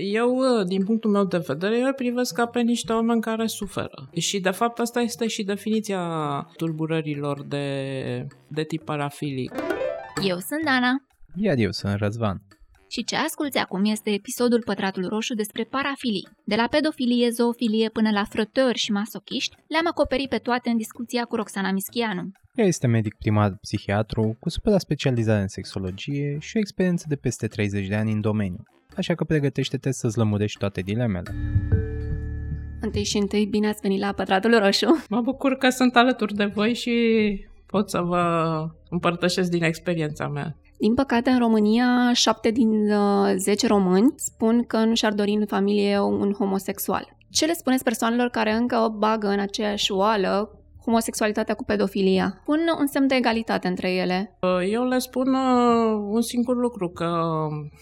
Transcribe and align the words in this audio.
Eu, 0.00 0.62
din 0.66 0.84
punctul 0.84 1.10
meu 1.10 1.24
de 1.24 1.42
vedere, 1.46 1.78
eu 1.78 1.92
privesc 1.92 2.34
ca 2.34 2.46
pe 2.46 2.60
niște 2.60 2.92
oameni 2.92 3.20
care 3.20 3.46
suferă. 3.46 4.10
Și, 4.12 4.40
de 4.40 4.50
fapt, 4.50 4.78
asta 4.78 5.00
este 5.00 5.26
și 5.26 5.42
definiția 5.42 6.00
tulburărilor 6.56 7.42
de, 7.42 8.26
de 8.48 8.62
tip 8.62 8.84
parafilic. 8.84 9.52
Eu 10.22 10.38
sunt 10.38 10.64
Dana. 10.64 10.92
Iar 11.34 11.56
eu 11.58 11.70
sunt 11.70 11.94
Răzvan. 11.94 12.42
Și 12.88 13.04
ce 13.04 13.16
asculți 13.16 13.58
acum 13.58 13.84
este 13.84 14.10
episodul 14.10 14.62
Pătratul 14.64 15.08
Roșu 15.08 15.34
despre 15.34 15.64
parafilii. 15.64 16.28
De 16.44 16.54
la 16.54 16.66
pedofilie, 16.66 17.30
zoofilie 17.30 17.88
până 17.88 18.10
la 18.10 18.24
frători 18.24 18.78
și 18.78 18.92
masochiști, 18.92 19.56
le-am 19.68 19.86
acoperit 19.86 20.28
pe 20.28 20.38
toate 20.38 20.70
în 20.70 20.76
discuția 20.76 21.24
cu 21.24 21.36
Roxana 21.36 21.70
Mischianu. 21.72 22.30
Ea 22.54 22.64
este 22.64 22.86
medic 22.86 23.14
primar 23.14 23.56
psihiatru 23.60 24.36
cu 24.40 24.48
supra 24.48 24.78
specializare 24.78 25.40
în 25.40 25.48
sexologie 25.48 26.36
și 26.40 26.56
o 26.56 26.58
experiență 26.58 27.04
de 27.08 27.16
peste 27.16 27.46
30 27.46 27.86
de 27.86 27.94
ani 27.94 28.12
în 28.12 28.20
domeniu, 28.20 28.62
așa 28.96 29.14
că 29.14 29.24
pregătește-te 29.24 29.92
să-ți 29.92 30.18
lămurești 30.18 30.58
toate 30.58 30.80
dilemele. 30.80 31.34
Întâi 32.80 33.04
și 33.04 33.16
întâi, 33.16 33.46
bine 33.46 33.68
ați 33.68 33.80
venit 33.80 34.00
la 34.00 34.12
Pătratul 34.12 34.58
Roșu. 34.58 35.04
Mă 35.08 35.20
bucur 35.20 35.56
că 35.56 35.68
sunt 35.68 35.96
alături 35.96 36.34
de 36.34 36.44
voi 36.44 36.74
și 36.74 36.92
pot 37.66 37.90
să 37.90 38.00
vă 38.00 38.24
împărtășesc 38.90 39.50
din 39.50 39.62
experiența 39.62 40.28
mea. 40.28 40.56
Din 40.78 40.94
păcate, 40.94 41.30
în 41.30 41.38
România, 41.38 42.12
șapte 42.12 42.50
din 42.50 42.90
uh, 42.90 43.34
10 43.36 43.66
români 43.66 44.12
spun 44.16 44.64
că 44.66 44.76
nu 44.76 44.94
și-ar 44.94 45.12
dori 45.12 45.30
în 45.30 45.46
familie 45.46 46.00
un 46.00 46.32
homosexual. 46.32 47.16
Ce 47.30 47.46
le 47.46 47.52
spuneți 47.52 47.84
persoanelor 47.84 48.28
care 48.28 48.52
încă 48.52 48.94
bagă 48.98 49.28
în 49.28 49.38
aceeași 49.38 49.92
oală 49.92 50.58
homosexualitatea 50.84 51.54
cu 51.54 51.64
pedofilia? 51.64 52.40
Pun 52.44 52.60
un 52.78 52.86
semn 52.86 53.06
de 53.06 53.14
egalitate 53.14 53.68
între 53.68 53.90
ele. 53.90 54.38
Eu 54.70 54.84
le 54.84 54.98
spun 54.98 55.34
uh, 55.34 56.04
un 56.08 56.20
singur 56.20 56.56
lucru, 56.56 56.88
că 56.88 57.22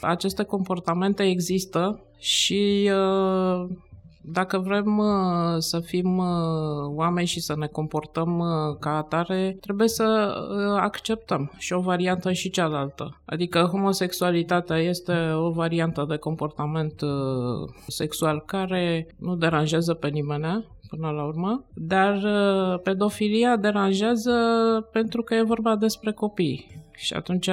aceste 0.01 0.43
comportamente 0.43 1.23
există 1.23 2.01
și 2.19 2.91
uh, 2.93 3.67
dacă 4.25 4.59
vrem 4.59 4.99
uh, 4.99 5.57
să 5.59 5.81
fim 5.81 6.19
uh, 6.19 6.27
oameni 6.95 7.27
și 7.27 7.41
să 7.41 7.55
ne 7.57 7.67
comportăm 7.67 8.39
uh, 8.39 8.77
ca 8.81 8.97
atare, 8.97 9.57
trebuie 9.61 9.89
să 9.89 10.35
acceptăm 10.81 11.53
și 11.59 11.73
o 11.73 11.81
variantă 11.81 12.33
și 12.33 12.51
cealaltă. 12.51 13.21
Adică 13.25 13.61
homosexualitatea 13.61 14.77
este 14.77 15.33
o 15.35 15.51
variantă 15.51 16.05
de 16.09 16.17
comportament 16.17 17.01
sexual 17.87 18.43
care 18.47 19.07
nu 19.19 19.37
deranjează 19.37 19.95
pe 19.95 20.09
nimeni, 20.09 20.67
până 20.97 21.11
la 21.11 21.25
urmă, 21.25 21.65
dar 21.75 22.23
pedofilia 22.83 23.57
deranjează 23.57 24.33
pentru 24.93 25.23
că 25.23 25.35
e 25.35 25.43
vorba 25.43 25.77
despre 25.77 26.13
copii. 26.13 26.83
Și 26.95 27.15
atunci 27.15 27.47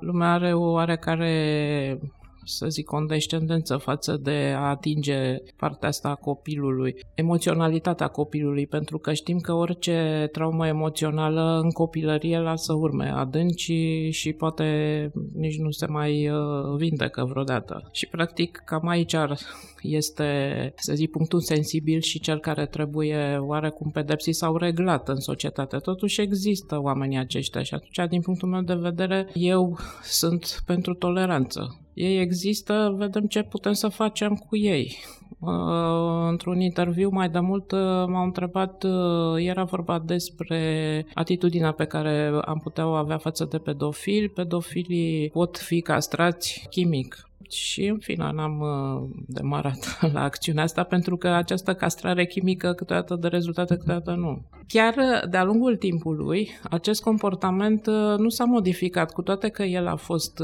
lumea 0.00 0.32
are 0.32 0.52
o 0.52 0.70
oarecare 0.70 1.98
să 2.44 2.66
zic, 2.68 2.84
condescendență 2.84 3.76
față 3.76 4.16
de 4.22 4.54
a 4.56 4.68
atinge 4.68 5.36
partea 5.56 5.88
asta 5.88 6.08
a 6.08 6.14
copilului, 6.14 6.94
emoționalitatea 7.14 8.06
copilului, 8.06 8.66
pentru 8.66 8.98
că 8.98 9.12
știm 9.12 9.38
că 9.38 9.52
orice 9.52 10.28
traumă 10.32 10.66
emoțională 10.66 11.60
în 11.62 11.70
copilărie 11.70 12.38
lasă 12.38 12.72
urme 12.72 13.12
adânci 13.14 14.08
și 14.10 14.32
poate 14.32 15.10
nici 15.34 15.58
nu 15.58 15.70
se 15.70 15.86
mai 15.86 16.28
uh, 16.28 16.36
vindecă 16.76 17.24
vreodată. 17.24 17.88
Și 17.92 18.06
practic 18.06 18.62
cam 18.64 18.88
aici 18.88 19.14
ar 19.14 19.38
este, 19.82 20.72
să 20.76 20.94
zic, 20.94 21.10
punctul 21.10 21.40
sensibil 21.40 22.00
și 22.00 22.20
cel 22.20 22.40
care 22.40 22.66
trebuie 22.66 23.36
oarecum 23.40 23.90
pedepsit 23.90 24.34
sau 24.34 24.56
reglat 24.56 25.08
în 25.08 25.20
societate. 25.20 25.76
Totuși 25.76 26.20
există 26.20 26.78
oamenii 26.80 27.18
aceștia 27.18 27.62
și 27.62 27.74
atunci, 27.74 28.08
din 28.08 28.20
punctul 28.20 28.48
meu 28.48 28.62
de 28.62 28.74
vedere, 28.74 29.28
eu 29.34 29.78
sunt 30.02 30.62
pentru 30.66 30.94
toleranță. 30.94 31.83
Ei 31.94 32.20
există, 32.20 32.94
vedem 32.98 33.26
ce 33.26 33.42
putem 33.42 33.72
să 33.72 33.88
facem 33.88 34.34
cu 34.34 34.56
ei. 34.56 34.96
Uh, 35.38 36.28
într-un 36.28 36.60
interviu 36.60 37.08
mai 37.12 37.28
de 37.28 37.38
mult 37.38 37.72
uh, 37.72 37.78
m-au 38.06 38.24
întrebat, 38.24 38.84
uh, 38.84 39.46
era 39.46 39.64
vorba 39.64 39.98
despre 39.98 41.06
atitudinea 41.14 41.72
pe 41.72 41.84
care 41.84 42.40
am 42.44 42.58
putea 42.58 42.86
o 42.86 42.92
avea 42.92 43.18
față 43.18 43.44
de 43.44 43.58
pedofili. 43.58 44.28
Pedofilii 44.28 45.30
pot 45.30 45.58
fi 45.58 45.80
castrați 45.80 46.66
chimic 46.70 47.28
și 47.50 47.86
în 47.86 47.98
fine 47.98 48.30
n-am 48.32 48.60
uh, 48.60 49.10
demarat 49.26 49.98
la 50.12 50.22
acțiunea 50.22 50.62
asta 50.62 50.82
pentru 50.82 51.16
că 51.16 51.28
această 51.28 51.74
castrare 51.74 52.26
chimică 52.26 52.72
câteodată 52.72 53.14
de 53.14 53.28
rezultate, 53.28 53.76
câteodată 53.76 54.10
nu. 54.10 54.44
Chiar 54.66 54.94
uh, 54.96 55.28
de-a 55.30 55.44
lungul 55.44 55.76
timpului, 55.76 56.48
acest 56.62 57.02
comportament 57.02 57.86
uh, 57.86 58.18
nu 58.18 58.28
s-a 58.28 58.44
modificat, 58.44 59.12
cu 59.12 59.22
toate 59.22 59.48
că 59.48 59.62
el 59.62 59.86
a 59.86 59.96
fost 59.96 60.42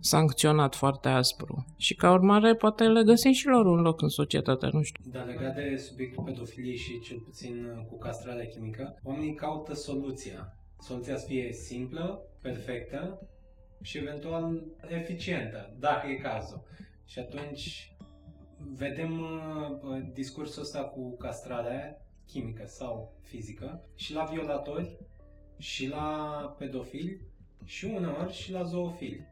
sancționat 0.00 0.74
foarte 0.74 1.08
aspru. 1.08 1.64
Și 1.76 1.94
ca 1.94 2.12
urmare, 2.12 2.54
poate 2.54 2.84
le 2.84 3.02
găsim 3.02 3.32
și 3.32 3.46
lor 3.46 3.66
un 3.66 3.80
loc 3.80 4.02
în 4.02 4.08
societate, 4.08 4.68
nu 4.72 4.82
știu. 4.82 5.04
Dar 5.12 5.26
legat 5.26 5.54
de 5.54 5.76
subiectul 5.76 6.22
pedofiliei 6.22 6.76
și 6.76 7.00
cel 7.00 7.18
puțin 7.18 7.86
cu 7.90 7.98
castrarea 7.98 8.46
chimică, 8.46 8.98
oamenii 9.02 9.34
caută 9.34 9.74
soluția. 9.74 10.56
Soluția 10.80 11.16
să 11.16 11.26
fie 11.26 11.52
simplă, 11.52 12.22
perfectă, 12.40 13.28
și 13.82 13.98
eventual 13.98 14.62
eficientă, 14.88 15.74
dacă 15.78 16.06
e 16.08 16.14
cazul. 16.14 16.62
Și 17.04 17.18
atunci 17.18 17.96
vedem 18.74 19.20
uh, 19.20 20.02
discursul 20.12 20.62
ăsta 20.62 20.84
cu 20.84 21.16
castrarea 21.16 22.06
chimică 22.26 22.62
sau 22.66 23.12
fizică 23.20 23.84
și 23.94 24.14
la 24.14 24.24
violatori 24.24 24.98
și 25.58 25.88
la 25.88 26.56
pedofili 26.58 27.20
și 27.64 27.84
uneori 27.84 28.32
și 28.32 28.52
la 28.52 28.62
zoofili. 28.62 29.26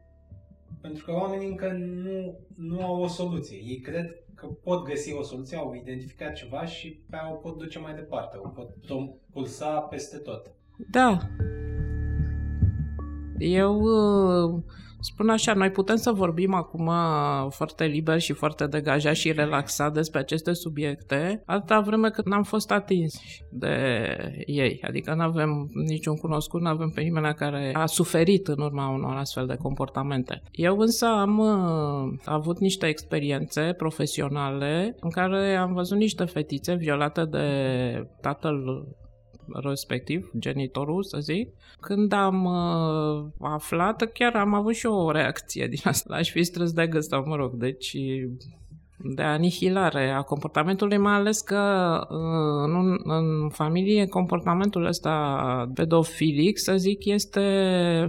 Pentru 0.81 1.05
că 1.05 1.11
oamenii 1.11 1.47
încă 1.47 1.71
nu, 1.71 2.39
nu 2.55 2.83
au 2.83 3.01
o 3.01 3.07
soluție. 3.07 3.57
Ei 3.57 3.79
cred 3.79 4.15
că 4.35 4.47
pot 4.47 4.83
găsi 4.83 5.13
o 5.13 5.23
soluție, 5.23 5.57
au 5.57 5.73
identificat 5.73 6.33
ceva 6.33 6.65
și 6.65 7.03
pe 7.09 7.15
aia 7.15 7.31
o 7.31 7.35
pot 7.35 7.57
duce 7.57 7.79
mai 7.79 7.95
departe, 7.95 8.37
o 8.37 8.47
pot 8.47 8.69
pulsa 9.31 9.79
peste 9.79 10.17
tot. 10.17 10.51
Da, 10.91 11.17
eu 13.41 13.81
uh, 13.81 14.63
spun 15.01 15.29
așa, 15.29 15.53
noi 15.53 15.69
putem 15.69 15.95
să 15.95 16.11
vorbim 16.11 16.53
acum 16.53 16.91
foarte 17.49 17.85
liber 17.85 18.19
și 18.19 18.33
foarte 18.33 18.67
degajat 18.67 19.15
și 19.15 19.31
relaxat 19.31 19.93
despre 19.93 20.19
aceste 20.19 20.53
subiecte, 20.53 21.43
atâta 21.45 21.79
vreme 21.79 22.09
cât 22.09 22.25
n-am 22.25 22.43
fost 22.43 22.71
atinși 22.71 23.43
de 23.51 23.75
ei. 24.45 24.79
Adică 24.87 25.13
nu 25.13 25.21
avem 25.21 25.69
niciun 25.87 26.15
cunoscut, 26.15 26.61
nu 26.61 26.67
avem 26.67 26.89
pe 26.89 27.01
nimeni 27.01 27.33
care 27.33 27.71
a 27.73 27.85
suferit 27.85 28.47
în 28.47 28.61
urma 28.61 28.89
unor 28.89 29.15
astfel 29.15 29.45
de 29.45 29.55
comportamente. 29.55 30.41
Eu 30.51 30.77
însă 30.77 31.05
am 31.05 31.39
uh, 31.39 32.19
avut 32.25 32.59
niște 32.59 32.85
experiențe 32.85 33.73
profesionale 33.77 34.95
în 34.99 35.09
care 35.09 35.55
am 35.55 35.73
văzut 35.73 35.97
niște 35.97 36.25
fetițe 36.25 36.73
violate 36.73 37.25
de 37.25 37.47
tatăl 38.21 38.85
respectiv, 39.53 40.31
genitorul, 40.39 41.03
să 41.03 41.17
zic. 41.19 41.49
Când 41.79 42.13
am 42.13 42.45
uh, 42.45 43.25
aflat, 43.39 44.11
chiar 44.11 44.35
am 44.35 44.53
avut 44.53 44.75
și 44.75 44.85
o 44.85 45.11
reacție 45.11 45.67
din 45.67 45.79
asta. 45.83 46.15
Aș 46.15 46.31
fi 46.31 46.43
strâns 46.43 46.71
de 46.71 46.87
gât 46.87 47.03
sau, 47.03 47.23
mă 47.27 47.35
rog, 47.35 47.53
deci 47.53 47.97
de 49.03 49.21
anihilare 49.21 50.09
a 50.09 50.21
comportamentului, 50.21 50.97
mai 50.97 51.13
ales 51.13 51.41
că 51.41 51.59
uh, 52.09 52.73
în, 52.75 52.99
în 53.03 53.49
familie 53.49 54.05
comportamentul 54.05 54.85
ăsta 54.85 55.71
pedofilic, 55.73 56.59
să 56.59 56.77
zic, 56.77 57.05
este 57.05 57.41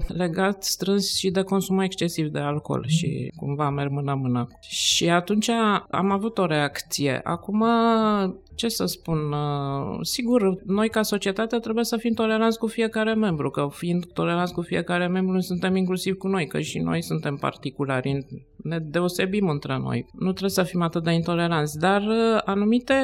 legat 0.07 0.65
strâns 0.65 1.17
și 1.17 1.31
de 1.31 1.43
consumul 1.43 1.83
excesiv 1.83 2.27
de 2.27 2.39
alcool 2.39 2.85
și 2.87 3.33
cumva 3.37 3.71
merg 3.71 3.91
mână-mână. 3.91 4.47
Și 4.61 5.11
atunci 5.11 5.49
am 5.91 6.11
avut 6.11 6.39
o 6.39 6.47
reacție. 6.47 7.21
Acum 7.23 7.65
ce 8.55 8.69
să 8.69 8.85
spun, 8.85 9.19
uh, 9.33 9.99
sigur, 10.03 10.63
noi 10.65 10.89
ca 10.89 11.03
societate 11.03 11.57
trebuie 11.57 11.85
să 11.85 11.97
fim 11.97 12.15
toleranți 12.15 12.59
cu 12.59 12.67
fiecare 12.67 13.15
membru, 13.15 13.51
că 13.51 13.69
fiind 13.71 14.07
toleranți 14.07 14.53
cu 14.53 14.63
fiecare 14.63 15.07
membru, 15.07 15.41
suntem 15.41 15.77
inclusiv 15.77 16.17
cu 16.17 16.29
noi, 16.29 16.47
că 16.47 16.61
și 16.61 16.79
noi 16.79 17.03
suntem 17.03 17.37
particulari, 17.37 18.27
ne 18.57 18.79
deosebim 18.79 19.49
între 19.49 19.79
noi. 19.79 20.07
Nu 20.13 20.31
trebuie 20.31 20.51
să 20.51 20.63
fim 20.63 20.82
atât 20.83 21.05
de 21.05 21.13
intoleranți, 21.13 21.79
dar 21.79 22.03
uh, 22.03 22.41
anumite 22.45 22.95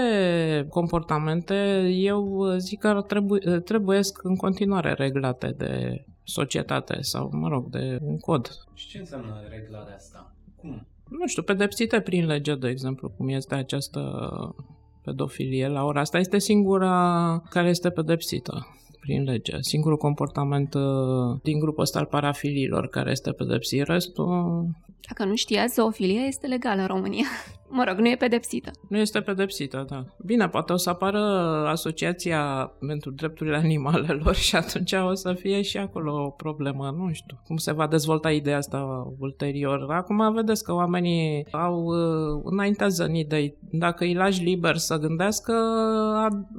comportamente 0.69 1.89
eu 1.89 2.53
zic 2.57 2.79
că 2.79 3.05
trebuie, 3.07 3.59
trebuie 3.59 4.01
în 4.23 4.37
continuare 4.37 4.93
reglate 4.93 5.55
de 5.57 6.05
societate 6.25 6.99
sau, 7.01 7.31
mă 7.33 7.49
rog, 7.49 7.71
de 7.71 7.99
un 8.03 8.19
cod. 8.19 8.51
Și 8.75 8.89
ce 8.89 8.99
înseamnă 8.99 9.43
reglarea 9.49 9.95
asta? 9.95 10.35
Cum? 10.57 10.87
Nu 11.09 11.27
știu, 11.27 11.43
pedepsite 11.43 12.01
prin 12.01 12.27
lege, 12.27 12.55
de 12.55 12.69
exemplu, 12.69 13.09
cum 13.17 13.29
este 13.29 13.55
această 13.55 14.01
pedofilie 15.05 15.69
la 15.69 15.85
ora 15.85 16.01
asta 16.01 16.19
este 16.19 16.39
singura 16.39 17.43
care 17.51 17.69
este 17.69 17.91
pedepsită 17.91 18.67
prin 19.01 19.23
lege. 19.23 19.57
Singurul 19.61 19.97
comportament 19.97 20.75
uh, 20.75 20.83
din 21.43 21.59
grupul 21.59 21.83
ăsta 21.83 21.99
al 21.99 22.05
parafililor 22.05 22.89
care 22.89 23.11
este 23.11 23.33
pedepsit, 23.33 23.87
restul... 23.87 24.67
Dacă 25.09 25.25
nu 25.25 25.35
știați, 25.35 25.75
zoofilia 25.75 26.25
este 26.25 26.47
legală 26.47 26.81
în 26.81 26.87
România. 26.87 27.27
Mă 27.71 27.85
rog, 27.89 27.99
nu 27.99 28.09
e 28.09 28.17
pedepsită. 28.17 28.71
Nu 28.89 28.99
este 28.99 29.21
pedepsită, 29.21 29.85
da. 29.89 30.05
Bine, 30.25 30.49
poate 30.49 30.73
o 30.73 30.77
să 30.77 30.91
apară 30.91 31.19
Asociația 31.69 32.73
pentru 32.87 33.11
Drepturile 33.11 33.57
Animalelor 33.57 34.35
și 34.47 34.57
atunci 34.57 34.93
o 34.93 35.15
să 35.15 35.33
fie 35.33 35.63
și 35.63 35.77
acolo 35.77 36.25
o 36.25 36.31
problemă, 36.31 36.95
nu 36.97 37.13
știu. 37.13 37.41
Cum 37.47 37.57
se 37.57 37.73
va 37.73 37.87
dezvolta 37.87 38.31
ideea 38.31 38.57
asta 38.57 39.13
ulterior. 39.19 39.87
Acum 39.91 40.33
vedeți 40.35 40.65
că 40.65 40.73
oamenii 40.73 41.47
au 41.51 41.85
uh, 41.85 42.41
înaintează 42.45 43.05
în 43.05 43.15
idei. 43.15 43.57
Dacă 43.71 44.05
îi 44.05 44.15
lași 44.15 44.43
liber 44.43 44.77
să 44.77 44.97
gândească, 44.97 45.53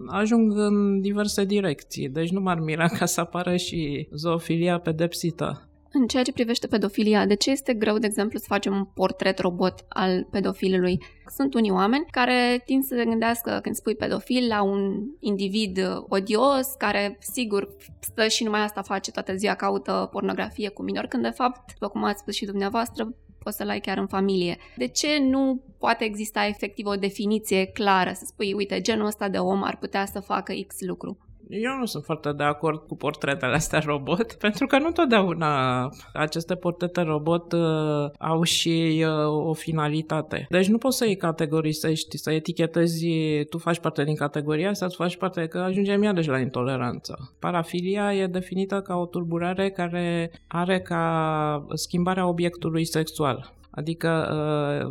ajung 0.07 0.57
în 0.57 1.01
diverse 1.01 1.45
direcții. 1.45 2.09
Deci 2.09 2.29
nu 2.29 2.41
m-ar 2.41 2.59
mira 2.59 2.87
ca 2.97 3.05
să 3.05 3.21
apară 3.21 3.55
și 3.55 4.07
zoofilia 4.11 4.79
pedepsită. 4.79 5.68
În 5.91 6.07
ceea 6.07 6.23
ce 6.23 6.31
privește 6.31 6.67
pedofilia, 6.67 7.25
de 7.25 7.35
ce 7.35 7.51
este 7.51 7.73
greu, 7.73 7.97
de 7.97 8.05
exemplu, 8.05 8.39
să 8.39 8.45
facem 8.47 8.73
un 8.73 8.85
portret 8.85 9.39
robot 9.39 9.85
al 9.87 10.27
pedofilului? 10.31 11.03
Sunt 11.35 11.53
unii 11.53 11.71
oameni 11.71 12.05
care 12.11 12.61
tind 12.65 12.83
să 12.83 12.95
se 12.95 13.05
gândească 13.05 13.59
când 13.61 13.75
spui 13.75 13.95
pedofil 13.95 14.47
la 14.47 14.61
un 14.61 15.03
individ 15.19 15.79
odios, 16.07 16.67
care, 16.77 17.17
sigur, 17.19 17.75
stă 17.99 18.27
și 18.27 18.43
numai 18.43 18.61
asta 18.61 18.81
face 18.81 19.11
toată 19.11 19.35
ziua, 19.35 19.53
caută 19.55 20.09
pornografie 20.11 20.69
cu 20.69 20.83
minori, 20.83 21.07
când, 21.07 21.23
de 21.23 21.29
fapt, 21.29 21.73
după 21.73 21.87
cum 21.87 22.03
ați 22.03 22.19
spus 22.19 22.33
și 22.33 22.45
dumneavoastră, 22.45 23.15
poți 23.39 23.57
să-l 23.57 23.69
ai 23.69 23.79
chiar 23.79 23.97
în 23.97 24.07
familie. 24.07 24.57
De 24.77 24.87
ce 24.87 25.07
nu 25.21 25.61
poate 25.77 26.03
exista 26.03 26.45
efectiv 26.45 26.85
o 26.85 26.95
definiție 26.95 27.65
clară, 27.65 28.11
să 28.13 28.23
spui, 28.25 28.53
uite, 28.53 28.81
genul 28.81 29.05
ăsta 29.05 29.29
de 29.29 29.37
om 29.37 29.63
ar 29.63 29.77
putea 29.77 30.05
să 30.05 30.19
facă 30.19 30.53
X 30.67 30.75
lucru? 30.79 31.17
Eu 31.49 31.77
nu 31.77 31.85
sunt 31.85 32.03
foarte 32.03 32.31
de 32.31 32.43
acord 32.43 32.87
cu 32.87 32.95
portretele 32.95 33.53
astea 33.53 33.79
robot, 33.85 34.33
pentru 34.45 34.65
că 34.65 34.77
nu 34.77 34.91
totdeauna 34.91 35.83
aceste 36.13 36.55
portrete 36.55 37.01
robot 37.01 37.51
uh, 37.51 38.11
au 38.19 38.43
și 38.43 39.05
uh, 39.07 39.47
o 39.47 39.53
finalitate. 39.53 40.45
Deci 40.49 40.67
nu 40.67 40.77
poți 40.77 40.97
să-i 40.97 41.15
categorisești, 41.15 42.17
să 42.17 42.31
etichetezi, 42.31 43.07
tu 43.49 43.57
faci 43.57 43.79
parte 43.79 44.03
din 44.03 44.15
categoria 44.15 44.69
asta, 44.69 44.87
tu 44.87 44.95
faci 44.95 45.17
parte, 45.17 45.47
că 45.47 45.57
ajungem 45.57 46.03
iarăși 46.03 46.29
la 46.29 46.39
intoleranță. 46.39 47.33
Parafilia 47.39 48.13
e 48.13 48.27
definită 48.27 48.81
ca 48.81 48.95
o 48.95 49.05
tulburare 49.05 49.69
care 49.69 50.31
are 50.47 50.81
ca 50.81 51.65
schimbarea 51.73 52.27
obiectului 52.27 52.85
sexual. 52.85 53.57
Adică 53.71 54.09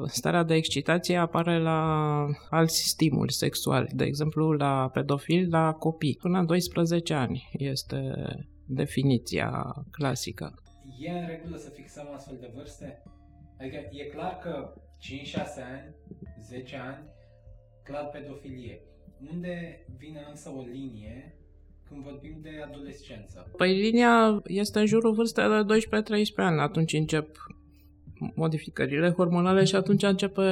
uh, 0.01 0.09
starea 0.11 0.43
de 0.43 0.55
excitație 0.55 1.17
apare 1.17 1.59
la 1.59 1.81
alți 2.51 2.89
stimuli 2.89 3.33
sexuali, 3.33 3.89
de 3.95 4.05
exemplu 4.05 4.53
la 4.53 4.91
pedofil, 4.93 5.49
la 5.51 5.73
copii. 5.73 6.19
Până 6.21 6.43
12 6.43 7.15
ani 7.15 7.49
este 7.53 8.13
definiția 8.67 9.75
clasică. 9.91 10.55
E 10.99 11.11
în 11.11 11.27
regulă 11.27 11.57
să 11.57 11.71
fixăm 11.71 12.07
astfel 12.15 12.37
de 12.41 12.51
vârste? 12.55 13.03
Adică 13.61 13.77
e 13.91 14.05
clar 14.05 14.39
că 14.39 14.73
5-6 14.99 15.37
ani, 15.73 15.95
10 16.41 16.77
ani, 16.77 17.05
clar 17.85 18.09
pedofilie. 18.13 18.81
Unde 19.33 19.85
vine 19.99 20.27
însă 20.29 20.49
o 20.57 20.61
linie 20.61 21.39
când 21.89 22.03
vorbim 22.03 22.39
de 22.43 22.51
adolescență? 22.67 23.51
Păi 23.57 23.81
linia 23.81 24.43
este 24.47 24.79
în 24.79 24.87
jurul 24.87 25.15
vârstei 25.15 25.45
de 25.45 25.79
12-13 26.23 26.35
ani, 26.37 26.61
atunci 26.61 26.93
încep 26.93 27.37
modificările 28.35 29.11
hormonale 29.17 29.65
și 29.65 29.75
atunci 29.75 30.03
începe 30.03 30.43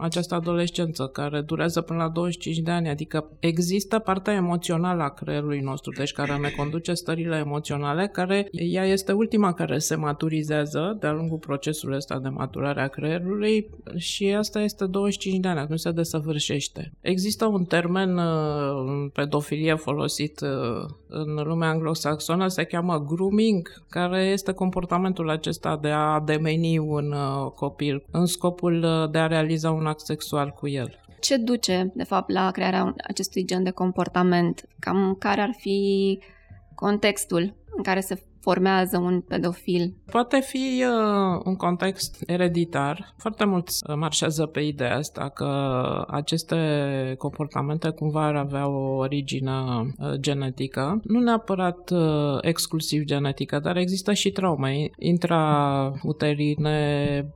această 0.00 0.34
adolescență 0.34 1.06
care 1.06 1.40
durează 1.40 1.80
până 1.80 1.98
la 1.98 2.08
25 2.08 2.58
de 2.58 2.70
ani, 2.70 2.88
adică 2.88 3.30
există 3.38 3.98
partea 3.98 4.34
emoțională 4.34 5.02
a 5.02 5.08
creierului 5.08 5.60
nostru, 5.60 5.92
deci 5.92 6.12
care 6.12 6.36
ne 6.36 6.48
conduce 6.56 6.94
stările 6.94 7.36
emoționale, 7.36 8.08
care 8.12 8.48
ea 8.50 8.84
este 8.84 9.12
ultima 9.12 9.52
care 9.52 9.78
se 9.78 9.94
maturizează 9.94 10.96
de-a 11.00 11.12
lungul 11.12 11.38
procesului 11.38 11.96
ăsta 11.96 12.18
de 12.18 12.28
maturare 12.28 12.80
a 12.80 12.88
creierului 12.88 13.70
și 13.96 14.34
asta 14.38 14.60
este 14.60 14.86
25 14.86 15.40
de 15.40 15.48
ani, 15.48 15.58
atunci 15.58 15.80
se 15.80 15.90
desăvârșește. 15.90 16.92
Există 17.00 17.46
un 17.46 17.64
termen 17.64 18.18
în 18.18 18.18
uh, 18.18 19.10
pedofilie 19.12 19.74
folosit 19.74 20.40
uh, 20.40 20.48
în 21.08 21.34
lumea 21.34 21.68
anglosaxonă, 21.68 22.48
se 22.48 22.64
cheamă 22.64 23.04
grooming, 23.08 23.68
care 23.88 24.22
este 24.22 24.52
comportamentul 24.52 25.30
acesta 25.30 25.78
de 25.82 25.88
a 25.88 26.20
demeni 26.24 26.69
un 26.78 27.12
uh, 27.12 27.50
copil 27.54 28.04
în 28.10 28.26
scopul 28.26 28.82
uh, 28.82 29.10
de 29.10 29.18
a 29.18 29.26
realiza 29.26 29.70
un 29.70 29.86
act 29.86 30.00
sexual 30.00 30.50
cu 30.50 30.68
el. 30.68 31.00
Ce 31.20 31.36
duce, 31.36 31.92
de 31.94 32.04
fapt, 32.04 32.30
la 32.30 32.50
crearea 32.50 32.94
acestui 33.08 33.44
gen 33.44 33.62
de 33.62 33.70
comportament? 33.70 34.66
Cam 34.78 35.16
care 35.18 35.40
ar 35.40 35.54
fi 35.56 36.18
contextul 36.74 37.54
în 37.76 37.82
care 37.82 38.00
se 38.00 38.22
formează 38.40 38.98
un 38.98 39.20
pedofil? 39.20 39.94
Poate 40.10 40.40
fi 40.40 40.84
uh, 40.84 41.40
un 41.44 41.56
context 41.56 42.22
ereditar. 42.26 43.14
Foarte 43.16 43.44
mulți 43.44 43.82
uh, 43.88 43.94
marșează 43.96 44.46
pe 44.46 44.60
ideea 44.60 44.96
asta 44.96 45.28
că 45.28 45.50
aceste 46.08 46.56
comportamente 47.18 47.88
cumva 47.88 48.26
ar 48.26 48.36
avea 48.36 48.68
o 48.68 48.96
origine 48.96 49.52
uh, 49.52 50.12
genetică. 50.20 51.00
Nu 51.04 51.20
neapărat 51.20 51.90
uh, 51.90 52.38
exclusiv 52.40 53.04
genetică, 53.04 53.58
dar 53.58 53.76
există 53.76 54.12
și 54.12 54.30
traume 54.30 54.90
intrauterine 54.98 56.78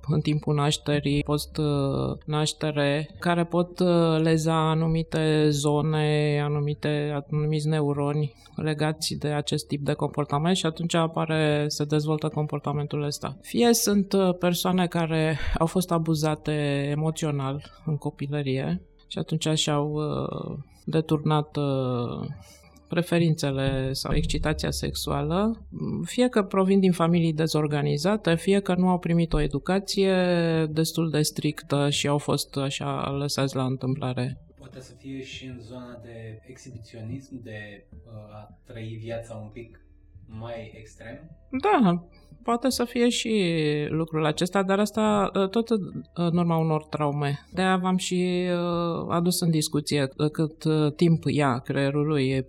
în 0.06 0.20
timpul 0.20 0.54
nașterii, 0.54 1.22
post-naștere, 1.22 3.10
care 3.18 3.44
pot 3.44 3.78
uh, 3.78 4.20
leza 4.22 4.70
anumite 4.70 5.46
zone, 5.48 6.40
anumite, 6.44 7.22
anumiți 7.30 7.68
neuroni 7.68 8.32
legați 8.56 9.14
de 9.14 9.28
acest 9.28 9.66
tip 9.66 9.84
de 9.84 9.92
comportament 9.92 10.56
și 10.56 10.66
atunci 10.66 10.93
apare, 10.98 11.64
se 11.68 11.84
dezvoltă 11.84 12.28
comportamentul 12.28 13.02
ăsta. 13.02 13.36
Fie 13.40 13.72
sunt 13.72 14.12
uh, 14.12 14.36
persoane 14.38 14.86
care 14.86 15.38
au 15.58 15.66
fost 15.66 15.90
abuzate 15.90 16.86
emoțional 16.90 17.62
în 17.86 17.96
copilărie 17.96 18.82
și 19.08 19.18
atunci 19.18 19.48
și-au 19.48 19.92
uh, 19.92 20.58
deturnat 20.84 21.56
uh, 21.56 22.28
preferințele 22.88 23.92
sau 23.92 24.14
excitația 24.14 24.70
sexuală, 24.70 25.66
fie 26.04 26.28
că 26.28 26.42
provin 26.42 26.80
din 26.80 26.92
familii 26.92 27.32
dezorganizate, 27.32 28.34
fie 28.34 28.60
că 28.60 28.74
nu 28.74 28.88
au 28.88 28.98
primit 28.98 29.32
o 29.32 29.40
educație 29.40 30.14
destul 30.70 31.10
de 31.10 31.22
strictă 31.22 31.90
și 31.90 32.08
au 32.08 32.18
fost 32.18 32.56
așa 32.56 33.10
lăsați 33.10 33.56
la 33.56 33.64
întâmplare. 33.64 34.38
Poate 34.58 34.80
să 34.80 34.92
fie 34.98 35.22
și 35.22 35.46
în 35.46 35.60
zona 35.60 36.00
de 36.02 36.40
exhibiționism, 36.46 37.42
de 37.42 37.86
a 38.32 38.58
trăi 38.66 38.98
viața 39.00 39.34
un 39.34 39.48
pic 39.48 39.83
mai 40.26 40.74
extrem? 40.78 41.30
Da, 41.50 42.04
poate 42.44 42.68
să 42.68 42.84
fie 42.84 43.08
și 43.08 43.54
lucrul 43.88 44.24
acesta, 44.24 44.62
dar 44.62 44.78
asta 44.78 45.30
ă, 45.34 45.46
tot 45.46 45.68
în 46.14 46.36
urma 46.36 46.56
unor 46.56 46.84
traume. 46.84 47.46
De-aia 47.52 47.76
v-am 47.76 47.96
și 47.96 48.46
ă, 48.52 49.06
adus 49.10 49.40
în 49.40 49.50
discuție 49.50 50.08
cât 50.32 50.64
ă, 50.64 50.90
timp 50.96 51.22
ia 51.26 51.58
creierului, 51.58 52.46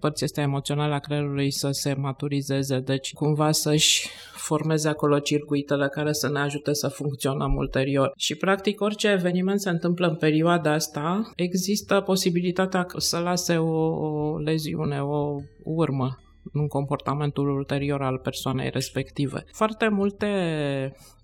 părția 0.00 0.26
asta 0.26 0.40
emoțională 0.40 0.94
a 0.94 0.98
creierului 0.98 1.50
să 1.50 1.68
se 1.70 1.94
maturizeze, 1.94 2.78
deci 2.78 3.12
cumva 3.12 3.52
să-și 3.52 4.08
formeze 4.34 4.88
acolo 4.88 5.18
circuitele 5.18 5.88
care 5.88 6.12
să 6.12 6.30
ne 6.30 6.38
ajute 6.38 6.72
să 6.72 6.88
funcționăm 6.88 7.54
ulterior. 7.54 8.12
Și 8.16 8.34
practic 8.34 8.80
orice 8.80 9.08
eveniment 9.08 9.60
se 9.60 9.70
întâmplă 9.70 10.06
în 10.06 10.16
perioada 10.16 10.72
asta, 10.72 11.30
există 11.36 12.00
posibilitatea 12.00 12.86
să 12.96 13.18
lase 13.18 13.56
o 13.56 14.38
leziune, 14.38 15.00
o 15.00 15.36
urmă 15.64 16.18
în 16.52 16.66
comportamentul 16.66 17.48
ulterior 17.48 18.02
al 18.02 18.18
persoanei 18.18 18.70
respective. 18.70 19.44
Foarte 19.52 19.88
multe 19.88 20.26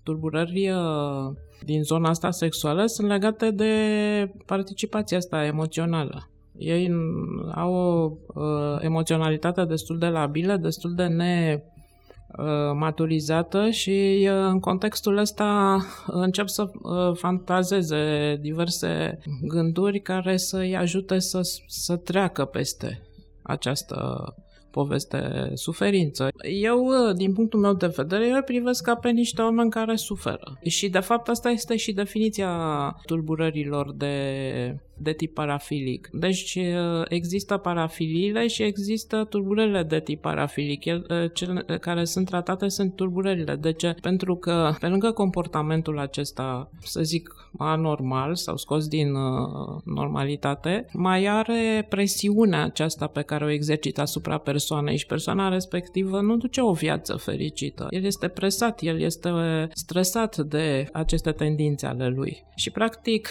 tulburări 0.03 0.69
uh, 0.69 1.35
din 1.63 1.83
zona 1.83 2.09
asta 2.09 2.31
sexuală 2.31 2.85
sunt 2.85 3.07
legate 3.07 3.51
de 3.51 3.73
participația 4.45 5.17
asta 5.17 5.45
emoțională. 5.45 6.29
Ei 6.57 6.91
au 7.55 7.73
o 7.73 8.11
uh, 8.27 8.77
emoționalitate 8.79 9.65
destul 9.65 9.97
de 9.97 10.07
labilă, 10.07 10.55
destul 10.57 10.93
de 10.93 11.05
ne 11.05 11.63
uh, 12.37 12.45
maturizată 12.73 13.69
și 13.69 14.27
uh, 14.31 14.47
în 14.49 14.59
contextul 14.59 15.17
ăsta 15.17 15.77
încep 16.07 16.47
să 16.47 16.71
fantazeze 17.13 18.35
diverse 18.41 19.19
gânduri 19.41 19.99
care 19.99 20.37
să-i 20.37 20.75
ajute 20.75 21.19
să, 21.19 21.39
să 21.67 21.95
treacă 21.95 22.45
peste 22.45 23.01
această 23.43 24.25
poveste 24.75 25.51
suferință. 25.53 26.29
Eu, 26.61 26.87
din 27.15 27.33
punctul 27.33 27.59
meu 27.59 27.73
de 27.73 27.93
vedere, 27.95 28.27
eu 28.27 28.41
privesc 28.41 28.83
ca 28.83 28.95
pe 28.95 29.09
niște 29.09 29.41
oameni 29.41 29.69
care 29.69 29.95
suferă. 29.95 30.59
Și, 30.61 30.89
de 30.89 30.99
fapt, 30.99 31.29
asta 31.29 31.49
este 31.49 31.75
și 31.75 31.93
definiția 31.93 32.51
tulburărilor 33.05 33.93
de 33.93 34.15
de 34.97 35.13
tip 35.13 35.33
parafilic. 35.33 36.09
Deci 36.11 36.59
există 37.07 37.57
parafiliile 37.57 38.47
și 38.47 38.63
există 38.63 39.25
tulburările 39.29 39.83
de 39.83 39.99
tip 39.99 40.21
parafilic. 40.21 40.83
Cele 41.33 41.63
care 41.79 42.03
sunt 42.03 42.25
tratate 42.25 42.67
sunt 42.67 42.95
tulburările. 42.95 43.55
De 43.55 43.71
ce? 43.71 43.95
Pentru 44.01 44.35
că 44.35 44.73
pe 44.79 44.87
lângă 44.87 45.11
comportamentul 45.11 45.99
acesta, 45.99 46.69
să 46.83 47.01
zic, 47.01 47.49
anormal 47.57 48.35
sau 48.35 48.57
scos 48.57 48.87
din 48.87 49.11
normalitate, 49.83 50.85
mai 50.93 51.25
are 51.25 51.85
presiunea 51.89 52.63
aceasta 52.63 53.07
pe 53.07 53.21
care 53.21 53.45
o 53.45 53.49
exercită 53.49 54.01
asupra 54.01 54.37
persoanei 54.37 54.97
și 54.97 55.05
persoana 55.05 55.49
respectivă 55.49 56.21
nu 56.21 56.37
duce 56.37 56.61
o 56.61 56.71
viață 56.71 57.15
fericită. 57.15 57.87
El 57.89 58.03
este 58.03 58.27
presat, 58.27 58.81
el 58.81 59.01
este 59.01 59.29
stresat 59.73 60.37
de 60.37 60.89
aceste 60.93 61.31
tendințe 61.31 61.85
ale 61.85 62.07
lui. 62.07 62.43
Și 62.55 62.71
practic, 62.71 63.29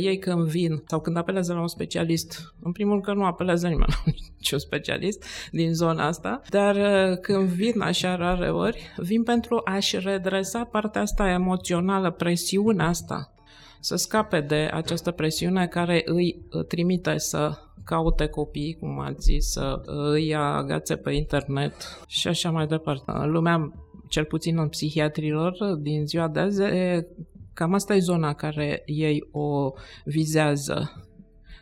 ei 0.00 0.18
când 0.18 0.46
vin 0.46 0.82
sau 0.86 1.00
când 1.00 1.16
apelează 1.16 1.52
la 1.52 1.60
un 1.60 1.68
specialist, 1.68 2.54
în 2.62 2.72
primul 2.72 2.92
rând 2.92 3.04
că 3.04 3.12
nu 3.12 3.24
apelează 3.24 3.68
nimeni 3.68 3.92
la 4.04 4.12
niciun 4.36 4.58
specialist 4.58 5.24
din 5.50 5.74
zona 5.74 6.06
asta, 6.06 6.40
dar 6.48 6.76
când 7.16 7.48
vin 7.48 7.80
așa 7.80 8.16
rare 8.16 8.50
ori, 8.50 8.92
vin 8.96 9.22
pentru 9.22 9.60
a-și 9.64 9.98
redresa 9.98 10.64
partea 10.64 11.00
asta 11.00 11.28
emoțională, 11.28 12.10
presiunea 12.10 12.86
asta 12.86 13.30
să 13.80 13.96
scape 13.96 14.40
de 14.40 14.70
această 14.72 15.10
presiune 15.10 15.66
care 15.66 16.02
îi 16.04 16.46
trimite 16.68 17.18
să 17.18 17.58
caute 17.84 18.26
copii, 18.26 18.76
cum 18.80 19.00
ați 19.00 19.22
zis, 19.22 19.50
să 19.50 19.82
îi 19.84 20.34
agațe 20.34 20.96
pe 20.96 21.12
internet 21.12 21.74
și 22.06 22.28
așa 22.28 22.50
mai 22.50 22.66
departe. 22.66 23.12
Lumea, 23.24 23.72
cel 24.08 24.24
puțin 24.24 24.58
în 24.58 24.68
psihiatrilor 24.68 25.74
din 25.78 26.06
ziua 26.06 26.28
de 26.28 26.40
azi, 26.40 26.62
e, 26.62 27.06
cam 27.56 27.74
asta 27.74 27.94
e 27.94 27.98
zona 27.98 28.32
care 28.32 28.82
ei 28.86 29.28
o 29.30 29.72
vizează. 30.04 31.04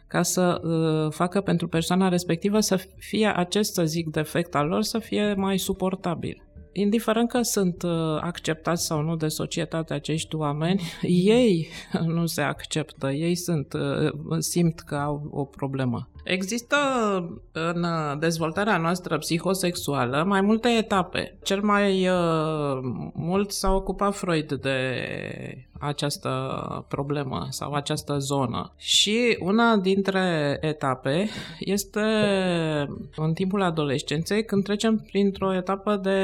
Ca 0.06 0.22
să 0.22 0.60
uh, 0.62 1.12
facă 1.12 1.40
pentru 1.40 1.68
persoana 1.68 2.08
respectivă 2.08 2.60
să 2.60 2.76
fie 2.98 3.36
acest, 3.36 3.72
să 3.72 3.84
zic, 3.84 4.08
defect 4.08 4.54
al 4.54 4.66
lor 4.66 4.82
să 4.82 4.98
fie 4.98 5.34
mai 5.34 5.58
suportabil. 5.58 6.42
Indiferent 6.72 7.28
că 7.28 7.42
sunt 7.42 7.82
uh, 7.82 8.18
acceptați 8.20 8.86
sau 8.86 9.00
nu 9.00 9.16
de 9.16 9.28
societate 9.28 9.94
acești 9.94 10.34
oameni, 10.34 10.82
ei 11.02 11.68
nu 12.06 12.26
se 12.26 12.40
acceptă, 12.40 13.10
ei 13.10 13.34
sunt, 13.34 13.72
uh, 13.72 14.38
simt 14.38 14.80
că 14.80 14.94
au 14.94 15.28
o 15.30 15.44
problemă. 15.44 16.08
Există 16.24 16.76
în 17.52 17.84
dezvoltarea 18.18 18.78
noastră 18.78 19.18
psihosexuală 19.18 20.24
mai 20.26 20.40
multe 20.40 20.68
etape. 20.68 21.38
Cel 21.42 21.62
mai 21.62 22.08
uh, 22.08 22.78
mult 23.14 23.50
s-a 23.50 23.72
ocupat 23.72 24.14
Freud 24.14 24.52
de 24.52 24.78
această 25.80 26.30
problemă 26.88 27.46
sau 27.50 27.72
această 27.72 28.18
zonă. 28.18 28.72
Și 28.76 29.36
una 29.40 29.76
dintre 29.76 30.58
etape 30.60 31.28
este 31.58 32.00
în 33.16 33.32
timpul 33.32 33.62
adolescenței, 33.62 34.44
când 34.44 34.64
trecem 34.64 34.96
printr-o 34.96 35.54
etapă 35.54 35.96
de, 35.96 36.18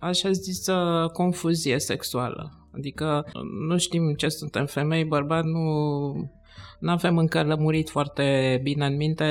așa 0.00 0.30
zisă, 0.30 1.08
confuzie 1.12 1.78
sexuală. 1.78 2.52
Adică 2.76 3.26
nu 3.68 3.78
știm 3.78 4.14
ce 4.14 4.28
suntem 4.28 4.66
femei, 4.66 5.04
bărbați, 5.04 5.46
nu 5.46 6.30
nu 6.84 6.90
avem 6.90 7.18
încă 7.18 7.42
lămurit 7.42 7.90
foarte 7.90 8.60
bine 8.62 8.86
în 8.86 8.96
minte 8.96 9.24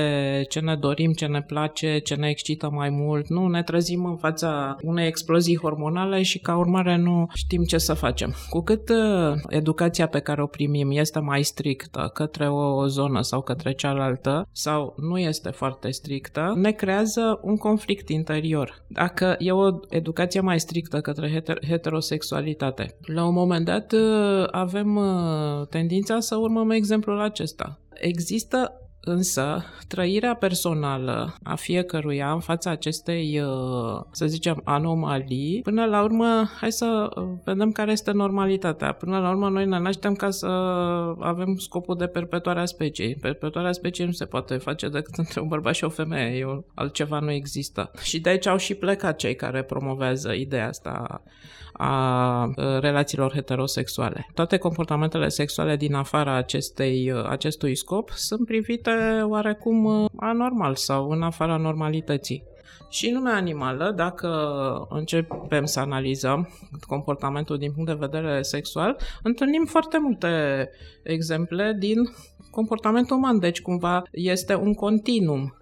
ce 0.49 0.59
ne 0.59 0.75
dorim, 0.75 1.11
ce 1.11 1.25
ne 1.25 1.41
place, 1.41 1.99
ce 1.99 2.15
ne 2.15 2.29
excită 2.29 2.69
mai 2.69 2.89
mult. 2.89 3.27
Nu 3.27 3.47
ne 3.47 3.63
trezim 3.63 4.05
în 4.05 4.17
fața 4.17 4.75
unei 4.81 5.07
explozii 5.07 5.57
hormonale 5.57 6.21
și 6.21 6.39
ca 6.39 6.57
urmare 6.57 6.97
nu 6.97 7.27
știm 7.33 7.63
ce 7.63 7.77
să 7.77 7.93
facem. 7.93 8.33
Cu 8.49 8.61
cât 8.61 8.89
uh, 8.89 9.33
educația 9.47 10.07
pe 10.07 10.19
care 10.19 10.41
o 10.41 10.45
primim 10.45 10.91
este 10.91 11.19
mai 11.19 11.43
strictă 11.43 12.11
către 12.13 12.49
o 12.49 12.87
zonă 12.87 13.21
sau 13.21 13.41
către 13.41 13.71
cealaltă 13.73 14.47
sau 14.51 14.95
nu 14.97 15.17
este 15.17 15.49
foarte 15.49 15.91
strictă, 15.91 16.53
ne 16.55 16.71
creează 16.71 17.39
un 17.41 17.57
conflict 17.57 18.09
interior. 18.09 18.83
Dacă 18.87 19.35
e 19.39 19.51
o 19.51 19.79
educație 19.89 20.39
mai 20.39 20.59
strictă 20.59 21.01
către 21.01 21.29
heter- 21.29 21.67
heterosexualitate, 21.67 22.97
la 23.05 23.25
un 23.25 23.33
moment 23.33 23.65
dat 23.65 23.91
uh, 23.91 24.47
avem 24.51 24.95
uh, 24.95 25.67
tendința 25.69 26.19
să 26.19 26.35
urmăm 26.35 26.69
exemplul 26.69 27.21
acesta 27.21 27.41
acesta. 27.43 27.79
Există 27.93 28.77
Însă, 29.05 29.63
trăirea 29.87 30.35
personală 30.35 31.35
a 31.43 31.55
fiecăruia 31.55 32.31
în 32.31 32.39
fața 32.39 32.69
acestei, 32.69 33.39
uh, 33.39 34.01
să 34.11 34.25
zicem, 34.25 34.61
anomalii, 34.63 35.61
până 35.63 35.85
la 35.85 36.03
urmă, 36.03 36.49
hai 36.59 36.71
să 36.71 37.09
vedem 37.43 37.71
care 37.71 37.91
este 37.91 38.11
normalitatea. 38.11 38.91
Până 38.91 39.19
la 39.19 39.29
urmă, 39.29 39.49
noi 39.49 39.65
ne 39.65 39.79
naștem 39.79 40.13
ca 40.13 40.29
să 40.29 40.47
avem 41.19 41.55
scopul 41.57 41.95
de 41.97 42.07
perpetuare 42.07 42.59
a 42.59 42.65
speciei. 42.65 43.15
Perpetuarea 43.15 43.71
speciei 43.71 44.07
nu 44.07 44.13
se 44.13 44.25
poate 44.25 44.57
face 44.57 44.89
decât 44.89 45.15
între 45.15 45.41
un 45.41 45.47
bărbat 45.47 45.73
și 45.73 45.83
o 45.83 45.89
femeie. 45.89 46.37
Eu, 46.37 46.65
altceva 46.75 47.19
nu 47.19 47.31
există. 47.31 47.91
Și 48.01 48.19
de 48.19 48.29
aici 48.29 48.47
au 48.47 48.57
și 48.57 48.75
plecat 48.75 49.15
cei 49.15 49.35
care 49.35 49.63
promovează 49.63 50.31
ideea 50.31 50.67
asta 50.67 51.23
a 51.73 52.53
relațiilor 52.79 53.31
heterosexuale. 53.33 54.27
Toate 54.33 54.57
comportamentele 54.57 55.27
sexuale 55.27 55.75
din 55.75 55.93
afara 55.93 56.35
acestei, 56.35 57.13
acestui 57.29 57.75
scop 57.75 58.09
sunt 58.09 58.45
privite 58.45 58.91
oarecum 59.23 60.07
anormal 60.15 60.75
sau 60.75 61.09
în 61.09 61.21
afara 61.21 61.57
normalității. 61.57 62.43
Și 62.89 63.07
în 63.07 63.13
lumea 63.13 63.35
animală, 63.35 63.93
dacă 63.95 64.29
începem 64.89 65.65
să 65.65 65.79
analizăm 65.79 66.49
comportamentul 66.87 67.57
din 67.57 67.71
punct 67.71 67.89
de 67.89 68.07
vedere 68.07 68.41
sexual, 68.41 68.97
întâlnim 69.23 69.65
foarte 69.65 69.97
multe 69.99 70.69
exemple 71.03 71.75
din 71.79 71.97
comportamentul 72.51 73.17
uman, 73.17 73.39
deci 73.39 73.61
cumva 73.61 74.03
este 74.11 74.55
un 74.55 74.73
continuum 74.73 75.57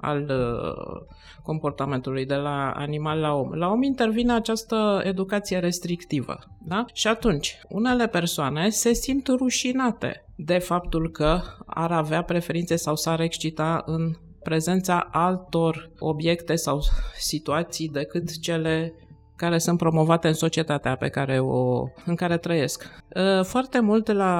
al 0.00 0.30
uh, 0.30 1.16
comportamentului 1.42 2.26
de 2.26 2.34
la 2.34 2.70
animal 2.70 3.18
la 3.18 3.34
om. 3.34 3.52
La 3.52 3.68
om 3.68 3.82
intervine 3.82 4.32
această 4.32 5.00
educație 5.04 5.58
restrictivă. 5.58 6.38
Da? 6.66 6.84
Și 6.92 7.06
atunci, 7.06 7.60
unele 7.68 8.06
persoane 8.06 8.68
se 8.68 8.92
simt 8.92 9.26
rușinate 9.26 10.24
de 10.36 10.58
faptul 10.58 11.10
că 11.10 11.40
ar 11.66 11.92
avea 11.92 12.22
preferințe 12.22 12.76
sau 12.76 12.96
s-ar 12.96 13.20
excita 13.20 13.82
în 13.86 14.14
prezența 14.42 15.08
altor 15.10 15.90
obiecte 15.98 16.54
sau 16.54 16.80
situații 17.18 17.88
decât 17.88 18.38
cele 18.38 18.94
care 19.40 19.58
sunt 19.58 19.78
promovate 19.78 20.28
în 20.28 20.34
societatea 20.34 20.96
pe 20.96 21.08
care 21.08 21.38
o, 21.38 21.88
în 22.06 22.14
care 22.14 22.36
trăiesc. 22.38 22.78
Ă, 23.14 23.42
foarte 23.42 23.80
mult 23.80 24.06
la 24.12 24.34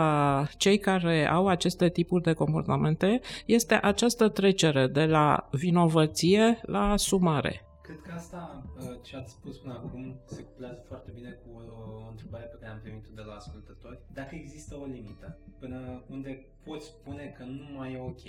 cei 0.56 0.78
care 0.78 1.28
au 1.28 1.46
aceste 1.46 1.88
tipuri 1.88 2.22
de 2.22 2.32
comportamente 2.32 3.20
este 3.46 3.74
această 3.82 4.28
trecere 4.28 4.86
de 4.86 5.04
la 5.04 5.48
vinovăție 5.50 6.60
la 6.62 6.90
asumare. 6.90 7.54
Cred 7.82 8.00
că 8.06 8.12
asta 8.14 8.62
ă, 8.80 8.98
ce 9.02 9.16
ați 9.16 9.32
spus 9.32 9.56
până 9.58 9.74
acum 9.84 10.20
se 10.24 10.42
cuplează 10.42 10.82
foarte 10.88 11.10
bine 11.14 11.30
cu 11.42 11.48
o 12.04 12.08
întrebare 12.10 12.44
pe 12.44 12.56
care 12.60 12.72
am 12.72 12.80
primit-o 12.82 13.12
de 13.14 13.22
la 13.26 13.34
ascultători. 13.34 13.98
Dacă 14.14 14.34
există 14.34 14.72
o 14.82 14.84
limită 14.84 15.38
până 15.58 15.78
unde 16.14 16.30
poți 16.64 16.86
spune 16.86 17.34
că 17.36 17.44
nu 17.44 17.66
mai 17.76 17.92
e 17.92 18.00
ok, 18.10 18.22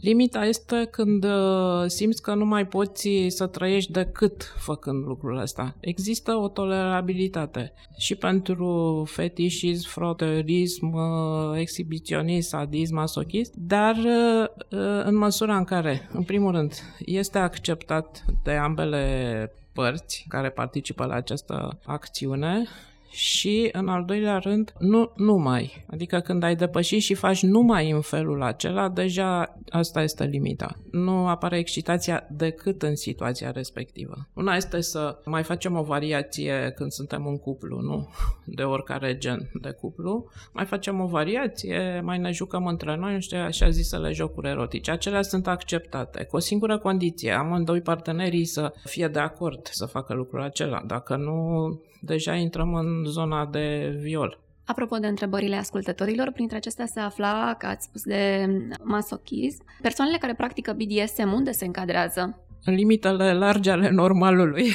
Limita 0.00 0.44
este 0.44 0.88
când 0.90 1.24
uh, 1.24 1.84
simți 1.86 2.22
că 2.22 2.34
nu 2.34 2.44
mai 2.44 2.66
poți 2.66 3.08
să 3.28 3.46
trăiești 3.46 3.92
decât 3.92 4.54
făcând 4.58 5.06
lucrul 5.06 5.38
ăsta. 5.38 5.76
Există 5.80 6.34
o 6.34 6.48
tolerabilitate 6.48 7.72
și 7.96 8.14
pentru 8.14 9.02
fetișism, 9.10 9.88
froterism, 9.88 10.92
uh, 10.92 11.58
exhibiționism, 11.58 12.48
sadism, 12.48 12.94
masochism, 12.94 13.52
dar 13.56 13.96
uh, 13.96 14.68
în 15.04 15.16
măsura 15.16 15.56
în 15.56 15.64
care, 15.64 16.08
în 16.12 16.22
primul 16.22 16.52
rând, 16.52 16.72
este 16.98 17.38
acceptat 17.38 18.24
de 18.42 18.52
ambele 18.52 19.52
părți 19.72 20.24
care 20.28 20.50
participă 20.50 21.04
la 21.04 21.14
această 21.14 21.78
acțiune 21.84 22.66
și, 23.10 23.68
în 23.72 23.88
al 23.88 24.04
doilea 24.04 24.38
rând, 24.38 24.72
nu 24.78 25.12
numai. 25.16 25.84
Adică 25.90 26.20
când 26.20 26.42
ai 26.42 26.56
depășit 26.56 27.02
și 27.02 27.14
faci 27.14 27.42
numai 27.42 27.90
în 27.90 28.00
felul 28.00 28.42
acela, 28.42 28.88
deja 28.88 29.58
asta 29.68 30.02
este 30.02 30.24
limita. 30.24 30.78
Nu 30.90 31.28
apare 31.28 31.58
excitația 31.58 32.26
decât 32.30 32.82
în 32.82 32.96
situația 32.96 33.50
respectivă. 33.50 34.28
Una 34.34 34.54
este 34.56 34.80
să 34.80 35.18
mai 35.24 35.42
facem 35.42 35.76
o 35.76 35.82
variație 35.82 36.72
când 36.76 36.90
suntem 36.90 37.26
un 37.26 37.38
cuplu, 37.38 37.80
nu 37.80 38.08
de 38.56 38.62
oricare 38.62 39.18
gen 39.18 39.50
de 39.60 39.70
cuplu. 39.70 40.30
Mai 40.52 40.64
facem 40.64 41.00
o 41.00 41.06
variație, 41.06 42.00
mai 42.04 42.18
ne 42.18 42.30
jucăm 42.30 42.66
între 42.66 42.96
noi, 42.96 43.12
nu 43.12 43.20
știu, 43.20 43.38
așa 43.38 43.70
zisele 43.70 44.12
jocuri 44.12 44.48
erotice. 44.48 44.90
Acelea 44.90 45.22
sunt 45.22 45.46
acceptate, 45.46 46.24
cu 46.24 46.36
o 46.36 46.38
singură 46.38 46.78
condiție, 46.78 47.32
amândoi 47.32 47.80
partenerii 47.80 48.44
să 48.44 48.72
fie 48.84 49.08
de 49.08 49.18
acord 49.18 49.66
să 49.66 49.86
facă 49.86 50.14
lucrul 50.14 50.42
acela. 50.42 50.82
Dacă 50.86 51.16
nu, 51.16 51.80
deja 52.00 52.34
intrăm 52.34 52.74
în 52.74 53.04
zona 53.04 53.46
de 53.46 53.96
viol. 54.00 54.38
Apropo 54.64 54.96
de 54.96 55.06
întrebările 55.06 55.56
ascultătorilor, 55.56 56.30
printre 56.32 56.56
acestea 56.56 56.86
se 56.86 57.00
afla 57.00 57.54
că 57.58 57.66
ați 57.66 57.84
spus 57.84 58.02
de 58.02 58.46
masochism. 58.82 59.64
Persoanele 59.82 60.16
care 60.16 60.34
practică 60.34 60.72
BDSM 60.72 61.32
unde 61.32 61.52
se 61.52 61.64
încadrează? 61.64 62.42
În 62.64 62.74
limitele 62.74 63.32
largi 63.32 63.68
ale 63.68 63.90
normalului. 63.90 64.66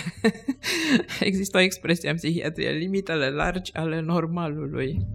Există 1.20 1.58
o 1.58 1.62
expresie 1.62 2.10
în 2.10 2.15
psihiatrie, 2.15 2.70
limitele 2.70 3.30
largi 3.30 3.74
ale 3.74 4.01
normalului. 4.01 5.08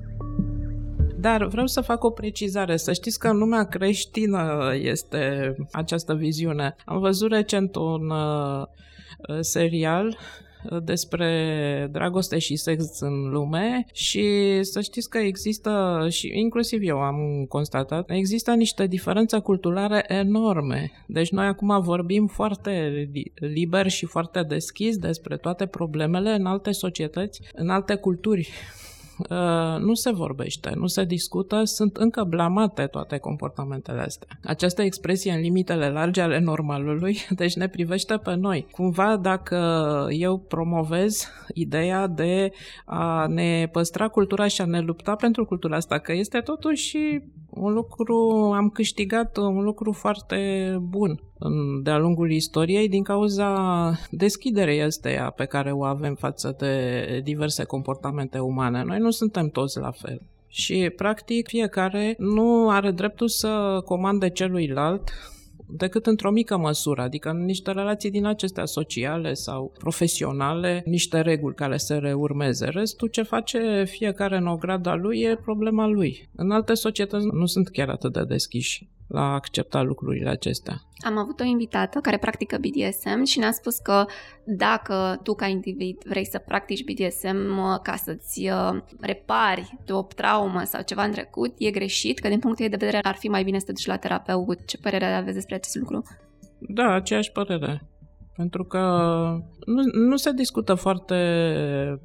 Dar 1.21 1.47
vreau 1.47 1.67
să 1.67 1.81
fac 1.81 2.05
o 2.05 2.11
precizare. 2.11 2.77
Să 2.77 2.93
știți 2.93 3.19
că 3.19 3.29
în 3.29 3.39
lumea 3.39 3.65
creștină 3.65 4.73
este 4.75 5.55
această 5.73 6.15
viziune. 6.15 6.75
Am 6.85 6.99
văzut 6.99 7.31
recent 7.31 7.77
un 7.77 8.11
uh, 8.11 8.67
serial 9.41 10.17
despre 10.83 11.89
dragoste 11.93 12.39
și 12.39 12.57
sex 12.57 13.01
în 13.01 13.29
lume 13.29 13.87
și 13.93 14.59
să 14.63 14.81
știți 14.81 15.11
că 15.11 15.19
există, 15.19 16.07
și 16.11 16.31
inclusiv 16.35 16.81
eu 16.83 17.01
am 17.01 17.45
constatat, 17.49 18.11
există 18.11 18.53
niște 18.55 18.87
diferențe 18.87 19.39
culturale 19.39 20.05
enorme. 20.09 20.91
Deci 21.07 21.31
noi 21.31 21.47
acum 21.47 21.81
vorbim 21.81 22.27
foarte 22.27 22.93
liber 23.35 23.89
și 23.89 24.07
foarte 24.07 24.43
deschis 24.43 24.97
despre 24.97 25.37
toate 25.37 25.67
problemele 25.67 26.31
în 26.31 26.47
alte 26.47 26.73
societăți, 26.73 27.41
în 27.53 27.69
alte 27.69 27.95
culturi 27.95 28.49
Uh, 28.49 28.88
nu 29.79 29.95
se 29.95 30.11
vorbește, 30.11 30.73
nu 30.75 30.87
se 30.87 31.05
discută, 31.05 31.65
sunt 31.65 31.97
încă 31.97 32.25
blamate 32.25 32.87
toate 32.87 33.19
comportamentele 33.19 34.01
astea. 34.01 34.29
Această 34.45 34.83
expresie 34.83 35.33
în 35.33 35.41
limitele 35.41 35.91
largi 35.91 36.21
ale 36.21 36.39
normalului, 36.39 37.17
deci 37.41 37.57
ne 37.57 37.69
privește 37.69 38.17
pe 38.17 38.35
noi. 38.35 38.67
Cumva 38.71 39.17
dacă 39.17 40.07
eu 40.11 40.39
promovez 40.39 41.29
ideea 41.55 42.07
de 42.07 42.51
a 42.85 43.27
ne 43.27 43.69
păstra 43.73 44.09
cultura 44.09 44.47
și 44.47 44.61
a 44.61 44.65
ne 44.65 44.81
lupta 44.81 45.15
pentru 45.15 45.45
cultura 45.45 45.77
asta, 45.77 45.99
că 45.99 46.13
este 46.13 46.39
totuși 46.39 46.99
un 47.51 47.73
lucru, 47.73 48.15
am 48.55 48.69
câștigat 48.69 49.37
un 49.37 49.63
lucru 49.63 49.93
foarte 49.93 50.77
bun 50.81 51.21
de-a 51.83 51.99
lungul 51.99 52.31
istoriei 52.31 52.89
din 52.89 53.03
cauza 53.03 53.93
deschiderii 54.11 54.85
ăsteia 54.85 55.33
pe 55.37 55.45
care 55.45 55.73
o 55.73 55.85
avem 55.85 56.15
față 56.15 56.55
de 56.59 57.21
diverse 57.25 57.65
comportamente 57.65 58.39
umane. 58.39 58.83
Noi 58.83 58.99
nu 58.99 59.11
suntem 59.11 59.49
toți 59.49 59.79
la 59.79 59.91
fel. 59.91 60.23
Și, 60.49 60.93
practic, 60.97 61.49
fiecare 61.49 62.15
nu 62.19 62.71
are 62.71 62.91
dreptul 62.91 63.29
să 63.29 63.83
comande 63.85 64.31
celuilalt 64.31 65.11
decât 65.71 66.07
într-o 66.07 66.31
mică 66.31 66.57
măsură, 66.57 67.03
adică 67.03 67.29
în 67.31 67.45
niște 67.45 67.71
relații 67.71 68.11
din 68.11 68.27
acestea 68.27 68.65
sociale 68.65 69.35
sau 69.35 69.73
profesionale, 69.79 70.83
niște 70.87 71.21
reguli 71.21 71.55
care 71.55 71.77
se 71.77 71.95
reurmeze. 71.95 72.67
Restul 72.67 73.09
ce 73.09 73.23
face 73.23 73.85
fiecare 73.87 74.37
în 74.37 74.47
o 74.47 74.57
grada 74.57 74.95
lui 74.95 75.21
e 75.21 75.39
problema 75.43 75.87
lui. 75.87 76.29
În 76.37 76.51
alte 76.51 76.75
societăți 76.75 77.27
nu 77.33 77.47
sunt 77.47 77.69
chiar 77.69 77.89
atât 77.89 78.13
de 78.13 78.25
deschiși 78.25 78.89
la 79.09 79.21
a 79.21 79.35
accepta 79.35 79.83
lucrurile 79.83 80.29
acestea. 80.29 80.83
Am 81.05 81.19
avut 81.19 81.41
o 81.41 81.45
invitată 81.45 81.99
care 81.99 82.17
practică 82.17 82.59
BDSM 82.59 83.25
și 83.25 83.39
ne-a 83.39 83.53
spus 83.53 83.79
că 83.79 84.05
dacă 84.45 85.21
tu 85.23 85.35
ca 85.35 85.47
individ 85.47 86.03
vrei 86.05 86.27
să 86.27 86.39
practici 86.39 86.85
BDSM 86.85 87.59
uh, 87.59 87.79
ca 87.83 87.97
să-ți 87.97 88.49
uh, 88.49 88.83
repari 89.01 89.77
de 89.85 89.93
o 89.93 90.03
traumă 90.03 90.63
sau 90.65 90.83
ceva 90.83 91.05
în 91.05 91.13
trecut, 91.13 91.55
e 91.59 91.71
greșit, 91.71 92.19
că 92.19 92.29
din 92.29 92.39
punctul 92.39 92.69
de 92.69 92.77
vedere 92.77 92.99
ar 93.03 93.15
fi 93.15 93.29
mai 93.29 93.43
bine 93.43 93.59
să 93.59 93.65
te 93.65 93.73
duci 93.73 93.87
la 93.87 93.97
terapeut. 93.97 94.67
Ce 94.67 94.79
părere 94.79 95.05
aveți 95.05 95.35
despre 95.35 95.55
acest 95.55 95.77
lucru? 95.77 96.03
Da, 96.59 96.93
aceeași 96.93 97.33
părere. 97.33 97.83
Pentru 98.39 98.65
că 98.65 98.79
nu, 99.67 99.83
nu 100.07 100.17
se 100.17 100.33
discută 100.33 100.75
foarte 100.75 101.15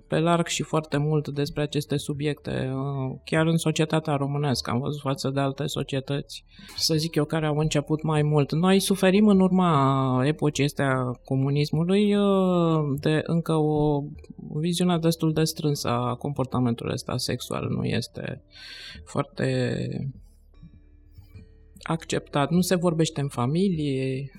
pe 0.08 0.20
larg 0.20 0.48
și 0.48 0.64
foarte 0.64 0.98
mult 0.98 1.28
despre 1.28 1.62
aceste 1.62 1.98
subiecte, 1.98 2.72
uh, 2.74 3.18
chiar 3.24 3.46
în 3.46 3.58
societatea 3.58 4.16
românească, 4.16 4.72
am 4.72 4.80
văzut 4.80 5.02
față 5.02 5.30
de 5.30 5.40
alte 5.40 5.66
societăți, 5.66 6.46
să 6.78 6.96
zic 6.96 7.16
eu, 7.16 7.26
care 7.26 7.46
au 7.46 7.58
început 7.58 8.04
mai 8.04 8.22
mult. 8.22 8.52
Noi 8.52 8.80
suferim 8.80 9.28
în 9.28 9.40
urma 9.40 10.22
epocii 10.26 10.64
astea 10.64 11.20
comunismului 11.26 12.16
uh, 12.16 13.00
de 13.00 13.22
încă 13.26 13.54
o 13.54 14.04
viziune 14.56 14.98
destul 14.98 15.34
de 15.34 15.44
strânsă 15.44 15.88
a 15.88 16.16
comportamentului 16.16 16.94
ăsta 16.94 17.18
sexual, 17.18 17.68
nu 17.70 17.84
este 17.84 18.42
foarte 19.06 19.78
acceptat, 21.82 22.50
nu 22.50 22.62
se 22.62 22.76
vorbește 22.76 23.22
în 23.22 23.28
familie, 23.28 24.32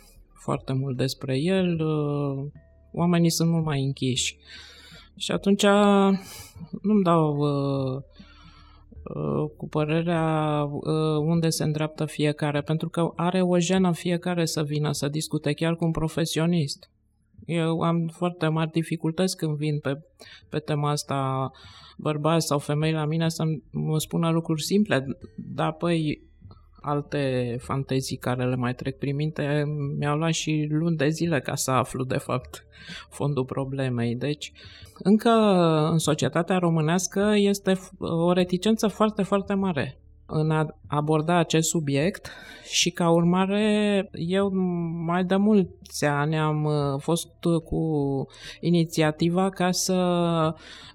foarte 0.44 0.72
mult 0.72 0.96
despre 0.96 1.38
el, 1.38 1.80
uh, 1.80 2.46
oamenii 2.92 3.30
sunt 3.30 3.50
mult 3.50 3.64
mai 3.64 3.84
închiși. 3.84 4.36
Și 5.16 5.32
atunci 5.32 5.64
nu-mi 6.82 7.02
dau 7.02 7.36
uh, 7.36 8.02
uh, 9.14 9.50
cu 9.56 9.68
părerea 9.68 10.64
unde 11.18 11.48
se 11.48 11.64
îndreaptă 11.64 12.04
fiecare, 12.04 12.60
pentru 12.60 12.88
că 12.88 13.12
are 13.16 13.42
o 13.42 13.58
jenă 13.58 13.92
fiecare 13.92 14.44
să 14.44 14.62
vină 14.62 14.92
să 14.92 15.08
discute 15.08 15.52
chiar 15.52 15.76
cu 15.76 15.84
un 15.84 15.90
profesionist. 15.90 16.90
Eu 17.46 17.80
am 17.80 18.06
foarte 18.12 18.48
mari 18.48 18.70
dificultăți 18.70 19.36
când 19.36 19.56
vin 19.56 19.78
pe, 19.78 20.00
pe 20.48 20.58
tema 20.58 20.90
asta 20.90 21.50
bărbați 21.96 22.46
sau 22.46 22.58
femei 22.58 22.92
la 22.92 23.04
mine 23.04 23.28
să 23.28 23.44
mă 23.70 23.98
spună 23.98 24.30
lucruri 24.30 24.62
simple, 24.62 25.06
dar 25.36 25.72
păi 25.72 26.22
alte 26.84 27.56
fantezii 27.60 28.16
care 28.16 28.44
le 28.44 28.56
mai 28.56 28.74
trec 28.74 28.98
prin 28.98 29.14
minte, 29.14 29.64
mi-au 29.98 30.16
luat 30.16 30.32
și 30.32 30.66
luni 30.70 30.96
de 30.96 31.08
zile 31.08 31.40
ca 31.40 31.54
să 31.54 31.70
aflu, 31.70 32.04
de 32.04 32.18
fapt, 32.18 32.66
fondul 33.10 33.44
problemei. 33.44 34.14
Deci, 34.14 34.52
încă 34.98 35.30
în 35.90 35.98
societatea 35.98 36.58
românească 36.58 37.32
este 37.34 37.78
o 37.98 38.32
reticență 38.32 38.86
foarte, 38.86 39.22
foarte 39.22 39.54
mare 39.54 39.98
în 40.26 40.50
a 40.50 40.76
aborda 40.86 41.36
acest 41.36 41.68
subiect 41.68 42.30
și 42.64 42.90
ca 42.90 43.10
urmare 43.10 44.08
eu 44.12 44.50
mai 45.04 45.24
de 45.24 45.36
mulți 45.36 46.04
ani 46.04 46.38
am 46.38 46.64
uh, 46.64 47.00
fost 47.00 47.28
cu 47.64 47.80
inițiativa 48.60 49.50
ca 49.50 49.70
să 49.70 49.94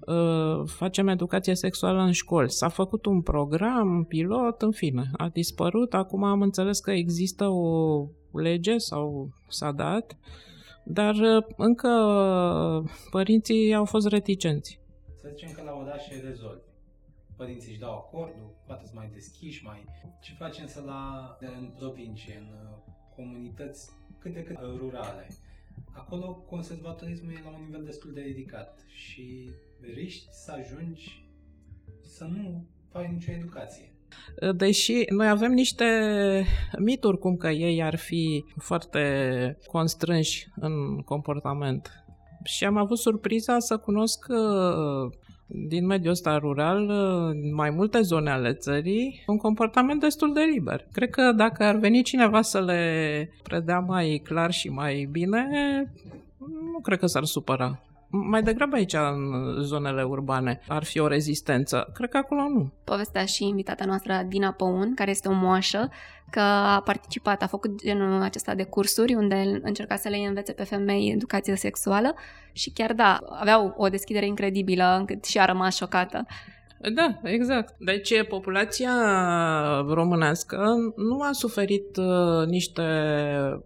uh, 0.06 0.62
facem 0.66 1.08
educație 1.08 1.54
sexuală 1.54 2.00
în 2.00 2.12
școli. 2.12 2.50
S-a 2.50 2.68
făcut 2.68 3.06
un 3.06 3.22
program 3.22 4.04
pilot, 4.08 4.62
în 4.62 4.70
fine, 4.70 5.10
a 5.16 5.28
dispărut, 5.28 5.94
acum 5.94 6.24
am 6.24 6.40
înțeles 6.40 6.80
că 6.80 6.90
există 6.90 7.46
o 7.46 8.06
lege 8.32 8.76
sau 8.76 9.28
s-a 9.48 9.72
dat, 9.72 10.16
dar 10.84 11.14
uh, 11.14 11.44
încă 11.56 11.88
părinții 13.10 13.74
au 13.74 13.84
fost 13.84 14.08
reticenți. 14.08 14.80
Să 15.20 15.28
zicem 15.34 15.50
că 15.54 15.62
la 15.64 15.72
oraș 15.82 16.08
e 16.08 16.20
rezolvi 16.26 16.69
părinții 17.42 17.70
își 17.70 17.80
dau 17.80 17.94
acordul, 17.94 18.46
poate 18.66 18.84
sunt 18.84 18.96
mai 18.96 19.10
deschiși, 19.12 19.64
mai... 19.64 19.84
Ce 20.20 20.32
facem 20.34 20.66
să 20.66 20.80
la, 20.80 21.36
în 21.40 21.72
provincie, 21.76 22.36
în 22.40 22.48
uh, 22.62 22.92
comunități 23.16 23.90
cât 24.18 24.32
de 24.34 24.42
cât 24.42 24.56
uh, 24.56 24.78
rurale? 24.78 25.26
Acolo 25.92 26.34
conservatorismul 26.34 27.32
e 27.32 27.40
la 27.44 27.50
un 27.50 27.64
nivel 27.64 27.84
destul 27.84 28.12
de 28.12 28.20
ridicat 28.20 28.84
și 28.86 29.50
riști 29.94 30.26
să 30.30 30.52
ajungi 30.52 31.28
să 32.02 32.24
nu 32.24 32.66
faci 32.92 33.06
nicio 33.06 33.32
educație. 33.32 33.94
Deși 34.56 35.04
noi 35.08 35.28
avem 35.28 35.52
niște 35.52 35.84
mituri 36.78 37.18
cum 37.18 37.36
că 37.36 37.48
ei 37.48 37.82
ar 37.82 37.96
fi 37.96 38.44
foarte 38.56 39.02
constrânși 39.66 40.48
în 40.56 41.00
comportament. 41.00 42.04
Și 42.44 42.64
am 42.64 42.76
avut 42.76 42.98
surpriza 42.98 43.58
să 43.58 43.76
cunosc 43.76 44.26
uh, 44.28 45.12
din 45.52 45.86
mediul 45.86 46.12
ăsta 46.12 46.38
rural, 46.38 46.88
în 47.28 47.54
mai 47.54 47.70
multe 47.70 48.00
zone 48.00 48.30
ale 48.30 48.52
țării, 48.52 49.24
un 49.26 49.36
comportament 49.36 50.00
destul 50.00 50.32
de 50.32 50.40
liber. 50.40 50.86
Cred 50.92 51.10
că 51.10 51.32
dacă 51.32 51.64
ar 51.64 51.76
veni 51.76 52.02
cineva 52.02 52.42
să 52.42 52.60
le 52.60 53.30
predea 53.42 53.78
mai 53.78 54.20
clar 54.24 54.50
și 54.50 54.68
mai 54.68 55.08
bine, 55.10 55.46
nu 56.72 56.78
cred 56.82 56.98
că 56.98 57.06
s-ar 57.06 57.24
supăra. 57.24 57.80
Mai 58.12 58.42
degrabă 58.42 58.76
aici, 58.76 58.92
în 58.92 59.54
zonele 59.62 60.02
urbane, 60.02 60.60
ar 60.68 60.84
fi 60.84 60.98
o 60.98 61.06
rezistență. 61.06 61.90
Cred 61.94 62.08
că 62.08 62.16
acolo 62.16 62.48
nu. 62.48 62.72
Povestea 62.84 63.24
și 63.24 63.44
invitata 63.44 63.84
noastră, 63.84 64.24
Dina 64.28 64.52
Păun, 64.52 64.94
care 64.94 65.10
este 65.10 65.28
o 65.28 65.32
moașă, 65.32 65.90
că 66.30 66.40
a 66.40 66.80
participat, 66.80 67.42
a 67.42 67.46
făcut 67.46 67.82
genul 67.82 68.22
acesta 68.22 68.54
de 68.54 68.64
cursuri 68.64 69.14
unde 69.14 69.60
încerca 69.62 69.96
să 69.96 70.08
le 70.08 70.16
învețe 70.16 70.52
pe 70.52 70.64
femei 70.64 71.12
educație 71.12 71.56
sexuală 71.56 72.14
și 72.52 72.70
chiar 72.70 72.92
da, 72.92 73.20
aveau 73.28 73.74
o 73.76 73.88
deschidere 73.88 74.26
incredibilă 74.26 74.96
încât 74.98 75.24
și 75.24 75.38
a 75.38 75.44
rămas 75.44 75.76
șocată. 75.76 76.26
Da, 76.88 77.20
exact. 77.22 77.74
Deci 77.78 78.26
populația 78.28 78.92
românească 79.80 80.56
nu 80.96 81.20
a 81.20 81.32
suferit 81.32 81.96
uh, 81.96 82.46
niște 82.46 82.82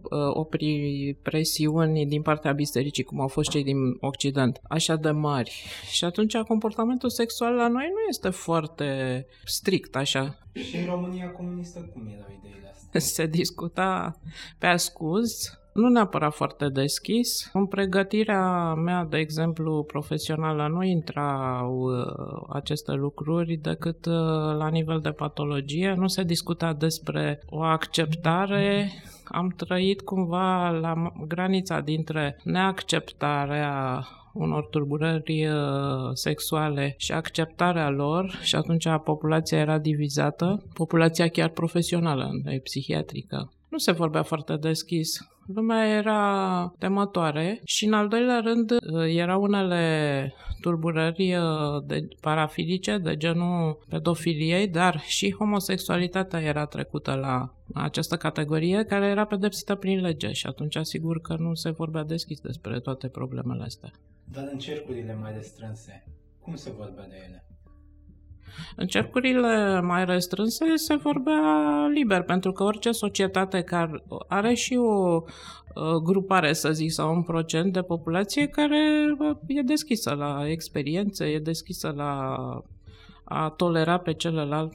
uh, 0.01 0.19
opresiuni 0.33 2.05
din 2.05 2.21
partea 2.21 2.51
bisericii, 2.51 3.03
cum 3.03 3.21
au 3.21 3.27
fost 3.27 3.49
cei 3.49 3.63
din 3.63 3.77
Occident, 3.99 4.59
așa 4.69 4.95
de 4.95 5.11
mari. 5.11 5.65
Și 5.91 6.05
atunci 6.05 6.37
comportamentul 6.37 7.09
sexual 7.09 7.53
la 7.53 7.67
noi 7.67 7.89
nu 7.89 7.99
este 8.09 8.29
foarte 8.29 9.25
strict, 9.45 9.95
așa. 9.95 10.37
Și 10.53 10.75
în 10.75 10.85
România 10.85 11.31
comunistă 11.31 11.79
cum 11.93 12.07
erau 12.13 12.39
ideile 12.39 12.71
astea? 12.73 12.99
Se 12.99 13.25
discuta 13.25 14.19
pe 14.57 14.65
ascuns, 14.65 15.59
nu 15.75 15.89
neapărat 15.89 16.33
foarte 16.33 16.69
deschis. 16.69 17.49
În 17.53 17.65
pregătirea 17.65 18.73
mea, 18.73 19.05
de 19.09 19.17
exemplu, 19.17 19.83
profesională, 19.83 20.67
nu 20.67 20.83
intrau 20.83 21.77
uh, 21.77 22.45
aceste 22.49 22.91
lucruri 22.91 23.55
decât 23.55 24.05
uh, 24.05 24.13
la 24.57 24.67
nivel 24.67 24.99
de 24.99 25.09
patologie. 25.09 25.93
Nu 25.97 26.07
se 26.07 26.23
discuta 26.23 26.73
despre 26.73 27.39
o 27.49 27.61
acceptare. 27.61 28.91
Am 29.25 29.53
trăit 29.57 30.01
cumva 30.01 30.69
la 30.69 31.11
granița 31.27 31.79
dintre 31.79 32.39
neacceptarea 32.43 34.07
unor 34.33 34.65
tulburări 34.65 35.47
uh, 35.47 35.55
sexuale 36.13 36.95
și 36.97 37.11
acceptarea 37.11 37.89
lor 37.89 38.39
și 38.41 38.55
atunci 38.55 38.87
populația 39.03 39.57
era 39.57 39.77
divizată, 39.77 40.63
populația 40.73 41.27
chiar 41.27 41.49
profesională, 41.49 42.29
psihiatrică. 42.63 43.51
Nu 43.69 43.77
se 43.77 43.91
vorbea 43.91 44.23
foarte 44.23 44.55
deschis 44.55 45.34
lumea 45.45 45.87
era 45.87 46.73
temătoare 46.79 47.61
și 47.63 47.85
în 47.85 47.93
al 47.93 48.07
doilea 48.07 48.39
rând 48.39 48.71
erau 49.15 49.41
unele 49.41 50.33
tulburări 50.61 51.37
de 51.85 52.07
parafilice 52.21 52.97
de 52.97 53.17
genul 53.17 53.83
pedofiliei, 53.89 54.67
dar 54.67 54.99
și 54.99 55.33
homosexualitatea 55.33 56.41
era 56.41 56.65
trecută 56.65 57.13
la 57.13 57.53
această 57.73 58.15
categorie 58.15 58.83
care 58.83 59.05
era 59.05 59.25
pedepsită 59.25 59.75
prin 59.75 60.01
lege 60.01 60.31
și 60.31 60.47
atunci 60.47 60.75
asigur 60.75 61.21
că 61.21 61.35
nu 61.39 61.53
se 61.53 61.69
vorbea 61.69 62.03
deschis 62.03 62.39
despre 62.39 62.79
toate 62.79 63.07
problemele 63.07 63.63
astea. 63.63 63.91
Dar 64.31 64.49
în 64.51 64.57
cercurile 64.57 65.17
mai 65.21 65.31
restrânse, 65.33 66.03
cum 66.39 66.55
se 66.55 66.71
vorbea 66.71 67.07
de 67.07 67.15
ele? 67.27 67.45
În 68.75 68.87
cercurile 68.87 69.81
mai 69.81 70.05
restrânse 70.05 70.65
se 70.75 70.95
vorbea 70.95 71.87
liber, 71.93 72.21
pentru 72.21 72.51
că 72.51 72.63
orice 72.63 72.91
societate 72.91 73.61
care 73.61 74.03
are 74.27 74.53
și 74.53 74.75
o 74.75 75.21
grupare, 76.03 76.53
să 76.53 76.71
zic, 76.71 76.91
sau 76.91 77.13
un 77.13 77.23
procent 77.23 77.73
de 77.73 77.81
populație 77.81 78.47
care 78.47 78.79
e 79.47 79.61
deschisă 79.61 80.13
la 80.13 80.49
experiențe, 80.49 81.25
e 81.25 81.39
deschisă 81.39 81.93
la 81.95 82.35
a 83.23 83.49
tolera 83.49 83.97
pe 83.97 84.13
celălalt 84.13 84.73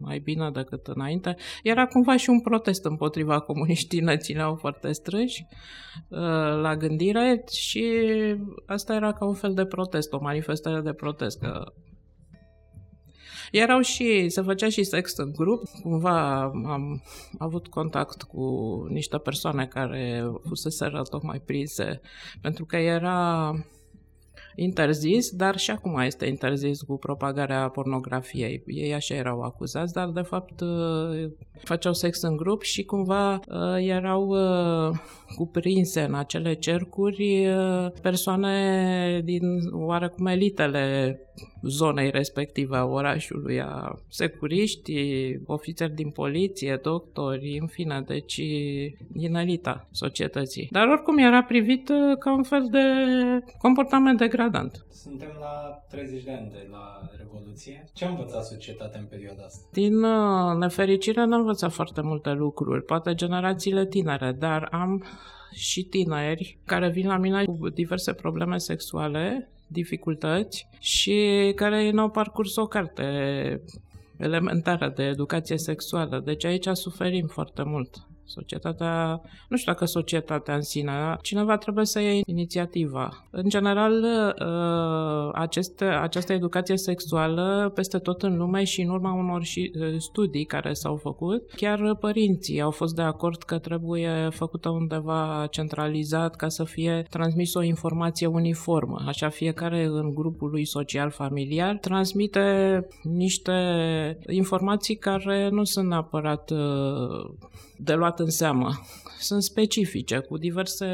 mai 0.00 0.18
bine 0.18 0.50
decât 0.50 0.86
înainte. 0.86 1.36
Era 1.62 1.86
cumva 1.86 2.16
și 2.16 2.30
un 2.30 2.40
protest 2.40 2.84
împotriva 2.84 3.40
comuniștii, 3.40 4.00
ne 4.00 4.16
țineau 4.16 4.54
foarte 4.54 4.92
strâși 4.92 5.46
la 6.60 6.76
gândire 6.76 7.44
și 7.50 7.84
asta 8.66 8.94
era 8.94 9.12
ca 9.12 9.24
un 9.26 9.34
fel 9.34 9.54
de 9.54 9.64
protest, 9.64 10.12
o 10.12 10.18
manifestare 10.20 10.80
de 10.80 10.92
protest, 10.92 11.38
că 11.38 11.72
erau 13.52 13.80
și, 13.80 14.28
se 14.28 14.40
făcea 14.40 14.68
și 14.68 14.82
sex 14.82 15.16
în 15.16 15.32
grup. 15.32 15.62
Cumva 15.82 16.42
am 16.42 17.02
avut 17.38 17.68
contact 17.68 18.22
cu 18.22 18.46
niște 18.88 19.18
persoane 19.18 19.66
care 19.66 20.32
fuseseră 20.48 21.02
tocmai 21.10 21.42
prinse, 21.44 22.00
pentru 22.40 22.64
că 22.64 22.76
era 22.76 23.52
interzis, 24.54 25.30
dar 25.30 25.56
și 25.56 25.70
acum 25.70 25.98
este 25.98 26.26
interzis 26.26 26.80
cu 26.82 26.96
propagarea 26.96 27.68
pornografiei. 27.68 28.62
Ei 28.66 28.94
așa 28.94 29.14
erau 29.14 29.40
acuzați, 29.40 29.92
dar 29.92 30.08
de 30.08 30.20
fapt 30.20 30.60
uh, 30.60 31.30
făceau 31.64 31.92
sex 31.92 32.22
în 32.22 32.36
grup 32.36 32.62
și 32.62 32.84
cumva 32.84 33.34
uh, 33.34 33.76
erau 33.78 34.26
uh, 34.26 34.96
cuprinse 35.36 36.00
în 36.00 36.14
acele 36.14 36.54
cercuri 36.54 37.48
persoane 38.02 39.20
din 39.24 39.42
oarecum 39.72 40.26
elitele 40.26 41.18
zonei 41.62 42.10
respective 42.10 42.76
a 42.76 42.84
orașului, 42.84 43.60
a 43.60 43.98
securiști, 44.08 44.94
ofițeri 45.46 45.94
din 45.94 46.10
poliție, 46.10 46.78
doctori, 46.82 47.58
în 47.60 47.66
fine, 47.66 48.04
deci 48.06 48.40
din 49.08 49.34
elita 49.34 49.88
societății. 49.90 50.68
Dar 50.70 50.88
oricum 50.88 51.18
era 51.18 51.42
privit 51.42 51.90
ca 52.18 52.32
un 52.32 52.42
fel 52.42 52.68
de 52.70 52.78
comportament 53.58 54.18
degradant. 54.18 54.84
Suntem 54.90 55.30
la 55.40 55.84
30 55.90 56.22
de 56.22 56.32
ani 56.32 56.50
de 56.50 56.68
la 56.70 57.10
Revoluție. 57.18 57.84
Ce 57.94 58.04
a 58.04 58.08
învățat 58.08 58.44
societatea 58.44 59.00
în 59.00 59.06
perioada 59.06 59.42
asta? 59.42 59.68
Din 59.72 60.02
uh, 60.02 60.56
nefericire 60.58 61.24
n-am 61.24 61.40
învățat 61.40 61.72
foarte 61.72 62.00
multe 62.00 62.30
lucruri, 62.30 62.84
poate 62.84 63.14
generațiile 63.14 63.86
tinere, 63.86 64.32
dar 64.32 64.68
am 64.70 65.04
și 65.52 65.84
tineri 65.84 66.58
care 66.64 66.90
vin 66.90 67.06
la 67.06 67.16
mine 67.16 67.44
cu 67.44 67.68
diverse 67.68 68.12
probleme 68.12 68.58
sexuale, 68.58 69.50
dificultăți 69.72 70.68
și 70.78 71.52
care 71.56 71.90
n-au 71.90 72.10
parcurs 72.10 72.56
o 72.56 72.66
carte 72.66 73.04
elementară 74.16 74.92
de 74.96 75.02
educație 75.02 75.58
sexuală. 75.58 76.20
Deci 76.24 76.44
aici 76.44 76.68
suferim 76.72 77.26
foarte 77.26 77.62
mult. 77.62 78.06
Societatea, 78.24 79.20
nu 79.48 79.56
știu 79.56 79.72
dacă 79.72 79.84
societatea 79.84 80.54
în 80.54 80.62
sine, 80.62 81.16
cineva 81.22 81.56
trebuie 81.56 81.84
să 81.84 82.00
ia 82.00 82.20
inițiativa. 82.24 83.26
În 83.30 83.48
general, 83.48 84.02
uh, 84.02 85.30
aceste, 85.32 85.84
această 85.84 86.32
educație 86.32 86.76
sexuală 86.76 87.72
peste 87.74 87.98
tot 87.98 88.22
în 88.22 88.36
lume 88.36 88.64
și 88.64 88.80
în 88.80 88.88
urma 88.88 89.12
unor 89.12 89.42
și, 89.42 89.72
uh, 89.74 89.94
studii 89.98 90.44
care 90.44 90.72
s-au 90.72 90.96
făcut, 90.96 91.50
chiar 91.56 91.96
părinții 92.00 92.60
au 92.60 92.70
fost 92.70 92.94
de 92.94 93.02
acord 93.02 93.42
că 93.42 93.58
trebuie 93.58 94.28
făcută 94.30 94.68
undeva 94.68 95.46
centralizat 95.50 96.36
ca 96.36 96.48
să 96.48 96.64
fie 96.64 97.06
transmis 97.10 97.54
o 97.54 97.62
informație 97.62 98.26
uniformă. 98.26 99.02
Așa 99.06 99.28
fiecare 99.28 99.84
în 99.84 100.14
grupul 100.14 100.50
lui 100.50 100.64
social 100.64 101.10
familiar 101.10 101.76
transmite 101.76 102.40
niște 103.02 103.52
informații 104.26 104.96
care 104.96 105.48
nu 105.48 105.64
sunt 105.64 105.88
neapărat 105.88 106.50
uh, 106.50 107.30
de 107.76 107.94
luat 107.94 108.20
în 108.20 108.30
seamă. 108.30 108.70
Sunt 109.18 109.42
specifice, 109.42 110.18
cu 110.18 110.38
diverse 110.38 110.86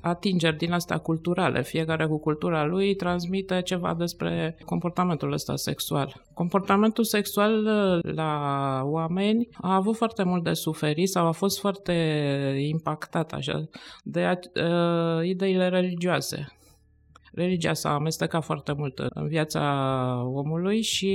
atingeri 0.00 0.56
din 0.56 0.72
astea 0.72 0.98
culturale. 0.98 1.62
Fiecare 1.62 2.06
cu 2.06 2.18
cultura 2.18 2.64
lui 2.64 2.94
transmite 2.94 3.62
ceva 3.64 3.94
despre 3.94 4.58
comportamentul 4.64 5.32
ăsta 5.32 5.56
sexual. 5.56 6.22
Comportamentul 6.34 7.04
sexual 7.04 7.64
uh, 7.64 8.14
la 8.14 8.80
oameni 8.84 9.48
a 9.52 9.74
avut 9.74 9.96
foarte 9.96 10.22
mult 10.22 10.44
de 10.44 10.52
suferit 10.52 11.08
sau 11.08 11.26
a 11.26 11.32
fost 11.32 11.58
foarte 11.58 11.92
impactat 12.68 13.32
așa 13.32 13.68
de 14.02 14.38
uh, 14.54 15.26
ideile 15.26 15.68
religioase 15.68 16.56
religia 17.36 17.72
s-a 17.72 17.94
amestecat 17.94 18.44
foarte 18.44 18.72
mult 18.72 18.98
în 18.98 19.28
viața 19.28 19.62
omului 20.34 20.82
și 20.82 21.10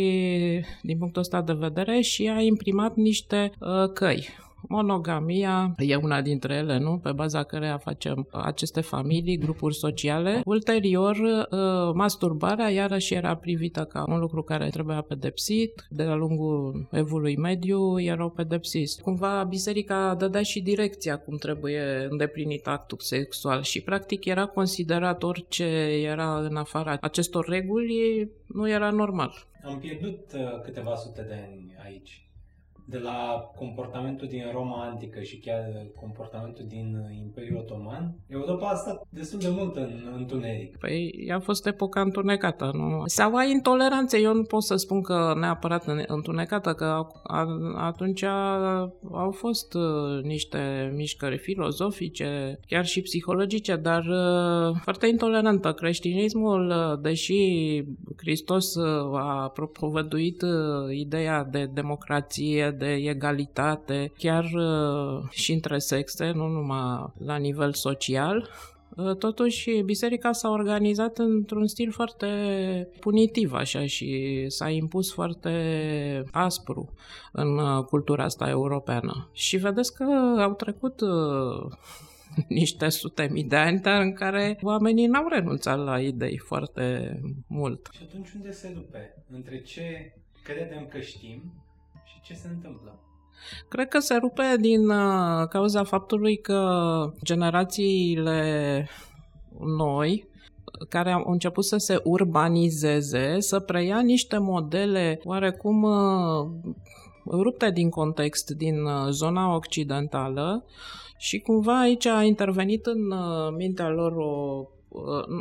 din 0.81 0.97
punctul 0.97 1.21
ăsta 1.21 1.41
de 1.41 1.53
vedere 1.53 2.01
și 2.01 2.27
a 2.35 2.41
imprimat 2.41 2.95
niște 2.95 3.51
uh, 3.59 3.91
căi 3.93 4.27
Monogamia 4.67 5.75
e 5.77 5.95
una 5.95 6.21
dintre 6.21 6.55
ele, 6.55 6.77
nu? 6.77 6.97
Pe 6.97 7.11
baza 7.11 7.43
căreia 7.43 7.77
facem 7.77 8.27
aceste 8.31 8.81
familii, 8.81 9.37
grupuri 9.37 9.75
sociale. 9.75 10.41
Ulterior, 10.45 11.15
uh, 11.15 11.93
masturbarea 11.93 12.69
iarăși 12.69 13.13
era 13.13 13.35
privită 13.35 13.83
ca 13.83 14.03
un 14.07 14.19
lucru 14.19 14.43
care 14.43 14.69
trebuia 14.69 15.01
pedepsit. 15.01 15.87
De 15.89 16.03
la 16.03 16.15
lungul 16.15 16.87
evului 16.91 17.37
mediu 17.37 17.99
erau 17.99 18.29
pedepsiți. 18.29 19.01
Cumva 19.01 19.43
biserica 19.43 20.15
dădea 20.17 20.41
și 20.41 20.61
direcția 20.61 21.17
cum 21.17 21.37
trebuie 21.37 22.07
îndeplinit 22.09 22.67
actul 22.67 22.97
sexual 23.01 23.61
și 23.61 23.81
practic 23.81 24.25
era 24.25 24.45
considerat 24.45 25.23
orice 25.23 25.65
era 26.03 26.37
în 26.37 26.55
afara 26.55 26.97
acestor 27.01 27.45
reguli 27.47 28.29
nu 28.45 28.69
era 28.69 28.89
normal. 28.89 29.33
Am 29.63 29.79
pierdut 29.79 30.19
uh, 30.33 30.61
câteva 30.63 30.95
sute 30.95 31.21
de 31.21 31.33
ani 31.33 31.75
aici 31.85 32.25
de 32.91 32.97
la 32.97 33.51
comportamentul 33.55 34.27
din 34.27 34.43
Roma 34.51 34.85
antică 34.85 35.21
și 35.21 35.37
chiar 35.37 35.63
comportamentul 35.99 36.65
din 36.67 36.87
Imperiul 37.21 37.57
Otoman, 37.57 38.15
Europa 38.27 38.67
a 38.67 38.75
stat 38.75 39.01
destul 39.09 39.39
de 39.39 39.49
mult 39.49 39.75
în 39.75 39.91
întuneric. 40.15 40.77
Păi 40.77 41.29
a 41.33 41.39
fost 41.39 41.67
epoca 41.67 42.01
întunecată, 42.01 42.71
nu? 42.73 43.03
Sau 43.05 43.35
a 43.35 43.43
intoleranțe, 43.43 44.17
eu 44.19 44.33
nu 44.33 44.43
pot 44.43 44.63
să 44.63 44.75
spun 44.75 45.01
că 45.01 45.33
neapărat 45.39 45.85
întunecată, 46.07 46.73
că 46.73 47.07
atunci 47.75 48.23
au 49.11 49.31
fost 49.31 49.73
uh, 49.73 50.23
niște 50.23 50.91
mișcări 50.95 51.37
filozofice, 51.37 52.59
chiar 52.67 52.85
și 52.85 53.01
psihologice, 53.01 53.75
dar 53.75 54.05
uh, 54.05 54.75
foarte 54.81 55.07
intolerantă. 55.07 55.71
Creștinismul, 55.71 56.67
uh, 56.67 56.99
deși 57.01 57.33
Hristos 58.17 58.75
a 59.13 59.51
propovăduit 59.53 60.43
ideea 60.89 61.43
de 61.43 61.69
democrație, 61.73 62.75
de 62.81 62.93
egalitate, 62.93 64.11
chiar 64.17 64.43
uh, 64.43 65.29
și 65.29 65.51
între 65.51 65.77
sexe, 65.77 66.31
nu 66.31 66.47
numai 66.47 67.13
la 67.25 67.35
nivel 67.35 67.73
social, 67.73 68.49
uh, 68.95 69.15
Totuși, 69.15 69.81
biserica 69.81 70.31
s-a 70.31 70.49
organizat 70.49 71.17
într-un 71.17 71.67
stil 71.67 71.91
foarte 71.91 72.27
punitiv, 72.99 73.53
așa, 73.53 73.85
și 73.85 74.43
s-a 74.47 74.69
impus 74.69 75.13
foarte 75.13 75.53
aspru 76.31 76.93
în 77.31 77.57
uh, 77.57 77.83
cultura 77.83 78.23
asta 78.23 78.49
europeană. 78.49 79.29
Și 79.33 79.57
vedeți 79.57 79.93
că 79.95 80.03
au 80.39 80.53
trecut 80.53 81.01
niște 82.61 82.89
sute 82.89 83.27
mii 83.31 83.43
de 83.43 83.55
ani, 83.55 83.79
dar 83.79 84.01
în 84.01 84.13
care 84.13 84.59
oamenii 84.61 85.07
n-au 85.07 85.27
renunțat 85.27 85.77
la 85.77 85.99
idei 85.99 86.37
foarte 86.37 87.19
mult. 87.47 87.89
Și 87.91 88.01
atunci 88.07 88.31
unde 88.31 88.51
se 88.51 88.71
rupe? 88.75 89.23
Între 89.29 89.61
ce 89.61 90.13
credem 90.43 90.87
că 90.87 90.99
știm 90.99 91.60
ce 92.23 92.33
se 92.33 92.47
întâmplă? 92.47 92.99
Cred 93.67 93.87
că 93.87 93.99
se 93.99 94.15
rupe 94.15 94.55
din 94.59 94.89
uh, 94.89 95.47
cauza 95.49 95.83
faptului 95.83 96.37
că 96.37 96.61
generațiile 97.23 98.87
noi 99.59 100.29
care 100.89 101.11
au 101.11 101.31
început 101.31 101.65
să 101.65 101.77
se 101.77 101.99
urbanizeze, 102.03 103.39
să 103.39 103.59
preia 103.59 103.99
niște 103.99 104.37
modele 104.37 105.19
oarecum 105.23 105.83
uh, 105.83 106.49
rupte 107.25 107.71
din 107.71 107.89
context 107.89 108.49
din 108.49 108.83
uh, 108.83 109.07
zona 109.09 109.55
occidentală 109.55 110.65
și 111.17 111.39
cumva 111.39 111.79
aici 111.79 112.05
a 112.05 112.23
intervenit 112.23 112.85
în 112.85 113.13
mintea 113.57 113.89
lor 113.89 114.15
o 114.15 114.65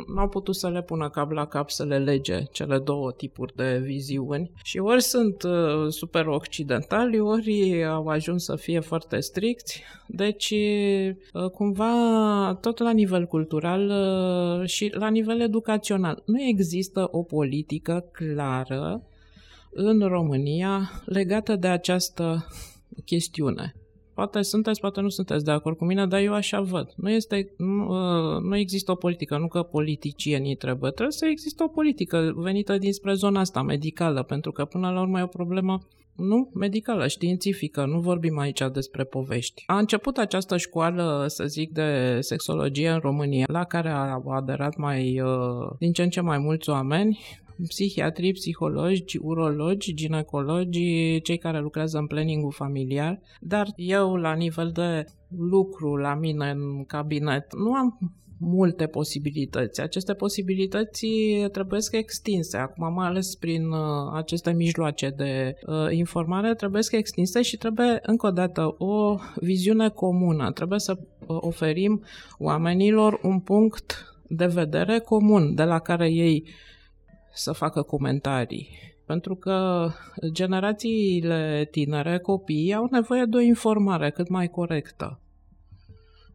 n-au 0.07 0.29
putut 0.29 0.55
să 0.55 0.69
le 0.69 0.81
pună 0.81 1.09
cap 1.09 1.31
la 1.31 1.45
cap 1.45 1.69
să 1.69 1.85
le 1.85 1.97
lege 1.97 2.43
cele 2.51 2.79
două 2.79 3.11
tipuri 3.11 3.55
de 3.55 3.81
viziuni. 3.83 4.51
Și 4.63 4.77
ori 4.77 5.01
sunt 5.01 5.43
uh, 5.43 5.87
super 5.89 6.27
occidentali, 6.27 7.19
ori 7.19 7.83
au 7.85 8.07
ajuns 8.07 8.43
să 8.43 8.55
fie 8.55 8.79
foarte 8.79 9.19
stricți, 9.19 9.83
deci 10.07 10.53
uh, 11.33 11.49
cumva 11.49 12.57
tot 12.61 12.79
la 12.79 12.91
nivel 12.91 13.25
cultural 13.25 13.89
uh, 13.89 14.67
și 14.67 14.91
la 14.93 15.09
nivel 15.09 15.41
educațional. 15.41 16.23
Nu 16.25 16.41
există 16.41 17.07
o 17.11 17.23
politică 17.23 18.05
clară 18.11 19.03
în 19.71 19.99
România 19.99 20.91
legată 21.05 21.55
de 21.55 21.67
această 21.67 22.47
chestiune. 23.05 23.80
Poate 24.21 24.41
sunteți, 24.41 24.79
poate 24.79 25.01
nu 25.01 25.09
sunteți 25.09 25.45
de 25.45 25.51
acord 25.51 25.77
cu 25.77 25.85
mine, 25.85 26.05
dar 26.05 26.19
eu 26.19 26.33
așa 26.33 26.61
văd. 26.61 26.93
Nu, 26.95 27.09
este, 27.09 27.53
nu, 27.57 27.87
uh, 27.87 28.41
nu 28.41 28.55
există 28.55 28.91
o 28.91 28.95
politică, 28.95 29.37
nu 29.37 29.47
că 29.47 29.63
politicienii 29.63 30.55
trebuie, 30.55 30.91
trebuie 30.91 31.15
să 31.15 31.25
există 31.25 31.63
o 31.63 31.67
politică 31.67 32.33
venită 32.35 32.77
dinspre 32.77 33.13
zona 33.13 33.39
asta 33.39 33.61
medicală, 33.61 34.23
pentru 34.23 34.51
că 34.51 34.65
până 34.65 34.91
la 34.91 35.01
urmă 35.01 35.19
e 35.19 35.23
o 35.23 35.27
problemă 35.27 35.81
nu 36.15 36.49
medicală, 36.53 37.07
științifică, 37.07 37.85
nu 37.85 37.99
vorbim 37.99 38.39
aici 38.39 38.61
despre 38.73 39.03
povești. 39.03 39.63
A 39.65 39.77
început 39.77 40.17
această 40.17 40.57
școală, 40.57 41.25
să 41.27 41.45
zic, 41.45 41.71
de 41.71 42.17
sexologie 42.19 42.89
în 42.89 42.99
România, 42.99 43.45
la 43.47 43.63
care 43.63 43.89
au 43.89 44.31
aderat 44.31 44.75
mai, 44.75 45.21
uh, 45.21 45.69
din 45.79 45.91
ce 45.91 46.03
în 46.03 46.09
ce 46.09 46.21
mai 46.21 46.37
mulți 46.37 46.69
oameni, 46.69 47.19
psihiatrii, 47.67 48.33
psihologi, 48.33 49.17
urologi, 49.17 49.93
ginecologi, 49.93 51.21
cei 51.21 51.37
care 51.37 51.59
lucrează 51.59 51.97
în 51.97 52.07
planning 52.07 52.53
familiar, 52.53 53.19
dar 53.39 53.67
eu 53.75 54.15
la 54.15 54.33
nivel 54.33 54.71
de 54.71 55.05
lucru 55.37 55.95
la 55.95 56.15
mine 56.15 56.49
în 56.49 56.85
cabinet 56.85 57.55
nu 57.55 57.73
am 57.73 57.97
multe 58.41 58.87
posibilități. 58.87 59.81
Aceste 59.81 60.13
posibilități 60.13 61.07
trebuie 61.51 61.81
să 61.81 61.97
extinse. 61.97 62.57
Acum, 62.57 62.93
mai 62.93 63.07
ales 63.07 63.35
prin 63.35 63.67
uh, 63.67 64.11
aceste 64.13 64.51
mijloace 64.51 65.13
de 65.17 65.55
uh, 65.65 65.75
informare, 65.89 66.53
trebuie 66.55 66.83
să 66.83 66.95
extinse 66.95 67.41
și 67.41 67.57
trebuie, 67.57 67.99
încă 68.01 68.27
o 68.27 68.31
dată, 68.31 68.75
o 68.77 69.17
viziune 69.35 69.89
comună. 69.89 70.51
Trebuie 70.51 70.79
să 70.79 70.97
uh, 70.97 71.37
oferim 71.39 72.03
oamenilor 72.37 73.19
un 73.23 73.39
punct 73.39 74.15
de 74.27 74.45
vedere 74.45 74.99
comun 74.99 75.55
de 75.55 75.63
la 75.63 75.79
care 75.79 76.09
ei 76.09 76.43
să 77.33 77.51
facă 77.51 77.81
comentarii. 77.81 78.69
Pentru 79.05 79.35
că 79.35 79.87
generațiile 80.31 81.67
tinere, 81.71 82.19
copiii, 82.19 82.73
au 82.73 82.87
nevoie 82.91 83.25
de 83.25 83.37
o 83.37 83.39
informare 83.39 84.09
cât 84.09 84.29
mai 84.29 84.47
corectă. 84.47 85.19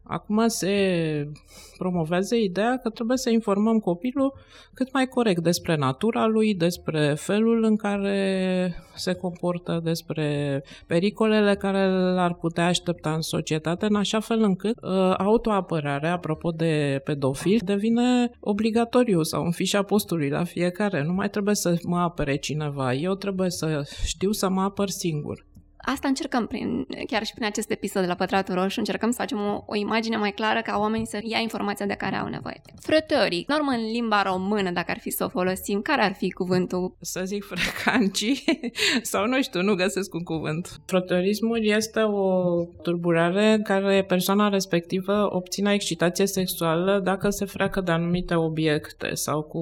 Acum 0.07 0.47
se 0.47 1.31
promovează 1.77 2.35
ideea 2.35 2.79
că 2.83 2.89
trebuie 2.89 3.17
să 3.17 3.29
informăm 3.29 3.79
copilul 3.79 4.33
cât 4.73 4.93
mai 4.93 5.07
corect 5.07 5.43
despre 5.43 5.75
natura 5.75 6.25
lui, 6.25 6.53
despre 6.53 7.13
felul 7.17 7.63
în 7.63 7.75
care 7.75 8.83
se 8.95 9.13
comportă, 9.13 9.79
despre 9.83 10.63
pericolele 10.87 11.55
care 11.55 11.89
l-ar 11.89 12.33
putea 12.33 12.65
aștepta 12.65 13.13
în 13.13 13.21
societate, 13.21 13.85
în 13.85 13.95
așa 13.95 14.19
fel 14.19 14.41
încât 14.41 14.77
uh, 14.81 15.13
autoapărarea, 15.17 16.13
apropo 16.13 16.51
de 16.51 17.01
pedofil, 17.03 17.59
devine 17.65 18.29
obligatoriu 18.39 19.23
sau 19.23 19.43
în 19.43 19.51
fișa 19.51 19.83
postului 19.83 20.29
la 20.29 20.43
fiecare. 20.43 21.03
Nu 21.03 21.13
mai 21.13 21.29
trebuie 21.29 21.55
să 21.55 21.75
mă 21.83 21.97
apere 21.97 22.35
cineva, 22.35 22.93
eu 22.93 23.15
trebuie 23.15 23.49
să 23.49 23.81
știu 24.05 24.31
să 24.31 24.49
mă 24.49 24.61
apăr 24.61 24.89
singur. 24.89 25.45
Asta 25.93 26.07
încercăm 26.07 26.47
prin, 26.47 26.87
chiar 27.07 27.25
și 27.25 27.33
prin 27.33 27.45
acest 27.45 27.71
episod 27.71 28.01
de 28.01 28.07
la 28.07 28.15
Pătratul 28.15 28.55
Roșu, 28.55 28.79
încercăm 28.79 29.09
să 29.11 29.17
facem 29.17 29.37
o, 29.37 29.63
o 29.65 29.75
imagine 29.75 30.17
mai 30.17 30.31
clară 30.31 30.61
ca 30.61 30.77
oamenii 30.79 31.07
să 31.07 31.19
ia 31.23 31.39
informația 31.39 31.85
de 31.85 31.93
care 31.93 32.15
au 32.15 32.27
nevoie. 32.27 32.61
Frătării, 32.79 33.45
normă 33.47 33.71
în 33.71 33.91
limba 33.91 34.21
română, 34.21 34.71
dacă 34.71 34.91
ar 34.91 34.99
fi 34.99 35.09
să 35.09 35.23
o 35.23 35.29
folosim, 35.29 35.81
care 35.81 36.01
ar 36.01 36.13
fi 36.13 36.31
cuvântul? 36.31 36.95
Să 37.01 37.21
zic 37.25 37.43
frecancii 37.43 38.43
sau 39.11 39.27
nu 39.27 39.41
știu, 39.41 39.61
nu 39.61 39.75
găsesc 39.75 40.13
un 40.13 40.23
cuvânt. 40.23 40.81
Frătărismul 40.85 41.65
este 41.65 41.99
o 41.99 42.63
turburare 42.81 43.53
în 43.53 43.61
care 43.61 44.03
persoana 44.03 44.49
respectivă 44.49 45.35
obține 45.35 45.73
excitație 45.73 46.25
sexuală 46.25 46.99
dacă 46.99 47.29
se 47.29 47.45
freacă 47.45 47.81
de 47.81 47.91
anumite 47.91 48.35
obiecte 48.35 49.13
sau 49.13 49.41
cu 49.41 49.61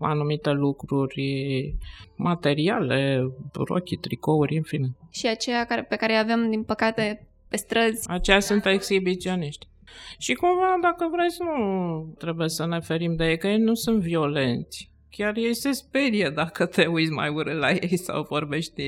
anumite 0.00 0.50
lucruri 0.50 1.74
materiale, 2.16 3.30
rochii, 3.52 3.96
tricouri, 3.96 4.56
în 4.56 4.62
fine. 4.62 4.96
Și 5.12 5.26
aceea 5.26 5.64
care, 5.64 5.82
pe 5.82 5.96
care 5.96 6.14
avem, 6.14 6.50
din 6.50 6.62
păcate, 6.62 7.26
pe 7.48 7.56
străzi. 7.56 8.08
Aceia 8.08 8.40
sunt 8.40 8.66
exhibiționiști. 8.66 9.68
Și 10.18 10.34
cumva, 10.34 10.78
dacă 10.80 11.08
vrei 11.12 11.30
să 11.30 11.42
nu 11.42 12.14
trebuie 12.18 12.48
să 12.48 12.66
ne 12.66 12.80
ferim 12.80 13.16
de 13.16 13.24
ei, 13.24 13.38
că 13.38 13.46
ei 13.46 13.58
nu 13.58 13.74
sunt 13.74 14.00
violenți. 14.00 14.90
Chiar 15.10 15.36
ei 15.36 15.54
se 15.54 15.72
sperie 15.72 16.30
dacă 16.34 16.66
te 16.66 16.86
uiți 16.86 17.12
mai 17.12 17.28
urât 17.28 17.58
la 17.58 17.70
ei 17.70 17.96
sau 17.96 18.26
vorbești 18.28 18.82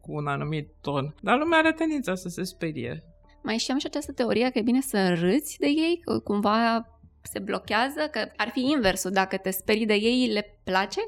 cu 0.00 0.12
un 0.12 0.26
anumit 0.26 0.68
ton. 0.80 1.14
Dar 1.20 1.38
lumea 1.38 1.58
are 1.58 1.72
tendința 1.72 2.14
să 2.14 2.28
se 2.28 2.42
sperie. 2.42 3.02
Mai 3.42 3.56
știam 3.58 3.78
și 3.78 3.86
această 3.86 4.12
teorie 4.12 4.50
că 4.50 4.58
e 4.58 4.62
bine 4.62 4.80
să 4.80 5.14
râți 5.14 5.58
de 5.58 5.66
ei, 5.66 6.00
că 6.04 6.18
cumva 6.18 6.88
se 7.22 7.38
blochează, 7.38 8.08
că 8.10 8.18
ar 8.36 8.48
fi 8.52 8.60
inversul, 8.60 9.10
dacă 9.10 9.36
te 9.36 9.50
sperii 9.50 9.86
de 9.86 9.94
ei, 9.94 10.26
le 10.26 10.58
place? 10.64 11.00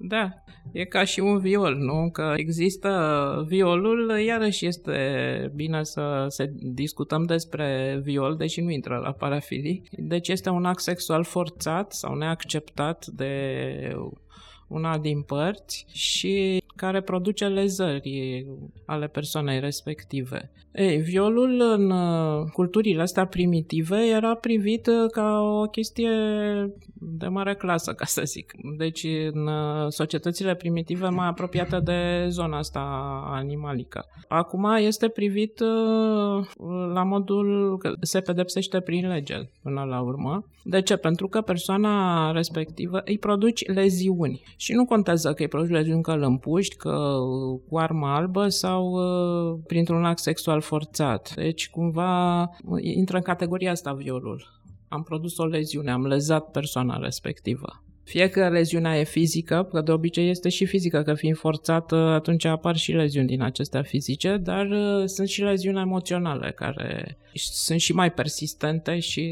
Da, 0.00 0.30
e 0.72 0.84
ca 0.84 1.04
și 1.04 1.20
un 1.20 1.38
viol, 1.38 1.74
nu? 1.74 2.10
Că 2.10 2.32
există 2.36 3.44
violul, 3.48 4.18
iarăși 4.20 4.66
este 4.66 5.52
bine 5.54 5.82
să 5.82 6.24
se 6.28 6.52
discutăm 6.54 7.24
despre 7.24 7.98
viol, 8.02 8.36
deși 8.36 8.60
nu 8.60 8.70
intră 8.70 8.96
la 8.96 9.12
parafilii. 9.12 9.82
Deci 9.90 10.28
este 10.28 10.50
un 10.50 10.64
act 10.64 10.80
sexual 10.80 11.24
forțat 11.24 11.92
sau 11.92 12.14
neacceptat 12.14 13.06
de 13.06 13.32
una 14.68 14.98
din 14.98 15.22
părți 15.22 15.86
și 15.92 16.62
care 16.76 17.00
produce 17.00 17.46
lezări 17.46 18.46
ale 18.86 19.06
persoanei 19.06 19.60
respective. 19.60 20.50
Ei, 20.72 20.96
violul 20.96 21.60
în 21.60 21.90
uh, 21.90 22.44
culturile 22.52 23.02
astea 23.02 23.26
primitive 23.26 23.96
era 23.96 24.34
privit 24.34 24.86
uh, 24.86 25.10
ca 25.12 25.40
o 25.40 25.62
chestie 25.62 26.10
de 26.94 27.26
mare 27.26 27.54
clasă, 27.54 27.92
ca 27.92 28.04
să 28.04 28.22
zic. 28.24 28.52
Deci, 28.76 29.06
în 29.32 29.46
uh, 29.46 29.86
societățile 29.88 30.54
primitive 30.54 31.08
mai 31.08 31.26
apropiate 31.26 31.80
de 31.80 32.26
zona 32.28 32.58
asta 32.58 32.80
animalică. 33.26 34.04
Acum 34.28 34.64
este 34.78 35.08
privit 35.08 35.60
la 36.92 37.02
modul 37.02 37.78
că 37.78 37.92
se 38.00 38.20
pedepsește 38.20 38.80
prin 38.80 39.08
lege 39.08 39.36
până 39.62 39.82
la 39.82 40.00
urmă. 40.00 40.44
De 40.62 40.82
ce? 40.82 40.96
Pentru 40.96 41.28
că 41.28 41.40
persoana 41.40 42.30
respectivă 42.32 43.02
îi 43.04 43.18
produci 43.18 43.66
leziuni. 43.66 44.42
Și 44.60 44.72
nu 44.72 44.84
contează 44.84 45.32
că 45.32 45.42
îi 45.42 45.48
produci 45.48 45.70
leziuni 45.70 46.02
că 46.02 46.12
îl 46.12 46.22
împuști, 46.22 46.76
că 46.76 47.16
cu 47.68 47.78
armă 47.78 48.06
albă 48.06 48.48
sau 48.48 48.90
uh, 48.90 49.58
printr-un 49.66 50.04
act 50.04 50.18
sexual 50.18 50.60
forțat. 50.60 51.34
Deci, 51.34 51.70
cumva, 51.70 52.50
intră 52.80 53.16
în 53.16 53.22
categoria 53.22 53.70
asta 53.70 53.92
violul. 53.92 54.60
Am 54.88 55.02
produs 55.02 55.38
o 55.38 55.46
leziune, 55.46 55.90
am 55.90 56.06
lezat 56.06 56.50
persoana 56.50 56.96
respectivă. 56.96 57.82
Fie 58.04 58.28
că 58.28 58.48
leziunea 58.48 58.98
e 58.98 59.04
fizică, 59.04 59.68
că 59.72 59.80
de 59.80 59.92
obicei 59.92 60.30
este 60.30 60.48
și 60.48 60.66
fizică, 60.66 61.02
că 61.02 61.14
fiind 61.14 61.36
forțată, 61.36 61.96
atunci 61.96 62.44
apar 62.44 62.76
și 62.76 62.92
leziuni 62.92 63.26
din 63.26 63.42
acestea 63.42 63.82
fizice, 63.82 64.36
dar 64.36 64.66
uh, 64.66 65.04
sunt 65.04 65.28
și 65.28 65.42
leziuni 65.42 65.78
emoționale 65.78 66.52
care 66.52 67.18
sunt 67.34 67.80
și 67.80 67.92
mai 67.92 68.12
persistente 68.12 68.98
și 68.98 69.22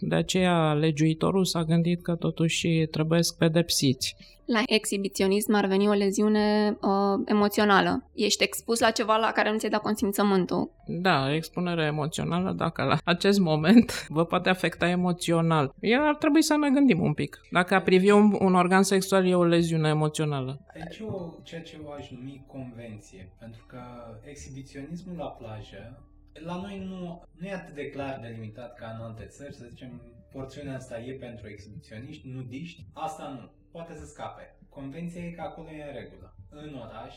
de 0.00 0.14
aceea 0.14 0.72
legiuitorul 0.72 1.44
s-a 1.44 1.64
gândit 1.64 2.02
că 2.02 2.14
totuși 2.14 2.86
trebuie 2.90 3.20
pedepsiți. 3.38 4.16
La 4.52 4.62
exhibiționism 4.66 5.54
ar 5.54 5.66
veni 5.66 5.88
o 5.88 5.92
leziune 5.92 6.76
uh, 6.80 7.22
emoțională. 7.24 8.10
Ești 8.14 8.42
expus 8.42 8.80
la 8.80 8.90
ceva 8.90 9.16
la 9.16 9.32
care 9.32 9.50
nu 9.50 9.58
ți-ai 9.58 9.70
dat 9.70 9.80
consimțământul. 9.80 10.70
Da, 10.86 11.34
expunere 11.34 11.84
emoțională, 11.84 12.52
dacă 12.52 12.82
la 12.82 12.96
acest 13.04 13.38
moment 13.38 13.92
vă 14.16 14.24
poate 14.24 14.48
afecta 14.48 14.88
emoțional. 14.88 15.74
El 15.80 16.00
ar 16.00 16.16
trebui 16.16 16.42
să 16.42 16.56
ne 16.56 16.70
gândim 16.70 17.00
un 17.00 17.12
pic. 17.12 17.40
Dacă 17.50 17.74
a 17.74 17.80
privi 17.80 18.10
un, 18.10 18.36
un 18.40 18.54
organ 18.54 18.82
sexual 18.82 19.26
e 19.26 19.34
o 19.34 19.44
leziune 19.44 19.88
emoțională. 19.88 20.60
Aici 20.74 21.00
o, 21.00 21.34
ceea 21.42 21.62
ce 21.62 21.78
eu 21.82 21.92
aș 21.92 22.10
numi 22.10 22.44
convenție, 22.46 23.32
pentru 23.38 23.64
că 23.66 23.80
exhibiționismul 24.24 25.16
la 25.16 25.26
plajă 25.26 26.04
la 26.32 26.56
noi 26.56 26.86
nu, 26.88 27.22
nu 27.38 27.46
e 27.46 27.52
atât 27.52 27.74
de 27.74 27.90
clar 27.90 28.18
delimitat 28.22 28.74
ca 28.74 28.96
în 28.98 29.04
alte 29.04 29.24
țări, 29.24 29.54
să 29.54 29.66
zicem, 29.68 30.00
porțiunea 30.32 30.76
asta 30.76 31.00
e 31.00 31.12
pentru 31.12 31.48
exhibiționiști, 31.48 32.28
nudiști, 32.28 32.84
asta 32.92 33.28
nu 33.28 33.59
poate 33.70 33.94
să 33.94 34.06
scape. 34.06 34.56
Convenția 34.68 35.24
e 35.24 35.30
că 35.30 35.40
acolo 35.40 35.70
e 35.70 35.82
în 35.82 35.94
regulă. 35.94 36.34
În 36.48 36.74
oraș 36.74 37.16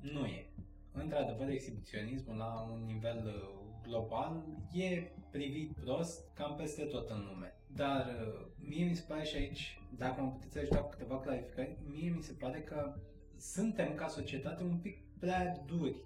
nu 0.00 0.24
e. 0.26 0.50
Într-adevăr, 0.92 1.48
exhibiționismul 1.48 2.36
la 2.36 2.68
un 2.72 2.84
nivel 2.84 3.22
uh, 3.26 3.68
global 3.82 4.44
e 4.72 5.10
privit 5.30 5.72
prost 5.72 6.32
cam 6.34 6.54
peste 6.56 6.82
tot 6.82 7.10
în 7.10 7.24
lume. 7.28 7.54
Dar 7.66 8.06
uh, 8.06 8.46
mie 8.68 8.84
mi 8.84 8.96
se 8.96 9.04
pare 9.08 9.24
și 9.24 9.36
aici, 9.36 9.80
dacă 9.96 10.20
mă 10.20 10.30
puteți 10.30 10.58
ajuta 10.58 10.78
cu 10.78 10.88
câteva 10.88 11.20
clarificări, 11.20 11.76
mie 11.90 12.10
mi 12.10 12.22
se 12.22 12.32
pare 12.32 12.60
că 12.60 12.94
suntem 13.38 13.94
ca 13.94 14.08
societate 14.08 14.62
un 14.62 14.76
pic 14.76 14.98
prea 15.18 15.62
duri 15.66 15.96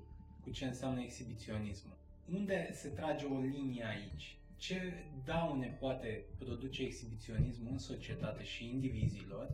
cu 0.43 0.51
ce 0.51 0.65
înseamnă 0.65 1.01
exhibiționismul. 1.01 1.97
Unde 2.33 2.71
se 2.73 2.89
trage 2.89 3.25
o 3.27 3.39
linie 3.39 3.85
aici? 3.85 4.37
Ce 4.63 4.79
daune 5.25 5.77
poate 5.81 6.25
produce 6.39 6.83
exhibiționismul 6.83 7.73
în 7.73 7.79
societate 7.79 8.45
și 8.45 8.69
indivizilor 8.75 9.47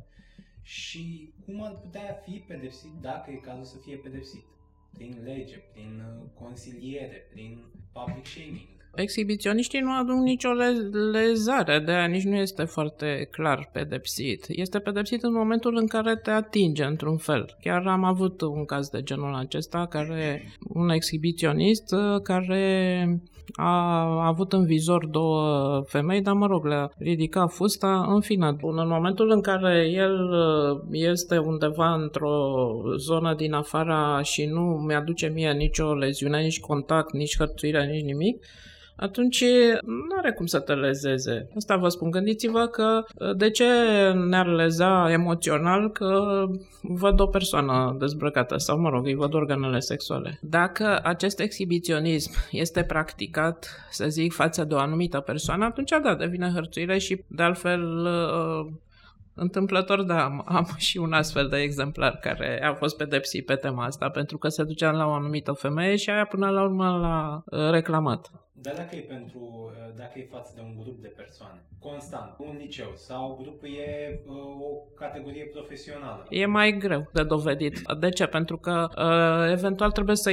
și 0.62 1.33
cum 1.44 1.62
ar 1.62 1.73
putea 1.83 2.23
fi 2.25 2.44
pedepsit 2.47 2.90
dacă 3.01 3.31
e 3.31 3.35
cazul 3.35 3.64
să 3.64 3.77
fie 3.85 3.97
pedepsit. 3.97 4.44
Prin 4.92 5.21
lege, 5.25 5.57
prin 5.73 6.03
uh, 6.07 6.29
consiliere, 6.35 7.29
prin 7.33 7.64
public 7.92 8.27
shaming. 8.27 8.68
Exhibiționiștii 8.94 9.81
nu 9.81 9.92
aduc 9.92 10.16
nicio 10.16 10.53
lezare, 11.12 11.79
de 11.79 11.92
aia 11.92 12.07
nici 12.07 12.23
nu 12.23 12.37
este 12.37 12.64
foarte 12.64 13.29
clar 13.31 13.71
pedepsit. 13.73 14.44
Este 14.49 14.79
pedepsit 14.79 15.23
în 15.23 15.33
momentul 15.33 15.77
în 15.77 15.87
care 15.87 16.16
te 16.16 16.31
atinge 16.31 16.85
într-un 16.85 17.16
fel. 17.16 17.57
Chiar 17.61 17.87
am 17.87 18.05
avut 18.05 18.40
un 18.40 18.64
caz 18.64 18.88
de 18.88 19.03
genul 19.03 19.35
acesta, 19.35 19.87
care 19.87 20.42
un 20.68 20.90
exhibiționist 20.90 21.92
uh, 21.92 22.21
care 22.23 23.05
a 23.53 24.27
avut 24.27 24.53
în 24.53 24.65
vizor 24.65 25.07
două 25.07 25.83
femei, 25.87 26.21
dar 26.21 26.35
mă 26.35 26.47
rog, 26.47 26.67
le-a 26.67 26.91
ridicat 26.99 27.53
fusta, 27.53 28.07
în 28.09 28.21
fine. 28.21 28.47
În 28.47 28.89
momentul 28.89 29.31
în 29.31 29.41
care 29.41 29.91
el 29.93 30.31
uh, 30.31 30.81
este 30.91 31.39
undeva 31.39 31.95
într-o 31.95 32.35
zonă 32.97 33.35
din 33.35 33.53
afara 33.53 34.23
și 34.23 34.45
nu 34.45 34.61
mi-aduce 34.61 35.27
mie 35.27 35.53
nicio 35.53 35.95
leziune, 35.95 36.43
nici 36.43 36.61
contact, 36.61 37.13
nici 37.13 37.37
hărțuire, 37.39 37.87
nici 37.87 38.05
nimic, 38.05 38.45
atunci 39.01 39.45
nu 39.85 40.17
are 40.17 40.33
cum 40.33 40.47
să 40.47 40.61
te 40.61 40.75
lezeze. 40.75 41.49
Asta 41.57 41.77
vă 41.77 41.89
spun. 41.89 42.11
Gândiți-vă 42.11 42.67
că 42.67 43.05
de 43.37 43.51
ce 43.51 43.65
ne-ar 44.29 44.47
leza 44.47 45.13
emoțional 45.13 45.91
că 45.91 46.45
văd 46.83 47.21
o 47.21 47.27
persoană 47.27 47.97
dezbrăcată 47.99 48.57
sau, 48.57 48.79
mă 48.79 48.89
rog, 48.89 49.07
îi 49.07 49.15
văd 49.15 49.35
organele 49.35 49.81
sexuale. 49.81 50.39
Dacă 50.43 51.01
acest 51.03 51.41
exhibiționism 51.41 52.31
este 52.51 52.83
practicat, 52.83 53.87
să 53.91 54.09
zic, 54.09 54.33
față 54.33 54.65
de 54.65 54.75
o 54.75 54.79
anumită 54.79 55.21
persoană, 55.21 55.65
atunci 55.65 55.91
da, 56.03 56.15
devine 56.15 56.51
hărțuire 56.55 56.99
și 56.99 57.25
de 57.29 57.43
altfel 57.43 58.07
Întâmplător, 59.41 60.03
da, 60.03 60.25
am, 60.25 60.43
am 60.47 60.69
și 60.77 60.99
un 60.99 61.13
astfel 61.13 61.49
de 61.49 61.57
exemplar 61.57 62.19
care 62.21 62.63
a 62.65 62.75
fost 62.75 62.97
pedepsit 62.97 63.47
pe 63.47 63.55
tema 63.55 63.85
asta 63.85 64.09
pentru 64.09 64.39
că 64.39 64.49
se 64.49 64.65
ducea 64.65 64.91
la 64.91 65.07
o 65.07 65.13
anumită 65.13 65.53
femeie 65.53 65.97
și 65.97 66.11
aia 66.11 66.25
până 66.25 66.49
la 66.49 66.63
urmă 66.63 66.85
l-a 66.85 67.43
reclamat. 67.71 68.31
Dar 68.61 68.75
dacă 68.75 68.97
e 68.97 69.01
pentru, 69.01 69.38
uh, 69.40 69.94
dacă 69.97 70.18
e 70.18 70.29
față 70.31 70.53
de 70.55 70.61
un 70.61 70.75
grup 70.83 71.03
de 71.03 71.12
persoane, 71.16 71.62
constant, 71.79 72.35
un 72.38 72.57
liceu 72.61 72.92
sau 72.97 73.38
grupul 73.42 73.68
e 73.68 74.21
uh, 74.27 74.35
o 74.61 74.94
categorie 74.94 75.44
profesională? 75.44 76.27
E 76.31 76.47
mai 76.47 76.79
greu 76.79 77.09
de 77.12 77.23
dovedit. 77.23 77.81
De 78.01 78.09
ce? 78.09 78.27
Pentru 78.27 78.57
că 78.59 78.88
uh, 78.97 79.53
eventual 79.53 79.90
trebuie 79.90 80.16
să 80.16 80.31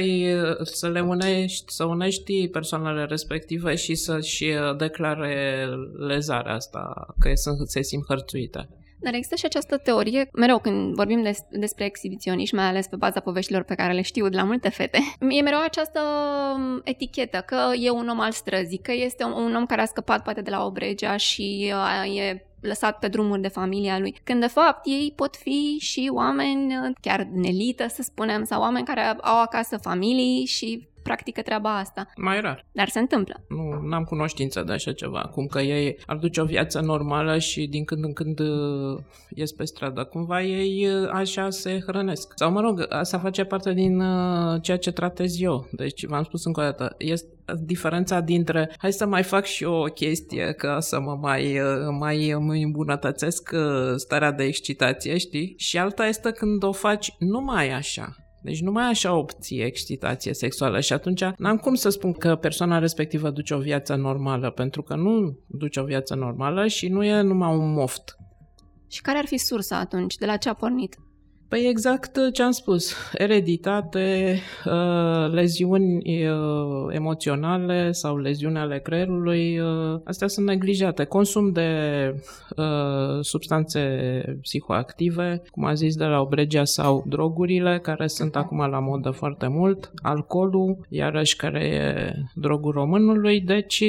să 0.62 0.88
le 0.88 1.00
unești, 1.00 1.72
să 1.72 1.84
unești 1.84 2.48
persoanele 2.48 3.04
respective 3.04 3.74
și 3.74 3.94
să-și 3.94 4.44
declare 4.76 5.66
lezarea 6.06 6.54
asta, 6.54 7.06
că 7.18 7.30
sunt, 7.34 7.68
se 7.68 7.82
simt 7.82 8.04
hărțuite. 8.08 8.68
Dar 8.98 9.14
există 9.14 9.36
și 9.36 9.44
această 9.44 9.76
teorie, 9.76 10.28
mereu 10.32 10.58
când 10.58 10.94
vorbim 10.94 11.22
des, 11.22 11.38
despre 11.50 11.84
exhibiționism, 11.84 12.56
mai 12.56 12.64
ales 12.64 12.86
pe 12.86 12.96
baza 12.96 13.20
poveștilor 13.20 13.62
pe 13.62 13.74
care 13.74 13.92
le 13.92 14.02
știu 14.02 14.28
de 14.28 14.36
la 14.36 14.42
multe 14.42 14.68
fete, 14.68 14.98
e 15.38 15.40
mereu 15.40 15.60
această 15.64 16.00
um, 16.54 16.80
etichetă 16.84 17.42
că 17.46 17.56
e 17.80 17.90
un 17.90 18.08
om 18.08 18.15
al 18.20 18.32
străzii, 18.32 18.78
că 18.78 18.92
este 18.92 19.24
un, 19.24 19.32
un 19.32 19.54
om 19.54 19.66
care 19.66 19.80
a 19.80 19.86
scăpat 19.86 20.22
poate 20.22 20.40
de 20.40 20.50
la 20.50 20.64
Obregea 20.64 21.16
și 21.16 21.72
uh, 22.04 22.16
e 22.16 22.46
lăsat 22.60 22.98
pe 22.98 23.08
drumuri 23.08 23.40
de 23.40 23.48
familia 23.48 23.98
lui. 23.98 24.16
Când 24.24 24.40
de 24.40 24.46
fapt 24.46 24.86
ei 24.86 25.12
pot 25.16 25.36
fi 25.36 25.76
și 25.80 26.10
oameni 26.12 26.76
uh, 26.76 26.90
chiar 27.00 27.22
nelită, 27.22 27.86
să 27.88 28.02
spunem, 28.02 28.44
sau 28.44 28.60
oameni 28.60 28.86
care 28.86 29.00
au 29.00 29.40
acasă 29.40 29.76
familii 29.76 30.44
și 30.44 30.88
practică 31.06 31.42
treaba 31.42 31.78
asta. 31.78 32.06
Mai 32.16 32.40
rar. 32.40 32.64
Dar 32.72 32.88
se 32.88 32.98
întâmplă. 32.98 33.44
Nu 33.88 33.94
am 33.94 34.04
cunoștință 34.04 34.62
de 34.62 34.72
așa 34.72 34.92
ceva. 34.92 35.20
Cum 35.20 35.46
că 35.46 35.60
ei 35.60 35.98
ar 36.06 36.16
duce 36.16 36.40
o 36.40 36.44
viață 36.44 36.80
normală 36.80 37.38
și 37.38 37.66
din 37.66 37.84
când 37.84 38.04
în 38.04 38.12
când 38.12 38.38
uh, 38.38 38.98
ies 39.34 39.52
pe 39.52 39.64
stradă. 39.64 40.04
Cumva 40.04 40.42
ei 40.42 40.86
uh, 40.86 41.08
așa 41.12 41.50
se 41.50 41.80
hrănesc. 41.86 42.32
Sau 42.36 42.52
mă 42.52 42.60
rog, 42.60 42.86
asta 42.88 43.18
face 43.18 43.44
parte 43.44 43.72
din 43.72 44.00
uh, 44.00 44.62
ceea 44.62 44.78
ce 44.78 44.90
tratez 44.92 45.40
eu. 45.40 45.68
Deci 45.72 46.06
v-am 46.06 46.22
spus 46.22 46.44
încă 46.44 46.60
o 46.60 46.62
dată, 46.62 46.94
este 46.98 47.28
diferența 47.60 48.20
dintre 48.20 48.74
hai 48.78 48.92
să 48.92 49.06
mai 49.06 49.22
fac 49.22 49.44
și 49.44 49.62
eu 49.62 49.72
o 49.72 49.84
chestie 49.84 50.52
ca 50.52 50.80
să 50.80 51.00
mă 51.00 51.18
mai, 51.20 51.60
mai 51.98 52.30
îmi 52.30 52.62
îmbunătățesc 52.62 53.54
starea 53.96 54.32
de 54.32 54.44
excitație, 54.44 55.18
știi? 55.18 55.54
Și 55.56 55.78
alta 55.78 56.06
este 56.06 56.30
când 56.30 56.62
o 56.62 56.72
faci 56.72 57.14
numai 57.18 57.70
așa 57.70 58.25
deci 58.46 58.60
nu 58.60 58.70
mai 58.70 58.84
așa 58.84 59.16
obții 59.16 59.60
excitație 59.60 60.34
sexuală 60.34 60.80
și 60.80 60.92
atunci 60.92 61.24
n-am 61.36 61.56
cum 61.56 61.74
să 61.74 61.88
spun 61.88 62.12
că 62.12 62.36
persoana 62.36 62.78
respectivă 62.78 63.30
duce 63.30 63.54
o 63.54 63.58
viață 63.58 63.94
normală, 63.94 64.50
pentru 64.50 64.82
că 64.82 64.94
nu 64.94 65.38
duce 65.46 65.80
o 65.80 65.84
viață 65.84 66.14
normală 66.14 66.66
și 66.66 66.88
nu 66.88 67.04
e 67.04 67.20
numai 67.20 67.56
un 67.56 67.72
moft. 67.72 68.16
Și 68.88 69.00
care 69.00 69.18
ar 69.18 69.26
fi 69.26 69.36
sursa 69.36 69.78
atunci? 69.78 70.16
De 70.16 70.26
la 70.26 70.36
ce 70.36 70.48
a 70.48 70.54
pornit? 70.54 70.96
Păi 71.48 71.66
exact 71.68 72.32
ce 72.32 72.42
am 72.42 72.50
spus, 72.50 72.94
ereditate, 73.12 74.38
uh, 74.64 75.32
leziuni 75.32 76.26
uh, 76.28 76.86
emoționale 76.88 77.92
sau 77.92 78.16
leziuni 78.16 78.58
ale 78.58 78.78
creierului, 78.78 79.58
uh, 79.58 80.00
astea 80.04 80.28
sunt 80.28 80.46
neglijate. 80.46 81.04
Consum 81.04 81.52
de 81.52 81.70
substanțe 83.20 83.80
psihoactive, 84.42 85.42
cum 85.50 85.64
a 85.64 85.74
zis 85.74 85.96
de 85.96 86.04
la 86.04 86.20
obregia 86.20 86.64
sau 86.64 87.04
drogurile, 87.06 87.78
care 87.82 88.06
sunt 88.06 88.36
acum 88.36 88.58
la 88.58 88.78
modă 88.78 89.10
foarte 89.10 89.46
mult, 89.46 89.92
alcoolul, 90.02 90.86
iarăși 90.88 91.36
care 91.36 91.64
e 91.64 92.12
drogul 92.34 92.72
românului, 92.72 93.40
deci 93.40 93.84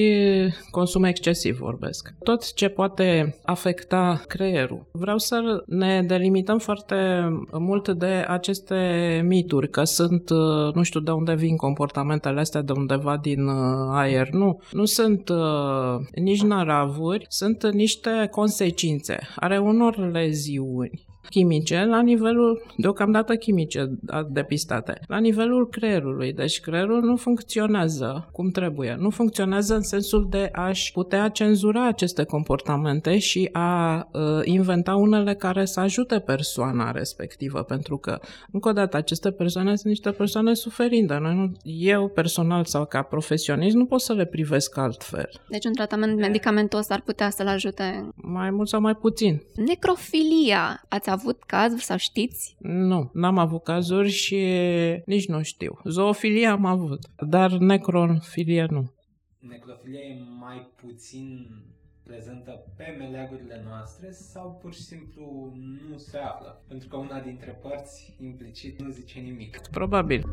consum 0.71 1.03
excesiv 1.03 1.57
vorbesc. 1.57 2.13
Tot 2.23 2.53
ce 2.53 2.67
poate 2.67 3.35
afecta 3.45 4.21
creierul. 4.27 4.85
Vreau 4.91 5.17
să 5.17 5.63
ne 5.65 6.03
delimităm 6.07 6.57
foarte 6.57 6.95
mult 7.59 7.89
de 7.89 8.25
aceste 8.27 9.21
mituri, 9.25 9.69
că 9.69 9.83
sunt, 9.83 10.29
uh, 10.29 10.73
nu 10.73 10.83
știu 10.83 10.99
de 10.99 11.11
unde 11.11 11.33
vin 11.33 11.55
comportamentele 11.55 12.39
astea, 12.39 12.61
de 12.61 12.71
undeva 12.71 13.17
din 13.17 13.47
uh, 13.47 13.89
aer. 13.91 14.29
Nu, 14.29 14.61
nu 14.71 14.85
sunt 14.85 15.29
uh, 15.29 16.07
nici 16.15 16.41
naravuri, 16.41 17.25
sunt 17.29 17.71
niște 17.73 18.27
consecințe 18.31 19.19
are 19.35 19.57
unor 19.57 20.11
leziuni 20.11 21.06
chimice 21.29 21.85
la 21.85 22.01
nivelul, 22.01 22.61
deocamdată 22.77 23.35
chimice 23.35 23.97
depistate, 24.29 24.99
la 25.07 25.17
nivelul 25.17 25.69
creierului. 25.69 26.33
Deci 26.33 26.59
creierul 26.59 27.01
nu 27.01 27.15
funcționează 27.15 28.29
cum 28.31 28.49
trebuie. 28.49 28.95
Nu 28.99 29.09
funcționează 29.09 29.75
în 29.75 29.81
sensul 29.81 30.27
de 30.29 30.49
a-și 30.51 30.91
putea 30.91 31.29
cenzura 31.29 31.87
aceste 31.87 32.23
comportamente 32.23 33.17
și 33.17 33.49
a 33.51 34.07
uh, 34.11 34.21
inventa 34.43 34.95
unele 34.95 35.35
care 35.35 35.65
să 35.65 35.79
ajute 35.79 36.19
persoana 36.19 36.91
respectivă, 36.91 37.63
pentru 37.63 37.97
că, 37.97 38.19
încă 38.51 38.69
o 38.69 38.71
dată, 38.71 38.97
aceste 38.97 39.31
persoane 39.31 39.75
sunt 39.75 39.87
niște 39.87 40.11
persoane 40.11 40.53
suferinde. 40.53 41.17
Noi 41.17 41.35
nu, 41.35 41.51
eu 41.63 42.07
personal 42.07 42.65
sau 42.65 42.85
ca 42.85 43.01
profesionist 43.01 43.75
nu 43.75 43.85
pot 43.85 44.01
să 44.01 44.13
le 44.13 44.25
privesc 44.25 44.77
altfel. 44.77 45.29
Deci 45.49 45.65
un 45.65 45.73
tratament 45.73 46.17
medicamentos 46.19 46.89
ar 46.89 47.01
putea 47.01 47.29
să-l 47.29 47.47
ajute? 47.47 48.09
Mai 48.15 48.49
mult 48.49 48.67
sau 48.67 48.81
mai 48.81 48.95
puțin. 48.95 49.41
Necrofilia. 49.55 50.83
Ați 50.87 51.09
avut 51.17 51.43
cazuri 51.43 51.83
sau 51.83 51.97
știți? 51.97 52.55
Nu, 52.59 53.09
n-am 53.13 53.37
avut 53.37 53.63
cazuri 53.63 54.09
și 54.09 54.37
nici 55.05 55.27
nu 55.27 55.41
știu. 55.41 55.79
Zoofilia 55.83 56.51
am 56.51 56.65
avut, 56.65 56.99
dar 57.19 57.51
necrofilia 57.51 58.67
nu. 58.69 58.91
Necrofilia 59.39 59.99
e 59.99 60.17
mai 60.39 60.67
puțin 60.81 61.47
prezentă 62.03 62.63
pe 62.77 62.95
meleagurile 62.97 63.63
noastre 63.67 64.11
sau 64.11 64.59
pur 64.61 64.73
și 64.73 64.81
simplu 64.81 65.53
nu 65.89 65.97
se 65.97 66.17
află? 66.17 66.61
Pentru 66.67 66.87
că 66.87 66.95
una 66.95 67.19
dintre 67.19 67.59
părți 67.61 68.15
implicit 68.21 68.81
nu 68.81 68.89
zice 68.89 69.19
nimic. 69.19 69.59
Probabil. 69.71 70.25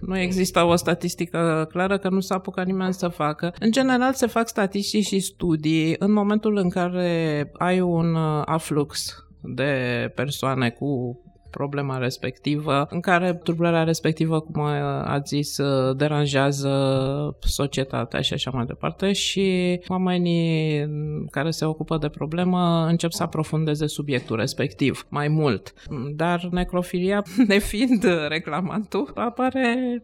Nu 0.00 0.18
există 0.18 0.62
o 0.62 0.76
statistică 0.76 1.66
clară 1.70 1.98
că 1.98 2.08
nu 2.08 2.20
s-a 2.20 2.34
apucat 2.34 2.66
nimeni 2.66 2.94
să 2.94 3.08
facă. 3.08 3.54
În 3.58 3.70
general 3.70 4.12
se 4.12 4.26
fac 4.26 4.48
statistici 4.48 5.06
și 5.06 5.20
studii 5.20 5.96
în 5.98 6.12
momentul 6.12 6.56
în 6.56 6.68
care 6.68 7.50
ai 7.52 7.80
un 7.80 8.14
uh, 8.14 8.42
aflux 8.44 9.22
de 9.40 10.12
persoane 10.14 10.70
cu 10.70 11.20
problema 11.50 11.98
respectivă, 11.98 12.86
în 12.90 13.00
care 13.00 13.34
tulburarea 13.34 13.82
respectivă, 13.82 14.40
cum 14.40 14.60
ați 15.04 15.36
zis, 15.36 15.56
deranjează 15.96 16.70
societatea 17.40 18.20
și 18.20 18.32
așa 18.32 18.50
mai 18.50 18.64
departe 18.64 19.12
și 19.12 19.80
oamenii 19.88 20.86
care 21.30 21.50
se 21.50 21.64
ocupă 21.64 21.98
de 21.98 22.08
problemă 22.08 22.86
încep 22.88 23.10
să 23.10 23.22
aprofundeze 23.22 23.86
subiectul 23.86 24.36
respectiv 24.36 25.06
mai 25.08 25.28
mult. 25.28 25.72
Dar 26.16 26.48
necrofilia, 26.50 27.22
nefiind 27.48 28.04
reclamantul, 28.28 29.12
apare 29.14 30.02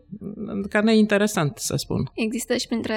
ca 0.68 0.80
neinteresant, 0.80 1.58
să 1.58 1.76
spun. 1.76 2.10
Există 2.14 2.56
și 2.56 2.66
printre 2.66 2.94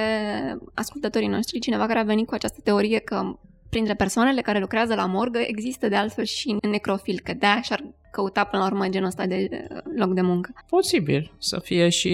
ascultătorii 0.73 1.28
noștri 1.28 1.60
cineva 1.60 1.86
care 1.86 2.00
a 2.00 2.04
venit 2.04 2.28
cu 2.28 2.34
această 2.34 2.60
teorie 2.63 3.00
că 3.00 3.21
printre 3.69 3.93
persoanele 3.93 4.41
care 4.41 4.60
lucrează 4.60 4.95
la 4.95 5.06
morgă 5.06 5.39
există 5.39 5.88
de 5.88 5.95
altfel 5.95 6.23
și 6.23 6.58
necrofil, 6.71 7.19
că 7.23 7.34
de 7.34 7.45
și-ar 7.62 7.84
căuta 8.12 8.43
până 8.43 8.62
la 8.62 8.67
urmă 8.69 8.88
genul 8.88 9.08
ăsta 9.08 9.25
de 9.25 9.49
uh, 9.51 9.77
loc 9.95 10.13
de 10.13 10.21
muncă. 10.21 10.53
Posibil 10.69 11.32
să 11.38 11.60
fie 11.60 11.89
și 11.89 12.13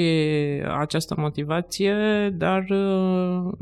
această 0.80 1.16
motivație, 1.18 1.96
dar 2.38 2.66
uh, 2.70 3.54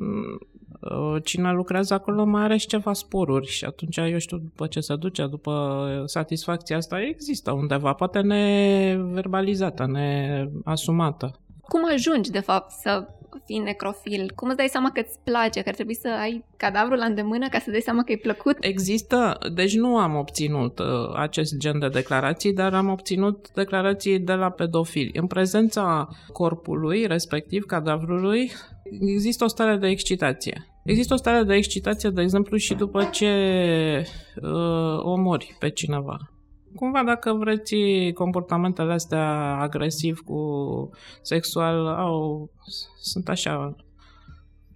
cine 1.24 1.52
lucrează 1.52 1.94
acolo 1.94 2.26
mai 2.26 2.44
are 2.44 2.58
și 2.58 2.68
ceva 2.68 2.94
sporuri 2.94 3.48
și 3.48 3.66
atunci, 3.66 3.98
eu 3.98 4.18
știu, 4.18 4.38
după 4.38 4.68
ce 4.68 4.80
se 4.80 4.96
duce, 4.96 5.28
după 5.28 6.04
satisfacția 6.06 6.78
asta, 6.78 7.02
există 7.02 7.52
undeva, 7.52 7.94
poate 7.94 8.20
neverbalizată, 8.20 9.86
neasumată. 9.86 11.32
Cum 11.62 11.82
ajungi, 11.94 12.32
de 12.32 12.40
fapt, 12.40 12.72
să 12.72 13.08
fii 13.46 13.58
necrofil? 13.58 14.32
Cum 14.36 14.48
îți 14.48 14.58
dai 14.58 14.68
seama 14.68 14.92
că 14.92 15.02
îți 15.06 15.20
place, 15.24 15.62
că 15.62 15.70
ar 15.70 15.76
trebui 15.76 15.96
să 15.96 16.08
ai 16.20 16.44
cadavrul 16.58 16.98
la 16.98 17.06
îndemână 17.06 17.48
ca 17.50 17.60
să 17.60 17.72
dai 17.72 17.82
seama 17.82 18.04
că 18.04 18.12
e 18.12 18.18
plăcut? 18.18 18.58
Există, 18.60 19.38
deci 19.54 19.76
nu 19.76 19.98
am 19.98 20.16
obținut 20.16 20.80
uh, 20.80 20.86
acest 21.16 21.58
gen 21.58 21.80
de 21.80 21.88
declarații, 21.88 22.54
dar 22.54 22.74
am 22.74 22.90
obținut 22.90 23.52
declarații 23.54 24.20
de 24.20 24.34
la 24.34 24.50
pedofili. 24.50 25.12
În 25.14 25.28
prezența 25.28 26.10
corpului, 26.34 27.06
respectiv 27.06 27.64
cadavrului, 27.64 28.52
există 29.02 29.44
o 29.44 29.48
stare 29.48 29.76
de 29.78 29.88
excitație. 29.88 30.66
Există 30.84 31.14
o 31.14 31.18
stare 31.18 31.44
de 31.44 31.56
excitație, 31.56 32.10
de 32.10 32.22
exemplu, 32.22 32.58
și 32.58 32.74
după 32.74 33.04
ce 33.04 33.32
uh, 34.42 35.00
omori 35.04 35.56
pe 35.60 35.70
cineva. 35.70 36.18
Cumva, 36.76 37.04
dacă 37.06 37.34
vreți, 37.34 37.76
comportamentele 38.14 38.94
astea 38.94 39.58
agresiv 39.60 40.20
cu 40.20 40.40
sexual 41.22 41.88
au, 41.88 42.50
sunt 43.00 43.30
așa 43.30 43.76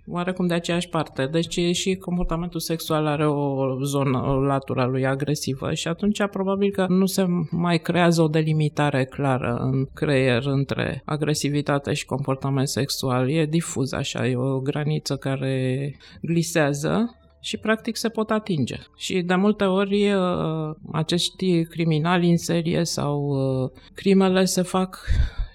oarecum 0.08 0.48
de 0.48 0.54
aceeași 0.54 0.90
parte. 0.90 1.26
Deci 1.26 1.60
și 1.76 1.96
comportamentul 1.96 2.60
sexual 2.60 3.06
are 3.06 3.28
o 3.28 3.84
zonă, 3.84 4.18
o 4.28 4.40
latură 4.40 4.86
lui 4.86 5.06
agresivă 5.06 5.74
și 5.74 5.88
atunci 5.88 6.28
probabil 6.32 6.72
că 6.72 6.86
nu 6.90 7.06
se 7.06 7.26
mai 7.52 7.78
creează 7.78 8.22
o 8.22 8.28
delimitare 8.28 9.06
clară 9.06 9.56
în 9.56 9.86
creier 9.94 10.46
între 10.46 11.02
agresivitate 11.06 11.94
și 11.94 12.06
comportament 12.06 12.68
sexual. 12.68 13.30
E 13.30 13.46
difuz 13.46 13.94
așa, 13.94 14.28
e 14.28 14.36
o 14.36 14.60
graniță 14.60 15.16
care 15.16 15.96
glisează 16.22 17.20
și 17.46 17.58
practic 17.58 17.96
se 17.96 18.10
pot 18.10 18.32
atinge. 18.32 18.76
Și 18.96 19.22
de 19.22 19.36
multe 19.36 19.64
ori 19.64 20.14
uh, 20.14 20.76
acești 20.92 21.64
criminali 21.64 22.30
în 22.30 22.38
serie 22.38 22.84
sau 22.84 23.22
uh, 23.24 23.70
crimele 23.94 24.46
se 24.46 24.62
fac 24.62 25.00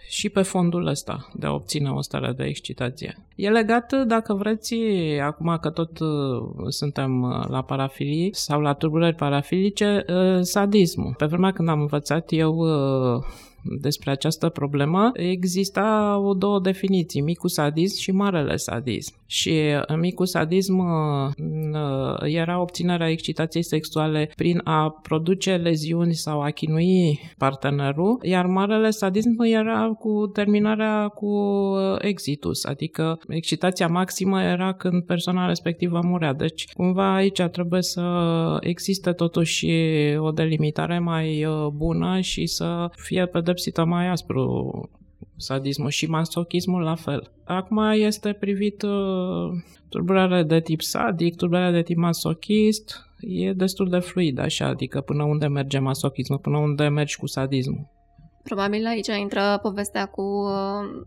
și 0.09 0.29
pe 0.29 0.43
fondul 0.43 0.87
ăsta 0.87 1.31
de 1.35 1.47
a 1.47 1.53
obține 1.53 1.91
o 1.91 2.01
stare 2.01 2.33
de 2.33 2.45
excitație. 2.45 3.17
E 3.37 3.49
legat, 3.49 3.93
dacă 4.07 4.35
vreți, 4.35 4.75
acum 5.23 5.59
că 5.61 5.71
tot 5.71 5.99
uh, 5.99 6.09
suntem 6.69 7.25
la 7.49 7.63
parafilii 7.63 8.35
sau 8.35 8.61
la 8.61 8.73
turbulări 8.73 9.15
parafilice, 9.15 10.05
sadismul. 10.41 11.15
Pe 11.17 11.27
vremea 11.27 11.53
când 11.53 11.69
am 11.69 11.81
învățat 11.81 12.27
eu 12.33 12.65
despre 13.81 14.11
această 14.11 14.49
problemă, 14.49 15.11
exista 15.15 16.19
o 16.25 16.35
două 16.35 16.61
definiții, 16.61 17.21
micul 17.21 17.49
sadism 17.49 18.01
și 18.01 18.11
marele 18.11 18.57
sadism. 18.57 19.15
Și 19.27 19.61
în 19.87 19.99
micul 19.99 20.27
sadism 20.27 20.85
era 22.23 22.61
obținerea 22.61 23.11
excitației 23.11 23.63
sexuale 23.63 24.31
prin 24.37 24.61
a 24.65 24.91
produce 25.03 25.55
leziuni 25.57 26.15
sau 26.15 26.43
a 26.43 26.51
chinui 26.51 27.21
partenerul, 27.39 28.19
iar 28.23 28.47
marele 28.47 28.91
sadism 28.91 29.43
era 29.43 29.89
cu 29.99 30.27
terminarea 30.33 31.09
cu 31.09 31.31
exitus, 31.99 32.65
adică 32.65 33.19
excitația 33.29 33.87
maximă 33.87 34.43
era 34.43 34.73
când 34.73 35.03
persoana 35.03 35.47
respectivă 35.47 36.01
murea. 36.05 36.33
Deci, 36.33 36.73
cumva 36.73 37.15
aici 37.15 37.41
trebuie 37.43 37.83
să 37.83 38.03
existe 38.61 39.13
totuși 39.13 39.67
o 40.19 40.31
delimitare 40.31 40.99
mai 40.99 41.47
bună 41.75 42.21
și 42.21 42.47
să 42.47 42.91
fie 42.97 43.27
pe 43.27 43.41
pedepsită 43.51 43.85
mai 43.85 44.09
aspru 44.09 44.89
sadismul 45.37 45.89
și 45.91 46.07
masochismul 46.07 46.83
la 46.83 46.95
fel. 46.95 47.33
Acum 47.45 47.79
este 47.93 48.33
privit 48.33 48.83
uh, 48.83 49.51
tulburarea 49.89 50.43
de 50.43 50.61
tip 50.61 50.81
sadic, 50.81 51.37
tulburarea 51.37 51.71
de 51.71 51.83
tip 51.83 51.97
masochist, 51.97 53.09
e 53.21 53.53
destul 53.53 53.89
de 53.89 53.99
fluid 53.99 54.39
așa, 54.39 54.67
adică 54.67 55.01
până 55.01 55.25
unde 55.25 55.47
merge 55.47 55.79
masochismul, 55.79 56.39
până 56.39 56.59
unde 56.59 56.89
mergi 56.89 57.17
cu 57.17 57.27
sadismul. 57.27 57.89
Probabil 58.43 58.87
aici 58.87 59.07
intră 59.21 59.59
povestea 59.63 60.07
cu 60.07 60.23
uh, 60.23 61.05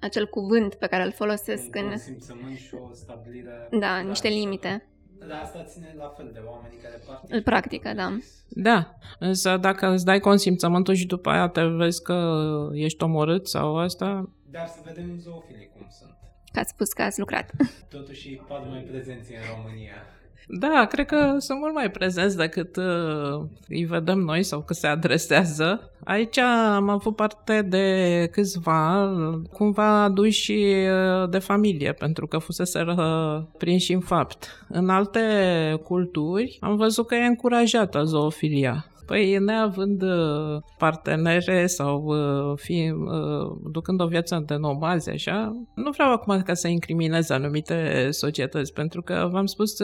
acel 0.00 0.26
cuvânt 0.26 0.74
pe 0.74 0.86
care 0.86 1.04
îl 1.04 1.12
folosesc 1.12 1.68
în... 1.76 1.90
și 2.56 2.74
o 2.74 2.94
stabilire... 2.94 3.68
Da, 3.80 3.98
niște 3.98 4.28
limite. 4.28 4.88
Dar 5.28 5.40
asta 5.42 5.62
ține 5.64 5.94
la 5.98 6.12
fel 6.16 6.30
de 6.32 6.40
oamenii 6.46 6.78
care 6.78 7.00
practică. 7.06 7.34
Îl 7.34 7.42
practică, 7.42 7.92
da. 7.94 8.18
Da, 8.48 8.94
însă 9.18 9.56
dacă 9.56 9.86
îți 9.86 10.04
dai 10.04 10.20
consimțământul 10.20 10.94
și 10.94 11.06
după 11.06 11.30
aia 11.30 11.48
te 11.48 11.64
vezi 11.64 12.02
că 12.02 12.18
ești 12.72 13.02
omorât 13.02 13.48
sau 13.48 13.78
asta... 13.78 14.30
Dar 14.50 14.66
să 14.66 14.80
vedem 14.84 15.18
zoofilii 15.18 15.70
cum 15.76 15.86
sunt. 15.98 16.16
Că 16.52 16.58
ați 16.58 16.70
spus 16.70 16.92
că 16.92 17.02
ați 17.02 17.18
lucrat. 17.18 17.50
Totuși, 17.88 18.40
pat 18.48 18.68
mai 18.68 18.80
prezenți 18.80 19.32
în 19.32 19.40
România. 19.56 19.94
Da, 20.48 20.86
cred 20.90 21.06
că 21.06 21.36
sunt 21.38 21.58
mult 21.58 21.74
mai 21.74 21.90
prezenți 21.90 22.36
decât 22.36 22.76
uh, 22.76 23.44
îi 23.68 23.84
vedem 23.84 24.18
noi 24.18 24.42
sau 24.42 24.60
că 24.60 24.74
se 24.74 24.86
adresează. 24.86 25.90
Aici 26.04 26.38
am 26.38 26.88
avut 26.88 27.16
parte 27.16 27.62
de 27.62 28.28
câțiva, 28.32 29.10
cumva 29.52 30.02
aduși 30.02 30.52
uh, 30.52 31.28
de 31.30 31.38
familie, 31.38 31.92
pentru 31.92 32.26
că 32.26 32.38
fusese 32.38 32.84
prinși 33.58 33.92
în 33.92 34.00
fapt. 34.00 34.66
În 34.68 34.88
alte 34.88 35.20
culturi 35.82 36.58
am 36.60 36.76
văzut 36.76 37.06
că 37.06 37.14
e 37.14 37.24
încurajată 37.24 38.02
zoofilia. 38.02 38.86
Păi, 39.06 39.38
neavând 39.38 40.02
uh, 40.02 40.62
partenere 40.78 41.66
sau 41.66 42.04
uh, 42.04 42.58
fi, 42.58 42.92
uh, 42.96 43.56
ducând 43.70 44.00
o 44.00 44.06
viață 44.06 44.42
de 44.46 44.56
nomazi, 44.56 45.10
așa, 45.10 45.56
nu 45.74 45.90
vreau 45.90 46.12
acum 46.12 46.42
ca 46.42 46.54
să 46.54 46.68
incriminez 46.68 47.30
anumite 47.30 48.08
societăți, 48.10 48.72
pentru 48.72 49.02
că, 49.02 49.28
v-am 49.32 49.46
spus, 49.46 49.80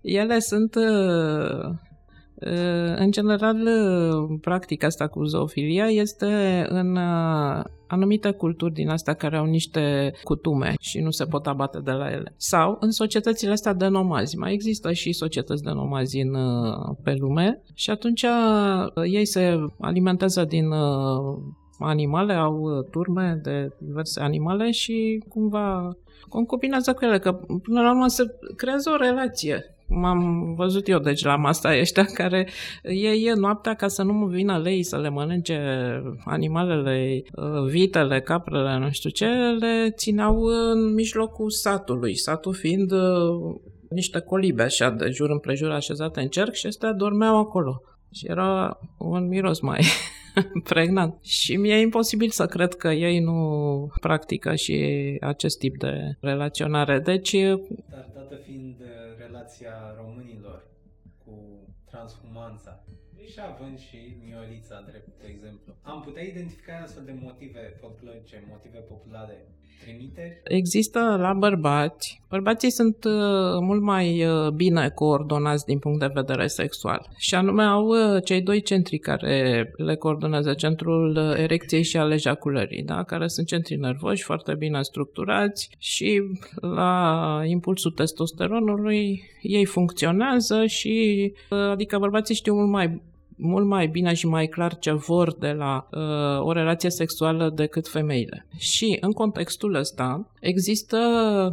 ele 0.00 0.38
sunt 0.38 0.76
în 2.96 3.10
general, 3.10 3.58
practica 4.40 4.86
asta 4.86 5.06
cu 5.06 5.24
zoofilia 5.24 5.86
este 5.86 6.66
în 6.68 6.96
anumite 7.86 8.30
culturi 8.30 8.72
din 8.72 8.88
astea 8.88 9.14
care 9.14 9.36
au 9.36 9.44
niște 9.44 10.12
cutume 10.24 10.74
și 10.80 11.00
nu 11.00 11.10
se 11.10 11.24
pot 11.24 11.46
abate 11.46 11.78
de 11.78 11.90
la 11.90 12.10
ele. 12.10 12.34
Sau 12.36 12.76
în 12.80 12.90
societățile 12.90 13.52
astea 13.52 13.72
de 13.72 13.86
nomazi. 13.86 14.36
Mai 14.36 14.52
există 14.52 14.92
și 14.92 15.12
societăți 15.12 15.62
de 15.62 15.70
nomazi 15.70 16.20
în, 16.20 16.36
pe 17.02 17.14
lume 17.18 17.62
și 17.74 17.90
atunci 17.90 18.24
ei 19.04 19.24
se 19.24 19.56
alimentează 19.80 20.44
din 20.44 20.66
animale, 21.78 22.32
au 22.32 22.82
turme 22.90 23.40
de 23.42 23.68
diverse 23.78 24.20
animale 24.20 24.70
și 24.70 25.24
cumva 25.28 25.96
concubinează 26.28 26.92
cu 26.92 27.04
ele, 27.04 27.18
că 27.18 27.32
până 27.62 27.80
la 27.80 27.90
urmă 27.90 28.06
se 28.06 28.24
creează 28.56 28.90
o 28.90 28.96
relație 28.96 29.74
m-am 29.90 30.54
văzut 30.54 30.88
eu 30.88 30.98
deci 30.98 31.24
la 31.24 31.36
masa 31.36 31.78
ăștia 31.78 32.04
care 32.20 32.48
e, 32.82 33.08
e 33.08 33.32
noaptea 33.34 33.74
ca 33.74 33.88
să 33.88 34.02
nu 34.02 34.12
mă 34.12 34.26
vină 34.26 34.58
lei 34.58 34.82
să 34.82 34.98
le 34.98 35.08
mănânce 35.08 35.58
animalele, 36.24 37.22
uh, 37.34 37.70
vitele, 37.70 38.20
caprele, 38.20 38.78
nu 38.78 38.90
știu 38.90 39.10
ce, 39.10 39.26
le 39.58 39.90
țineau 39.96 40.42
în 40.42 40.94
mijlocul 40.94 41.50
satului, 41.50 42.16
satul 42.16 42.54
fiind 42.54 42.92
uh, 42.92 43.60
niște 43.88 44.20
colibe 44.20 44.62
așa 44.62 44.90
de 44.90 45.08
jur 45.10 45.30
împrejur 45.30 45.70
așezate 45.70 46.20
în 46.20 46.28
cerc 46.28 46.52
și 46.52 46.66
astea 46.66 46.92
dormeau 46.92 47.38
acolo. 47.38 47.82
Și 48.12 48.26
era 48.26 48.80
un 48.98 49.28
miros 49.28 49.60
mai 49.60 49.84
pregnant. 50.72 51.24
Și 51.24 51.56
mi-e 51.56 51.80
imposibil 51.80 52.30
să 52.30 52.46
cred 52.46 52.74
că 52.74 52.88
ei 52.88 53.18
nu 53.18 53.92
practică 54.00 54.54
și 54.54 54.76
acest 55.20 55.58
tip 55.58 55.78
de 55.78 56.16
relaționare. 56.20 56.98
Deci... 56.98 57.36
Dar 57.90 58.10
dată 58.14 58.34
fiind 58.34 58.76
relația 59.18 59.74
românilor 59.96 60.66
cu 61.24 61.32
transhumanța, 61.90 62.82
și 63.30 63.40
având 63.40 63.78
și 63.78 63.98
Miorița, 64.24 64.84
drept 64.90 65.08
exemplu, 65.32 65.70
am 65.82 66.00
putea 66.06 66.22
identifica 66.22 66.74
astfel 66.82 67.04
de 67.04 67.14
motive 67.26 67.62
folclorice, 67.80 68.44
motive 68.48 68.78
populare 68.78 69.36
trimiteri? 69.80 70.40
Există 70.44 71.16
la 71.20 71.32
bărbați. 71.32 72.22
Bărbații 72.28 72.70
sunt 72.70 73.04
uh, 73.04 73.12
mult 73.60 73.82
mai 73.82 74.24
uh, 74.24 74.48
bine 74.48 74.88
coordonați 74.88 75.64
din 75.64 75.78
punct 75.78 75.98
de 76.00 76.10
vedere 76.14 76.46
sexual. 76.46 77.06
Și 77.16 77.34
anume 77.34 77.62
au 77.62 77.86
uh, 77.86 78.22
cei 78.24 78.42
doi 78.42 78.62
centri 78.62 78.98
care 78.98 79.70
le 79.76 79.96
coordonează, 79.96 80.54
centrul 80.54 81.16
erecției 81.36 81.82
și 81.82 81.96
al 81.96 82.12
ejaculării, 82.12 82.82
da? 82.82 83.02
care 83.02 83.26
sunt 83.26 83.46
centri 83.46 83.76
nervoși 83.76 84.22
foarte 84.22 84.54
bine 84.54 84.82
structurați 84.82 85.70
și 85.78 86.22
la 86.60 87.42
impulsul 87.44 87.90
testosteronului 87.90 89.22
ei 89.42 89.64
funcționează 89.64 90.66
și 90.66 91.32
adică 91.48 91.98
bărbații 91.98 92.34
știu 92.34 92.54
mult 92.54 92.70
mai 92.70 93.00
mult 93.40 93.66
mai 93.66 93.86
bine 93.86 94.14
și 94.14 94.26
mai 94.26 94.46
clar 94.46 94.78
ce 94.78 94.92
vor 94.92 95.34
de 95.34 95.52
la 95.52 95.88
uh, 95.90 96.46
o 96.46 96.52
relație 96.52 96.90
sexuală 96.90 97.50
decât 97.54 97.88
femeile. 97.88 98.46
Și 98.58 98.98
în 99.00 99.12
contextul 99.12 99.74
ăsta, 99.74 100.26
Există 100.40 100.98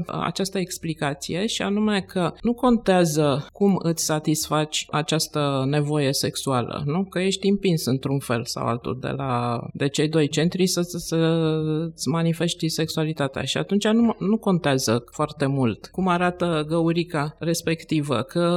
această 0.08 0.58
explicație 0.58 1.46
și 1.46 1.62
anume 1.62 2.02
că 2.02 2.34
nu 2.42 2.54
contează 2.54 3.48
cum 3.54 3.80
îți 3.84 4.06
satisfaci 4.06 4.86
această 4.92 5.66
nevoie 5.70 6.14
sexuală, 6.14 6.84
nu? 6.86 7.04
Că 7.04 7.20
ești 7.20 7.48
împins 7.48 7.86
într-un 7.86 8.20
fel 8.20 8.46
sau 8.46 8.66
altul 8.66 8.98
de, 9.02 9.08
la, 9.08 9.60
de 9.74 9.88
cei 9.88 10.10
doi 10.10 10.28
centri 10.28 10.68
să, 10.68 10.82
să, 10.82 10.98
să-ți 10.98 12.08
manifesti 12.08 12.68
sexualitatea 12.68 13.42
și 13.44 13.58
atunci 13.58 13.88
nu, 13.88 14.16
nu 14.20 14.38
contează 14.38 15.04
foarte 15.12 15.46
mult 15.46 15.90
cum 15.92 16.08
arată 16.08 16.66
găurica 16.68 17.36
respectivă, 17.40 18.22
că 18.22 18.50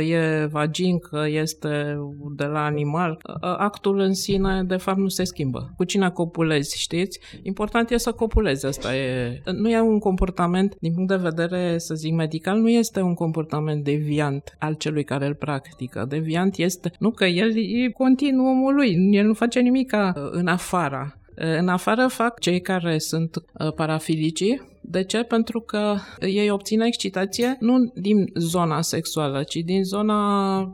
e 0.00 0.48
vagin, 0.50 0.98
că 0.98 1.24
este 1.28 1.98
de 2.36 2.44
la 2.44 2.64
animal. 2.64 3.18
Actul 3.40 3.98
în 3.98 4.14
sine, 4.14 4.62
de 4.62 4.76
fapt, 4.76 4.98
nu 4.98 5.08
se 5.08 5.24
schimbă. 5.24 5.72
Cu 5.76 5.84
cine 5.84 6.10
copulezi, 6.10 6.80
știți? 6.80 7.20
Important 7.42 7.90
e 7.90 7.96
să 7.96 8.12
copulezi, 8.12 8.66
asta 8.66 8.96
e... 8.96 9.42
Nu 9.44 9.67
e 9.68 9.80
un 9.80 9.98
comportament, 9.98 10.76
din 10.80 10.92
punct 10.94 11.08
de 11.08 11.16
vedere, 11.16 11.78
să 11.78 11.94
zic, 11.94 12.14
medical, 12.14 12.58
nu 12.58 12.68
este 12.68 13.00
un 13.00 13.14
comportament 13.14 13.84
deviant 13.84 14.56
al 14.58 14.74
celui 14.74 15.04
care 15.04 15.26
îl 15.26 15.34
practică. 15.34 16.04
Deviant 16.08 16.56
este, 16.56 16.92
nu 16.98 17.10
că 17.10 17.24
el 17.24 17.56
e 17.56 17.90
continuumul 17.90 18.74
lui, 18.74 19.08
el 19.10 19.26
nu 19.26 19.34
face 19.34 19.60
nimic 19.60 19.96
în 20.30 20.46
afara 20.46 21.18
în 21.38 21.68
afară 21.68 22.06
fac 22.06 22.38
cei 22.38 22.60
care 22.60 22.98
sunt 22.98 23.36
uh, 23.36 23.72
parafilicii. 23.72 24.76
De 24.90 25.04
ce? 25.04 25.22
Pentru 25.22 25.60
că 25.60 25.94
ei 26.20 26.50
obțin 26.50 26.80
excitație 26.80 27.56
nu 27.60 27.92
din 27.94 28.30
zona 28.34 28.80
sexuală, 28.80 29.42
ci 29.42 29.54
din 29.54 29.84
zona 29.84 30.72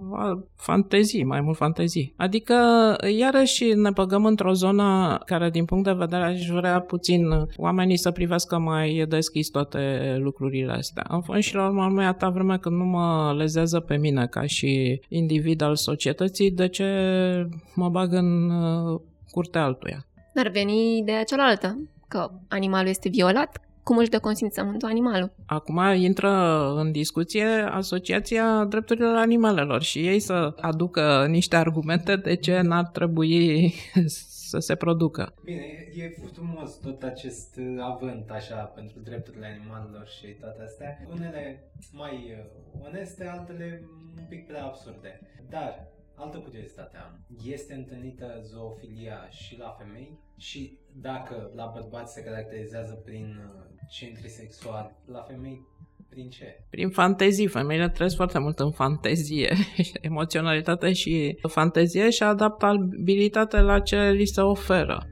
fantezii, 0.57 1.25
mai 1.25 1.41
mult 1.41 1.57
fantezii. 1.57 2.15
Adică, 2.17 2.55
iarăși 3.19 3.65
ne 3.65 3.91
băgăm 3.91 4.25
într-o 4.25 4.53
zonă 4.53 5.19
care, 5.27 5.51
din 5.51 5.65
punct 5.65 5.85
de 5.85 5.93
vedere, 5.93 6.23
aș 6.23 6.47
vrea 6.47 6.81
puțin 6.81 7.27
oamenii 7.57 7.97
să 7.97 8.11
privească 8.11 8.59
mai 8.59 9.05
deschis 9.09 9.49
toate 9.49 10.15
lucrurile 10.19 10.73
astea. 10.73 11.05
În 11.09 11.21
fond 11.21 11.43
și 11.43 11.55
la 11.55 11.67
urmă, 11.67 11.83
mai 11.83 12.07
atâta 12.07 12.29
vreme 12.29 12.59
când 12.59 12.77
nu 12.77 12.85
mă 12.85 13.35
lezează 13.37 13.81
pe 13.81 13.97
mine 13.97 14.27
ca 14.27 14.47
și 14.47 15.01
individ 15.09 15.61
al 15.61 15.77
societății, 15.77 16.51
de 16.51 16.69
ce 16.69 16.87
mă 17.75 17.89
bag 17.89 18.13
în 18.13 18.51
uh, 18.51 19.01
curtea 19.31 19.65
altuia? 19.65 20.07
Ar 20.35 20.49
veni 20.49 20.99
ideea 20.99 21.25
cealaltă, 21.25 21.89
că 22.09 22.31
animalul 22.49 22.89
este 22.89 23.09
violat, 23.09 23.61
cum 23.83 23.97
își 23.97 24.11
dă 24.11 24.19
consimțământul 24.19 24.89
animalul. 24.89 25.33
Acum 25.47 25.81
intră 25.95 26.31
în 26.77 26.93
discuție 26.93 27.45
Asociația 27.71 28.65
Drepturilor 28.65 29.17
Animalelor 29.17 29.83
și 29.83 30.07
ei 30.07 30.21
să 30.21 30.55
aducă 30.61 31.27
niște 31.29 31.57
argumente 31.57 32.17
de 32.17 32.35
ce 32.35 32.61
n-ar 32.61 32.87
trebui 32.87 33.75
să 34.51 34.59
se 34.59 34.75
producă. 34.75 35.35
Bine, 35.45 35.89
e 35.95 36.15
frumos 36.33 36.79
tot 36.79 37.03
acest 37.03 37.61
avânt 37.81 38.31
așa 38.31 38.57
pentru 38.57 38.99
drepturile 39.01 39.59
animalelor 39.59 40.07
și 40.07 40.27
toate 40.27 40.63
astea. 40.63 40.99
Unele 41.15 41.71
mai 41.93 42.45
oneste, 42.87 43.27
altele 43.27 43.83
un 44.17 44.25
pic 44.29 44.47
prea 44.47 44.65
absurde. 44.65 45.21
Dar 45.51 45.94
Altă 46.17 46.39
curiozitate 46.39 46.97
am. 46.97 47.25
Este 47.45 47.75
întâlnită 47.75 48.41
zoofilia 48.43 49.29
și 49.31 49.59
la 49.59 49.77
femei? 49.79 50.19
Și 50.37 50.79
dacă 50.93 51.51
la 51.55 51.71
bărbați 51.75 52.13
se 52.13 52.23
caracterizează 52.23 52.95
prin 53.05 53.25
uh, 53.25 53.65
centri 53.91 54.29
sexuali, 54.29 54.95
la 55.07 55.21
femei 55.21 55.61
prin 56.09 56.29
ce? 56.29 56.65
Prin 56.71 56.91
fantezii. 56.91 57.47
Femeile 57.47 57.89
trăiesc 57.89 58.17
foarte 58.17 58.39
mult 58.39 58.59
în 58.59 58.71
fantezie, 58.71 59.53
emoționalitate 60.01 60.93
și 60.93 61.39
fantezie 61.49 62.11
și 62.11 62.23
adaptabilitate 62.23 63.61
la 63.61 63.81
ce 63.81 64.11
li 64.11 64.25
se 64.25 64.41
oferă. 64.41 65.09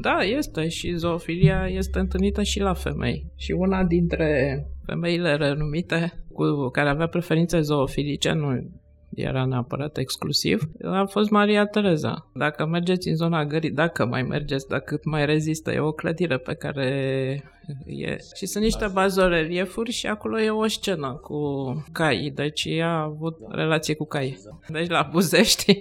Da, 0.00 0.18
este 0.18 0.68
și 0.68 0.94
zoofilia 0.94 1.66
este 1.68 1.98
întâlnită 1.98 2.42
și 2.42 2.60
la 2.60 2.74
femei. 2.74 3.32
Și 3.36 3.52
una 3.52 3.84
dintre 3.84 4.64
femeile 4.86 5.34
renumite 5.34 6.12
cu 6.46 6.68
care 6.68 6.88
avea 6.88 7.06
preferințe 7.06 7.60
zoofilice, 7.60 8.32
nu 8.32 8.70
era 9.14 9.44
neapărat 9.44 9.96
exclusiv, 9.96 10.70
a 10.84 11.04
fost 11.04 11.30
Maria 11.30 11.66
Tereza. 11.66 12.30
Dacă 12.34 12.66
mergeți 12.66 13.08
în 13.08 13.14
zona 13.14 13.44
gării, 13.44 13.70
dacă 13.70 14.06
mai 14.06 14.22
mergeți, 14.22 14.68
dacă 14.68 15.00
mai 15.04 15.26
rezistă, 15.26 15.72
e 15.72 15.78
o 15.78 15.92
clădire 15.92 16.36
pe 16.36 16.54
care 16.54 17.42
e. 17.86 18.16
Și 18.34 18.46
sunt 18.46 18.64
niște 18.64 18.86
bazoreliefuri 18.92 19.92
și 19.92 20.06
acolo 20.06 20.40
e 20.40 20.50
o 20.50 20.66
scenă 20.66 21.12
cu 21.22 21.38
cai, 21.92 22.32
deci 22.34 22.64
ea 22.64 22.88
a 22.88 23.02
avut 23.02 23.36
relație 23.48 23.94
cu 23.94 24.04
cai. 24.04 24.38
Deci 24.68 24.88
la 24.88 25.08
Buzești 25.12 25.80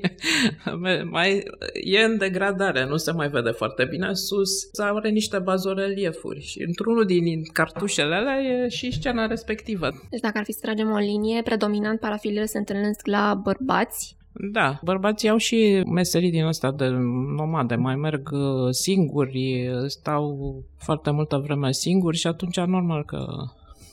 mai, 1.12 1.44
e 1.84 2.04
în 2.04 2.18
degradare, 2.18 2.86
nu 2.86 2.98
se 2.98 3.12
mai 3.12 3.30
vede 3.30 3.50
foarte 3.50 3.86
bine. 3.86 4.14
Sus 4.14 4.70
are 4.78 5.10
niște 5.10 5.40
bazoreliefuri 5.40 6.42
și 6.42 6.64
într-unul 6.64 7.06
din 7.06 7.44
cartușele 7.54 8.16
alea 8.16 8.40
e 8.42 8.68
și 8.68 8.92
scena 8.92 9.26
respectivă. 9.26 9.90
Deci 10.10 10.22
dacă 10.22 10.38
ar 10.38 10.44
fi 10.44 10.52
să 10.52 10.60
tragem 10.62 10.92
o 10.92 10.98
linie, 10.98 11.42
predominant 11.42 12.00
parafilele 12.00 12.46
se 12.46 12.58
întâlnesc 12.58 13.08
la 13.08 13.40
bărbați 13.44 14.18
da, 14.32 14.80
bărbații 14.84 15.30
au 15.30 15.38
și 15.38 15.84
meserii 15.88 16.32
din 16.32 16.44
asta 16.44 16.72
de 16.72 16.88
nomade, 17.36 17.76
mai 17.76 17.96
merg 17.96 18.30
uh, 18.32 18.70
singuri, 18.70 19.70
stau 19.88 20.56
foarte 20.78 21.12
multă 21.12 21.38
vreme 21.38 21.72
singuri 21.72 22.18
și 22.18 22.28
atunci 22.28 22.60
normal 22.60 23.06
că 23.06 23.26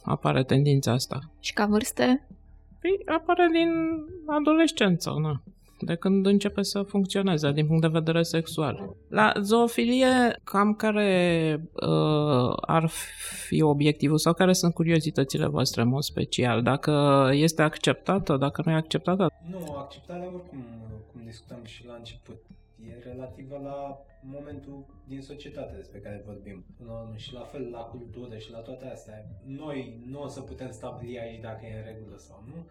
apare 0.05 0.45
tendința 0.45 0.93
asta. 0.93 1.31
Și 1.41 1.53
ca 1.53 1.67
vârste? 1.67 2.27
Păi 2.81 3.15
apare 3.17 3.49
din 3.53 3.71
adolescență, 4.27 5.11
na 5.23 5.43
de 5.81 5.95
când 5.95 6.27
începe 6.27 6.63
să 6.63 6.83
funcționeze 6.83 7.53
din 7.53 7.67
punct 7.67 7.83
de 7.83 7.89
vedere 7.89 8.23
sexual. 8.23 8.97
La 9.09 9.33
zoofilie, 9.41 10.41
cam 10.45 10.75
care 10.75 11.61
uh, 11.73 12.57
ar 12.61 12.91
fi 13.47 13.63
obiectivul 13.63 14.19
sau 14.19 14.33
care 14.33 14.53
sunt 14.53 14.75
curiozitățile 14.75 15.47
voastre 15.47 15.83
în 15.83 15.89
mod 15.89 16.03
special? 16.03 16.63
Dacă 16.63 17.29
este 17.33 17.63
acceptată, 17.63 18.37
dacă 18.37 18.63
nu 18.65 18.71
e 18.71 18.75
acceptată? 18.75 19.33
Nu, 19.51 19.75
acceptarea 19.77 20.27
oricum, 20.35 20.65
cum 21.13 21.21
discutam 21.25 21.61
și 21.65 21.87
la 21.87 21.95
început, 21.95 22.37
e 22.89 23.09
relativă 23.09 23.61
la 23.65 23.99
momentul 24.21 24.85
din 25.09 25.21
societate 25.21 25.77
despre 25.77 25.99
care 25.99 26.23
vorbim. 26.27 26.65
Și 27.15 27.33
la 27.33 27.41
fel 27.41 27.69
la 27.71 27.79
cultură 27.79 28.37
și 28.37 28.51
la 28.51 28.59
toate 28.59 28.87
astea. 28.87 29.27
Noi 29.45 30.01
nu 30.07 30.23
o 30.23 30.29
să 30.29 30.41
putem 30.41 30.71
stabili 30.71 31.21
aici 31.21 31.41
dacă 31.41 31.61
e 31.67 31.77
în 31.77 31.85
regulă 31.85 32.17
sau 32.17 32.45
nu, 32.47 32.67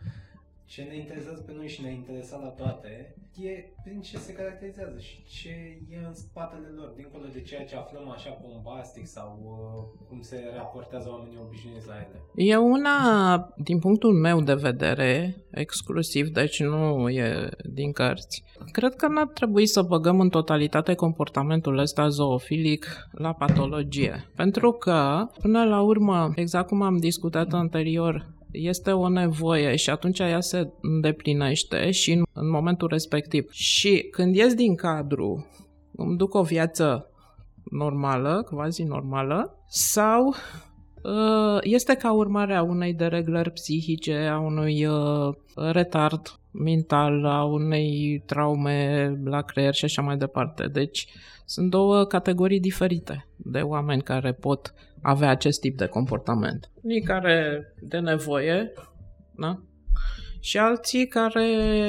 ce 0.66 0.82
ne 0.82 0.96
interesează 0.96 1.42
pe 1.42 1.54
noi 1.54 1.68
și 1.68 1.82
ne 1.82 1.92
interesa 1.92 2.38
la 2.38 2.48
toate 2.48 3.16
e 3.38 3.74
prin 3.84 4.02
ce 4.02 4.18
se 4.18 4.34
caracterizează 4.34 5.00
și 5.00 5.24
ce 5.24 5.50
e 5.90 5.98
în 6.08 6.14
spatele 6.14 6.68
lor, 6.76 6.94
dincolo 6.96 7.24
de 7.34 7.42
ceea 7.42 7.66
ce 7.66 7.76
aflăm 7.76 8.10
așa 8.10 8.42
bombastic 8.42 9.08
sau 9.08 9.40
uh, 9.44 10.08
cum 10.08 10.22
se 10.22 10.52
raportează 10.56 11.10
oamenii 11.10 11.40
obișnuiți 11.46 11.88
la 11.88 11.94
ele. 11.94 12.22
E 12.36 12.58
una, 12.58 13.54
din 13.58 13.80
punctul 13.80 14.14
meu 14.14 14.42
de 14.42 14.54
vedere, 14.54 15.36
exclusiv, 15.52 16.28
deci 16.28 16.60
nu 16.60 17.10
e 17.10 17.50
din 17.74 17.92
cărți. 17.92 18.44
Cred 18.72 18.96
că 18.96 19.08
n-ar 19.08 19.28
trebui 19.28 19.66
să 19.66 19.82
băgăm 19.82 20.20
în 20.20 20.30
totalitate 20.30 20.94
comportamentul 20.94 21.78
ăsta 21.78 22.08
zoofilic 22.08 22.86
la 23.12 23.34
patologie. 23.34 24.26
Pentru 24.36 24.72
că, 24.72 25.28
până 25.42 25.64
la 25.64 25.82
urmă, 25.82 26.32
exact 26.36 26.68
cum 26.68 26.82
am 26.82 26.98
discutat 26.98 27.54
anterior, 27.54 28.35
este 28.56 28.92
o 28.92 29.10
nevoie 29.10 29.76
și 29.76 29.90
atunci 29.90 30.20
ea 30.20 30.40
se 30.40 30.70
îndeplinește 30.82 31.92
și 31.92 32.12
în, 32.12 32.24
în 32.34 32.50
momentul 32.50 32.88
respectiv. 32.88 33.52
Și 33.52 34.08
când 34.12 34.36
ies 34.36 34.54
din 34.54 34.76
cadru, 34.76 35.48
îmi 35.96 36.18
duc 36.18 36.34
o 36.34 36.42
viață 36.42 37.10
normală, 37.72 38.48
quasi 38.50 38.84
normală, 38.84 39.58
sau 39.68 40.28
uh, 40.28 41.58
este 41.62 41.96
ca 41.96 42.14
urmare 42.14 42.56
a 42.56 42.64
unei 42.64 42.94
dereglări 42.94 43.52
psihice, 43.52 44.16
a 44.16 44.40
unui 44.40 44.86
uh, 44.86 45.34
retard 45.56 46.40
mental, 46.52 47.26
a 47.26 47.44
unei 47.44 48.24
traume 48.26 49.12
la 49.24 49.42
creier 49.42 49.74
și 49.74 49.86
așa 49.86 50.02
mai 50.02 50.18
departe. 50.18 50.68
Deci 50.68 51.08
sunt 51.46 51.70
două 51.70 52.04
categorii 52.06 52.60
diferite 52.60 53.28
de 53.36 53.60
oameni 53.60 54.02
care 54.02 54.32
pot 54.32 54.74
avea 55.06 55.30
acest 55.30 55.60
tip 55.60 55.78
de 55.78 55.86
comportament. 55.86 56.72
Unii 56.82 57.02
care 57.02 57.66
de 57.82 58.00
nevoie, 58.00 58.72
da? 59.36 59.64
Și 60.46 60.58
alții 60.58 61.08
care 61.08 61.46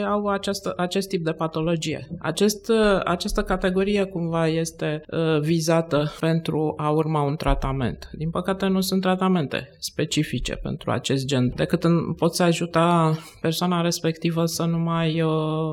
au 0.07 0.26
această, 0.26 0.72
acest 0.76 1.09
tip 1.09 1.24
de 1.24 1.32
patologie. 1.32 2.09
Acest, 2.18 2.72
această 3.04 3.42
categorie 3.42 4.04
cumva 4.04 4.48
este 4.48 5.02
uh, 5.11 5.40
vizată 5.40 6.12
pentru 6.20 6.74
a 6.76 6.90
urma 6.90 7.22
un 7.22 7.36
tratament. 7.36 8.11
Din 8.12 8.30
păcate 8.30 8.66
nu 8.66 8.80
sunt 8.80 9.00
tratamente 9.00 9.70
specifice 9.78 10.54
pentru 10.54 10.90
acest 10.90 11.26
gen, 11.26 11.52
decât 11.57 11.84
în, 11.84 12.12
pot 12.12 12.34
să 12.34 12.42
ajuta 12.42 13.18
persoana 13.40 13.80
respectivă 13.80 14.44
să 14.44 14.64
nu 14.64 14.78
mai 14.78 15.20
uh, 15.22 15.32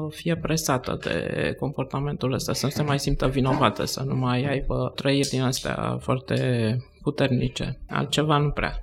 fie 0.09 0.38
presată 0.38 0.97
de 1.01 1.55
comportamentul 1.59 2.34
ăsta, 2.34 2.53
să 2.53 2.65
nu 2.65 2.71
se 2.71 2.84
mai 2.84 2.99
simtă 2.99 3.27
vinovată, 3.27 3.86
să 3.86 4.03
nu 4.07 4.15
mai 4.15 4.45
aibă 4.45 4.91
trăiri 4.95 5.29
din 5.29 5.41
astea 5.41 5.97
foarte 6.01 6.77
puternice. 7.01 7.79
Altceva 7.89 8.38
nu 8.38 8.49
prea. 8.49 8.79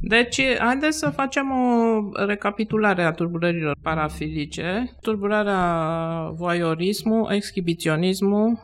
Deci, 0.00 0.40
haideți 0.58 0.98
să 0.98 1.10
facem 1.10 1.50
o 1.50 2.02
recapitulare 2.26 3.02
a 3.02 3.12
tulburărilor 3.12 3.76
parafilice. 3.82 4.90
Tulburarea 5.00 6.30
voyeurismul, 6.34 7.30
exhibiționismul, 7.32 8.58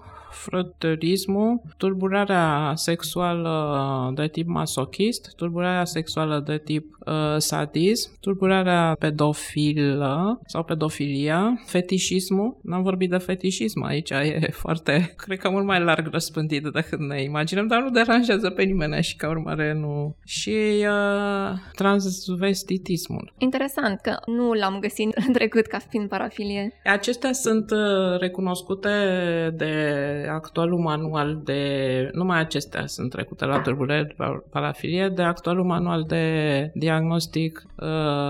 frătărismul, 0.44 1.60
tulburarea 1.76 2.72
sexuală 2.74 4.12
de 4.14 4.26
tip 4.26 4.46
masochist, 4.46 5.34
tulburarea 5.36 5.84
sexuală 5.84 6.42
de 6.46 6.60
tip 6.64 6.96
uh, 7.06 7.36
sadism, 7.36 8.10
tulburarea 8.20 8.96
pedofilă 8.98 10.40
sau 10.46 10.62
pedofilia, 10.62 11.62
fetișismul. 11.66 12.56
N-am 12.62 12.82
vorbit 12.82 13.10
de 13.10 13.16
fetișism 13.16 13.82
aici, 13.82 14.10
e 14.10 14.48
foarte, 14.50 15.14
cred 15.16 15.38
că 15.38 15.50
mult 15.50 15.64
mai 15.64 15.80
larg 15.80 16.08
răspândit 16.10 16.62
decât 16.62 16.98
ne 16.98 17.22
imaginăm, 17.22 17.66
dar 17.66 17.82
nu 17.82 17.90
deranjează 17.90 18.50
pe 18.50 18.62
nimeni 18.62 19.02
și 19.02 19.16
ca 19.16 19.28
urmare 19.28 19.72
nu. 19.72 20.16
Și 20.24 20.56
uh, 20.80 21.58
transvestitismul. 21.74 23.32
Interesant 23.38 24.00
că 24.00 24.16
nu 24.26 24.52
l-am 24.52 24.78
găsit 24.80 25.14
în 25.26 25.32
trecut 25.32 25.66
ca 25.66 25.78
fiind 25.78 26.08
parafilie. 26.08 26.72
Acestea 26.84 27.32
sunt 27.32 27.70
uh, 27.70 28.18
recunoscute 28.20 28.88
de 29.56 29.72
actualul 30.28 30.78
manual 30.78 31.40
de... 31.44 32.10
Numai 32.12 32.38
acestea 32.38 32.86
sunt 32.86 33.10
trecute 33.10 33.44
la 33.44 33.60
turbulent 33.60 34.14
parafilie 34.50 35.08
de 35.08 35.22
actualul 35.22 35.64
manual 35.64 36.04
de 36.06 36.70
diagnostic 36.74 37.66
uh, 37.76 37.86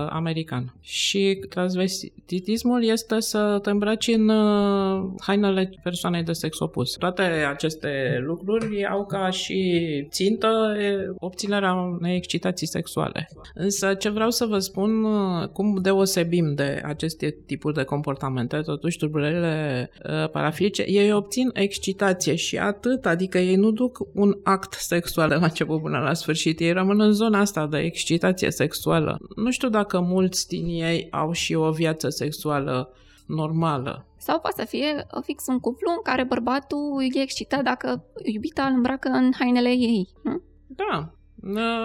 american. 0.09 0.73
Și 0.81 1.39
transvestitismul 1.49 2.83
este 2.83 3.19
să 3.19 3.59
te 3.61 3.69
îmbraci 3.69 4.07
în 4.07 4.29
uh, 4.29 5.11
hainele 5.21 5.69
persoanei 5.83 6.23
de 6.23 6.31
sex 6.31 6.59
opus. 6.59 6.93
Toate 6.93 7.21
aceste 7.49 8.23
lucruri 8.25 8.85
au 8.85 9.05
ca 9.05 9.29
și 9.29 10.07
țintă 10.09 10.77
obținerea 11.19 11.73
unei 11.73 12.15
excitații 12.15 12.67
sexuale. 12.67 13.29
Însă 13.53 13.93
ce 13.93 14.09
vreau 14.09 14.29
să 14.29 14.45
vă 14.45 14.59
spun, 14.59 15.03
uh, 15.03 15.47
cum 15.47 15.79
deosebim 15.81 16.53
de 16.55 16.81
aceste 16.85 17.37
tipuri 17.45 17.73
de 17.73 17.83
comportamente, 17.83 18.57
totuși 18.57 18.97
tulburările 18.97 19.89
uh, 20.05 20.29
parafilice, 20.29 20.83
ei 20.87 21.13
obțin 21.13 21.49
excitație 21.79 22.35
și 22.35 22.57
atât, 22.57 23.05
adică 23.05 23.37
ei 23.37 23.55
nu 23.55 23.71
duc 23.71 23.99
un 24.13 24.39
act 24.43 24.73
sexual 24.73 25.29
de 25.29 25.35
la 25.35 25.45
început 25.45 25.81
până 25.81 25.99
la 25.99 26.13
sfârșit, 26.13 26.59
ei 26.59 26.71
rămân 26.71 26.99
în 26.99 27.11
zona 27.11 27.39
asta 27.39 27.67
de 27.67 27.77
excitație 27.77 28.51
sexuală. 28.51 29.17
Nu 29.35 29.51
știu 29.51 29.69
dacă 29.69 29.99
mulți 29.99 30.47
din 30.47 30.65
ei 30.65 31.07
au 31.11 31.31
și 31.31 31.53
o 31.53 31.71
viață 31.71 32.09
sexuală 32.09 32.93
normală. 33.27 34.05
Sau 34.17 34.39
poate 34.39 34.61
să 34.61 34.67
fie 34.67 35.05
fix 35.23 35.47
un 35.47 35.59
cuplu 35.59 35.91
în 35.91 36.01
care 36.03 36.23
bărbatul 36.23 36.79
e 37.13 37.21
excitat 37.21 37.63
dacă 37.63 38.05
iubita 38.23 38.63
îl 38.63 38.73
îmbracă 38.75 39.09
în 39.09 39.31
hainele 39.39 39.69
ei, 39.69 40.07
nu? 40.23 40.41
Da, 40.67 41.13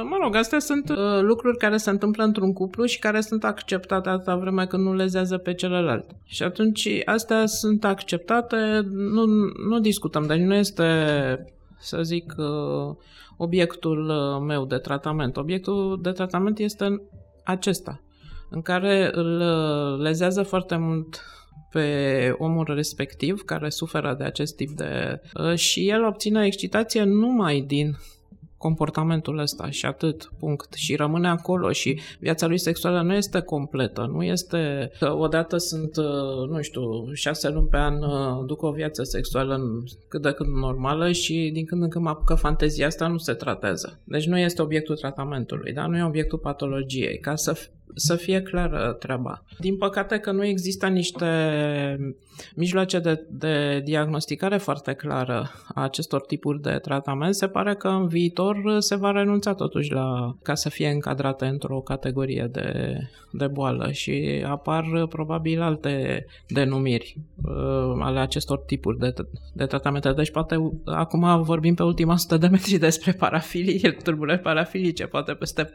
Mă 0.02 0.16
rog, 0.22 0.34
astea 0.34 0.59
sunt 0.59 0.88
uh, 0.88 1.20
lucruri 1.20 1.57
care 1.57 1.76
se 1.76 1.90
întâmplă 1.90 2.24
într-un 2.24 2.52
cuplu 2.52 2.84
și 2.84 2.98
care 2.98 3.20
sunt 3.20 3.44
acceptate 3.44 4.09
atâta 4.09 4.36
vreme 4.36 4.66
când 4.66 4.84
nu 4.84 4.94
lezează 4.94 5.38
pe 5.38 5.55
celălalt. 5.55 6.11
Și 6.24 6.42
atunci 6.42 6.88
astea 7.05 7.46
sunt 7.46 7.84
acceptate, 7.84 8.80
nu, 8.90 9.24
nu 9.68 9.78
discutăm, 9.80 10.26
deci 10.26 10.40
nu 10.40 10.55
este, 10.55 10.84
să 11.78 12.02
zic, 12.02 12.34
uh, 12.36 12.96
obiectul 13.36 14.09
uh, 14.09 14.46
meu 14.46 14.64
de 14.64 14.76
tratament. 14.76 15.36
Obiectul 15.36 15.98
de 16.02 16.11
tratament 16.11 16.59
este 16.59 17.02
acesta, 17.44 18.00
în 18.50 18.62
care 18.62 19.11
îl 19.12 19.40
uh, 19.40 20.02
lezează 20.02 20.42
foarte 20.42 20.76
mult 20.76 21.22
pe 21.70 22.34
omul 22.38 22.64
respectiv 22.74 23.42
care 23.42 23.68
suferă 23.68 24.14
de 24.18 24.24
acest 24.24 24.57
tip 24.57 24.70
de... 24.70 25.20
Uh, 25.34 25.55
și 25.55 25.88
el 25.88 26.05
obține 26.05 26.46
excitație 26.46 27.02
numai 27.05 27.61
din 27.61 27.96
comportamentul 28.64 29.38
ăsta 29.38 29.70
și 29.70 29.86
atât, 29.86 30.32
punct. 30.38 30.72
Și 30.72 30.94
rămâne 30.94 31.28
acolo 31.28 31.72
și 31.72 32.00
viața 32.18 32.46
lui 32.46 32.58
sexuală 32.58 33.02
nu 33.02 33.14
este 33.14 33.40
completă, 33.40 34.10
nu 34.12 34.22
este 34.22 34.90
că 34.98 35.12
odată 35.12 35.56
sunt, 35.56 35.96
uh, 35.96 36.48
nu 36.48 36.62
știu, 36.62 37.12
șase 37.12 37.48
luni 37.48 37.68
pe 37.68 37.76
an 37.76 38.02
uh, 38.02 38.44
duc 38.46 38.62
o 38.62 38.70
viață 38.70 39.02
sexuală 39.02 39.60
cât 40.08 40.22
de 40.22 40.30
cât 40.30 40.46
normală 40.46 41.12
și 41.12 41.50
din 41.52 41.64
când 41.64 41.82
în 41.82 41.88
când 41.88 42.04
mă 42.04 42.10
apucă 42.10 42.34
fantezia 42.34 42.86
asta, 42.86 43.06
nu 43.06 43.18
se 43.18 43.32
tratează. 43.32 44.00
Deci 44.04 44.26
nu 44.26 44.38
este 44.38 44.62
obiectul 44.62 44.96
tratamentului, 44.96 45.72
da? 45.72 45.86
nu 45.86 45.96
e 45.96 46.04
obiectul 46.04 46.38
patologiei. 46.38 47.18
Ca 47.18 47.34
să 47.34 47.68
să 47.95 48.16
fie 48.16 48.43
clară 48.43 48.97
treaba. 48.99 49.45
Din 49.59 49.76
păcate 49.76 50.18
că 50.18 50.32
nu 50.32 50.45
există 50.45 50.87
niște 50.87 51.26
mijloace 52.55 52.99
de, 52.99 53.26
de 53.30 53.80
diagnosticare 53.85 54.57
foarte 54.57 54.93
clară 54.93 55.51
a 55.74 55.82
acestor 55.82 56.20
tipuri 56.20 56.61
de 56.61 56.78
tratament, 56.82 57.35
se 57.35 57.49
pare 57.49 57.74
că 57.74 57.89
în 57.89 58.07
viitor 58.07 58.76
se 58.78 58.97
va 58.97 59.11
renunța 59.11 59.55
totuși 59.55 59.93
la 59.93 60.37
ca 60.43 60.55
să 60.55 60.68
fie 60.68 60.89
încadrate 60.89 61.47
într-o 61.47 61.80
categorie 61.80 62.49
de, 62.53 62.99
de 63.30 63.47
boală 63.47 63.91
și 63.91 64.45
apar 64.47 65.07
probabil 65.09 65.61
alte 65.61 66.24
denumiri 66.49 67.16
uh, 67.45 67.99
ale 68.01 68.18
acestor 68.18 68.59
tipuri 68.59 68.99
de, 68.99 69.14
de 69.53 69.66
tratamente. 69.66 70.12
Deci 70.12 70.30
poate 70.30 70.72
acum 70.85 71.43
vorbim 71.43 71.74
pe 71.74 71.82
ultima 71.82 72.12
100 72.12 72.37
de 72.37 72.47
metri 72.47 72.78
despre 72.78 73.12
parafilii, 73.12 73.97
turbulări 74.05 74.41
parafilice, 74.41 75.07
poate 75.07 75.32
peste 75.32 75.74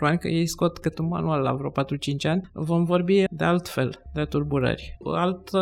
ani 0.00 0.18
că 0.18 0.28
ei 0.28 0.46
scot 0.46 0.78
cât 0.78 0.98
un 0.98 1.06
manual 1.06 1.39
la 1.40 1.52
vreo 1.52 1.70
4-5 1.70 1.74
ani, 2.22 2.50
vom 2.52 2.84
vorbi 2.84 3.24
de 3.30 3.44
altfel 3.44 4.02
de 4.14 4.24
tulburări. 4.24 4.96
O 4.98 5.10
altă 5.10 5.60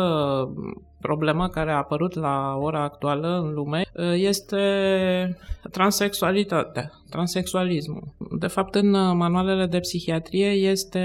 problemă 1.01 1.47
care 1.47 1.71
a 1.71 1.77
apărut 1.77 2.13
la 2.13 2.55
ora 2.59 2.83
actuală 2.83 3.41
în 3.45 3.53
lume 3.53 3.83
este 4.13 4.57
transexualitatea, 5.71 6.91
transexualismul. 7.09 8.03
De 8.39 8.47
fapt, 8.47 8.75
în 8.75 8.89
manualele 9.17 9.65
de 9.65 9.79
psihiatrie 9.79 10.49
este 10.49 10.99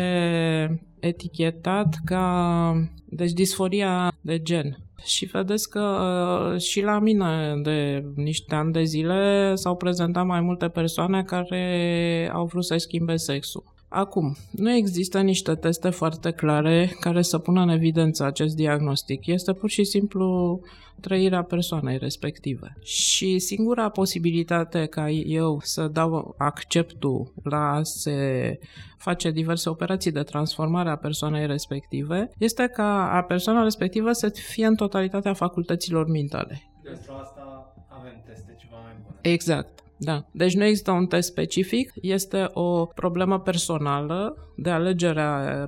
etichetat 1.01 1.95
ca 2.05 2.89
deci 3.05 3.33
disforia 3.33 4.13
de 4.21 4.43
gen. 4.43 4.79
Și 5.05 5.25
vedeți 5.25 5.71
că 5.71 5.81
uh, 5.81 6.61
și 6.61 6.83
la 6.83 6.99
mine 6.99 7.61
de 7.63 8.05
niște 8.15 8.55
ani 8.55 8.73
de 8.73 8.83
zile 8.83 9.55
s-au 9.55 9.77
prezentat 9.77 10.27
mai 10.27 10.41
multe 10.41 10.69
persoane 10.69 11.23
care 11.23 12.31
au 12.33 12.47
vrut 12.47 12.65
să 12.65 12.77
schimbe 12.77 13.17
sexul. 13.17 13.74
Acum, 13.97 14.37
nu 14.51 14.73
există 14.73 15.21
niște 15.21 15.55
teste 15.55 15.91
foarte 15.91 16.31
clare 16.31 16.97
care 17.01 17.23
să 17.23 17.39
pună 17.39 17.61
în 17.61 17.69
evidență 17.69 18.25
acest 18.25 18.55
diagnostic. 18.55 19.27
Este 19.27 19.53
pur 19.53 19.71
și 19.71 19.85
simplu 19.85 20.61
trăirea 21.01 21.43
persoanei 21.43 21.99
respective. 21.99 22.77
Și 22.83 23.39
singura 23.39 23.89
posibilitate 23.89 24.87
ca 24.87 25.11
eu 25.11 25.61
să 25.63 25.89
dau 25.89 26.35
acceptul 26.39 27.33
la 27.43 27.73
a 27.73 27.83
se 27.83 28.59
face 28.99 29.31
diverse 29.31 29.69
operații 29.69 30.13
de 30.13 30.23
transformare 30.23 30.91
a 30.91 30.97
persoanei 30.97 31.47
respective 31.47 32.31
este 32.39 32.67
ca 32.67 33.11
a 33.13 33.23
persoana 33.23 33.63
respectivă 33.63 34.13
să 34.13 34.29
fie 34.29 34.67
în 34.67 34.75
totalitatea 34.75 35.35
facultăților 35.35 36.09
mentale. 36.09 36.63
Pentru 36.83 37.13
asta 37.13 37.75
avem 37.89 38.23
teste 38.27 38.57
ceva 38.61 38.77
mai 38.83 38.95
bune. 39.03 39.19
Exact. 39.21 39.83
Da. 40.05 40.27
Deci 40.33 40.55
nu 40.55 40.65
există 40.65 40.91
un 40.91 41.07
test 41.07 41.29
specific, 41.29 41.93
este 41.95 42.49
o 42.53 42.87
problemă 42.87 43.41
personală, 43.41 44.37
de 44.57 44.71
alegere 44.71 45.23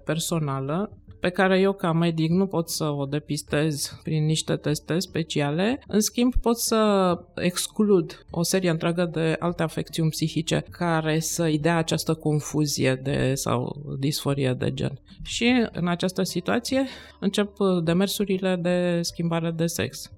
personală, 0.04 0.90
pe 1.20 1.32
care 1.32 1.60
eu 1.60 1.72
ca 1.72 1.92
medic 1.92 2.30
nu 2.30 2.46
pot 2.46 2.68
să 2.68 2.84
o 2.84 3.04
depistez 3.04 4.00
prin 4.02 4.24
niște 4.24 4.56
teste 4.56 4.98
speciale. 4.98 5.82
În 5.86 6.00
schimb, 6.00 6.34
pot 6.34 6.58
să 6.58 7.12
exclud 7.34 8.26
o 8.30 8.42
serie 8.42 8.70
întreagă 8.70 9.10
de 9.12 9.36
alte 9.38 9.62
afecțiuni 9.62 10.10
psihice 10.10 10.64
care 10.70 11.18
să-i 11.18 11.58
dea 11.58 11.76
această 11.76 12.14
confuzie 12.14 12.94
de 12.94 13.34
sau 13.34 13.82
disforie 13.98 14.54
de 14.58 14.72
gen. 14.72 15.00
Și 15.22 15.66
în 15.72 15.88
această 15.88 16.22
situație 16.22 16.86
încep 17.20 17.52
demersurile 17.84 18.56
de 18.56 18.98
schimbare 19.02 19.50
de 19.50 19.66
sex. 19.66 20.10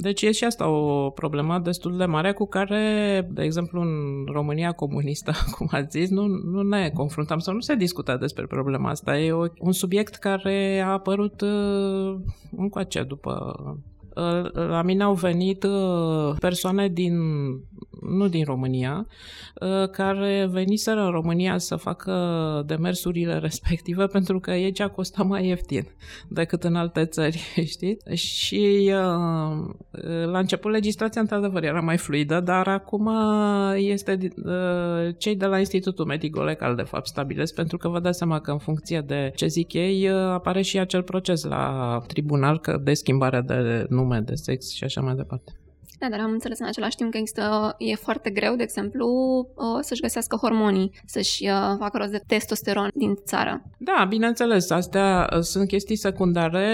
Deci 0.00 0.22
e 0.22 0.32
și 0.32 0.44
asta 0.44 0.68
o 0.68 1.10
problemă 1.10 1.58
destul 1.58 1.96
de 1.96 2.04
mare 2.04 2.32
cu 2.32 2.46
care, 2.46 3.28
de 3.30 3.42
exemplu, 3.42 3.80
în 3.80 4.24
România 4.32 4.72
comunistă, 4.72 5.32
cum 5.56 5.68
ați 5.70 5.98
zis, 5.98 6.10
nu, 6.10 6.26
nu 6.26 6.62
ne 6.62 6.90
confruntăm 6.94 7.38
sau 7.38 7.54
nu 7.54 7.60
se 7.60 7.74
discută 7.74 8.16
despre 8.20 8.46
problema 8.46 8.90
asta. 8.90 9.18
E 9.18 9.32
o, 9.32 9.46
un 9.58 9.72
subiect 9.72 10.14
care 10.14 10.82
a 10.84 10.92
apărut 10.92 11.40
uh, 11.40 12.20
încoace 12.56 13.02
după 13.02 13.54
la 14.52 14.82
mine 14.82 15.02
au 15.02 15.14
venit 15.14 15.62
uh, 15.62 16.34
persoane 16.38 16.88
din, 16.88 17.14
nu 18.00 18.28
din 18.28 18.44
România, 18.44 19.06
uh, 19.60 19.88
care 19.90 20.48
veniseră 20.50 21.00
în 21.00 21.10
România 21.10 21.58
să 21.58 21.76
facă 21.76 22.12
demersurile 22.66 23.38
respective 23.48 24.06
pentru 24.06 24.40
că 24.40 24.50
aici 24.50 24.82
costa 24.82 25.22
mai 25.22 25.46
ieftin 25.46 25.86
decât 26.28 26.64
în 26.64 26.74
alte 26.74 27.04
țări, 27.04 27.40
știți? 27.74 28.14
Și 28.14 28.92
uh, 28.94 29.74
la 30.24 30.38
început 30.38 30.70
legislația 30.70 31.20
într-adevăr 31.20 31.64
era 31.64 31.80
mai 31.80 31.96
fluidă, 31.96 32.40
dar 32.40 32.68
acum 32.68 33.10
este 33.74 34.18
cei 35.18 35.36
de 35.36 35.46
la 35.46 35.58
Institutul 35.58 36.04
Medico-Legal 36.04 36.74
de 36.74 36.82
fapt 36.82 37.06
stabilesc 37.06 37.54
pentru 37.54 37.76
că 37.76 37.88
vă 37.88 38.00
dați 38.00 38.18
seama 38.18 38.40
că 38.40 38.50
în 38.50 38.58
funcție 38.58 39.00
de 39.00 39.32
ce 39.34 39.46
zic 39.46 39.72
ei 39.72 40.10
apare 40.10 40.62
și 40.62 40.78
acel 40.78 41.02
proces 41.02 41.44
la 41.44 41.98
tribunal 42.06 42.60
de 42.82 42.94
schimbare 42.94 43.40
de 43.40 43.86
nume, 43.88 44.20
de 44.20 44.34
sex 44.34 44.70
și 44.70 44.84
așa 44.84 45.00
mai 45.00 45.14
departe. 45.14 45.59
Da, 46.00 46.08
dar 46.08 46.20
am 46.20 46.30
înțeles 46.30 46.58
în 46.58 46.66
același 46.66 46.96
timp 46.96 47.10
că 47.10 47.16
există, 47.16 47.74
e 47.78 47.94
foarte 47.94 48.30
greu, 48.30 48.56
de 48.56 48.62
exemplu, 48.62 49.06
uh, 49.54 49.64
să-și 49.80 50.00
găsească 50.00 50.36
hormonii, 50.36 51.00
să-și 51.06 51.46
uh, 51.46 51.76
facă 51.78 51.98
rost 51.98 52.10
de 52.10 52.22
testosteron 52.26 52.90
din 52.94 53.14
țară. 53.24 53.62
Da, 53.78 54.06
bineînțeles, 54.08 54.70
astea 54.70 55.28
uh, 55.32 55.40
sunt 55.40 55.68
chestii 55.68 55.96
secundare, 55.96 56.66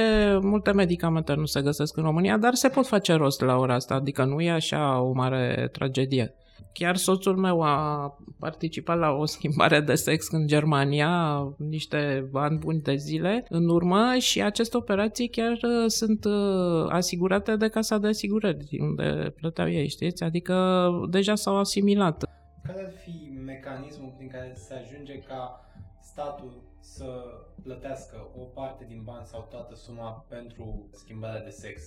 multe 0.43 0.73
medicamente 0.73 1.35
nu 1.35 1.45
se 1.45 1.63
găsesc 1.63 1.97
în 1.97 2.03
România, 2.03 2.37
dar 2.37 2.55
se 2.55 2.69
pot 2.69 2.87
face 2.87 3.13
rost 3.13 3.41
la 3.41 3.57
ora 3.57 3.75
asta, 3.75 3.95
adică 3.95 4.25
nu 4.25 4.41
e 4.41 4.51
așa 4.51 5.01
o 5.01 5.13
mare 5.13 5.69
tragedie. 5.73 6.35
Chiar 6.73 6.97
soțul 6.97 7.37
meu 7.37 7.63
a 7.63 8.17
participat 8.39 8.99
la 8.99 9.11
o 9.11 9.25
schimbare 9.25 9.81
de 9.81 9.95
sex 9.95 10.31
în 10.31 10.47
Germania 10.47 11.43
niște 11.59 12.31
ani 12.33 12.59
buni 12.59 12.81
de 12.81 12.95
zile 12.95 13.45
în 13.49 13.69
urmă 13.69 14.15
și 14.19 14.43
aceste 14.43 14.77
operații 14.77 15.29
chiar 15.29 15.53
uh, 15.53 15.85
sunt 15.87 16.25
uh, 16.25 16.87
asigurate 16.89 17.57
de 17.57 17.69
casa 17.69 17.99
de 17.99 18.07
asigurări 18.07 18.79
unde 18.81 19.35
plăteau 19.37 19.71
ei, 19.71 19.89
știți? 19.89 20.23
Adică 20.23 20.89
deja 21.11 21.35
s-au 21.35 21.57
asimilat. 21.57 22.25
Care 22.63 22.85
ar 22.85 22.93
fi 23.05 23.31
mecanismul 23.45 24.15
prin 24.17 24.29
care 24.29 24.53
se 24.55 24.75
ajunge 24.75 25.19
ca 25.19 25.61
statul 26.01 26.63
să 26.81 27.23
plătească 27.63 28.17
o 28.37 28.43
parte 28.43 28.85
din 28.89 29.03
bani 29.05 29.27
sau 29.27 29.47
toată 29.51 29.75
suma 29.75 30.25
pentru 30.29 30.89
schimbarea 30.93 31.45
de 31.45 31.51
sex? 31.51 31.83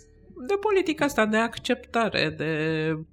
De 0.48 0.54
politica 0.60 1.06
asta 1.06 1.26
de 1.26 1.38
acceptare, 1.38 2.34
de 2.38 2.54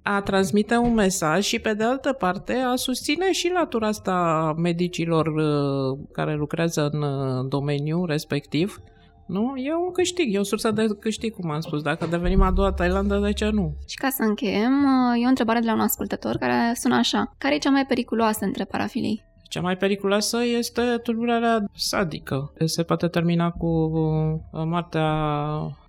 a 0.01 0.21
transmite 0.21 0.75
un 0.75 0.93
mesaj 0.93 1.43
și 1.43 1.59
pe 1.59 1.73
de 1.73 1.83
altă 1.83 2.13
parte 2.13 2.53
a 2.53 2.75
susține 2.75 3.31
și 3.31 3.51
latura 3.53 3.87
asta 3.87 4.53
medicilor 4.57 5.27
uh, 5.27 5.99
care 6.11 6.35
lucrează 6.35 6.89
în 6.91 7.01
uh, 7.01 7.45
domeniul 7.49 8.05
respectiv. 8.05 8.81
Nu? 9.25 9.53
E 9.55 9.73
un 9.73 9.91
câștig, 9.91 10.33
e 10.33 10.39
o 10.39 10.43
sursă 10.43 10.71
de 10.71 10.85
câștig, 10.99 11.33
cum 11.33 11.49
am 11.49 11.59
spus. 11.59 11.81
Dacă 11.81 12.05
devenim 12.09 12.41
a 12.41 12.51
doua 12.51 12.71
Thailandă, 12.71 13.17
de 13.17 13.33
ce 13.33 13.49
nu? 13.49 13.75
Și 13.87 13.95
ca 13.95 14.09
să 14.09 14.23
încheiem, 14.23 14.83
uh, 14.83 15.21
e 15.21 15.25
o 15.25 15.29
întrebare 15.29 15.59
de 15.59 15.65
la 15.65 15.73
un 15.73 15.79
ascultător 15.79 16.35
care 16.35 16.71
sună 16.75 16.95
așa. 16.95 17.35
Care 17.37 17.55
e 17.55 17.57
cea 17.57 17.69
mai 17.69 17.85
periculoasă 17.85 18.45
între 18.45 18.63
parafilii? 18.63 19.26
Cea 19.47 19.61
mai 19.61 19.77
periculoasă 19.77 20.37
este 20.57 20.81
tulburarea 21.03 21.69
sadică. 21.75 22.53
Se 22.65 22.83
poate 22.83 23.07
termina 23.07 23.51
cu 23.51 23.67
uh, 23.67 24.39
moartea 24.51 25.11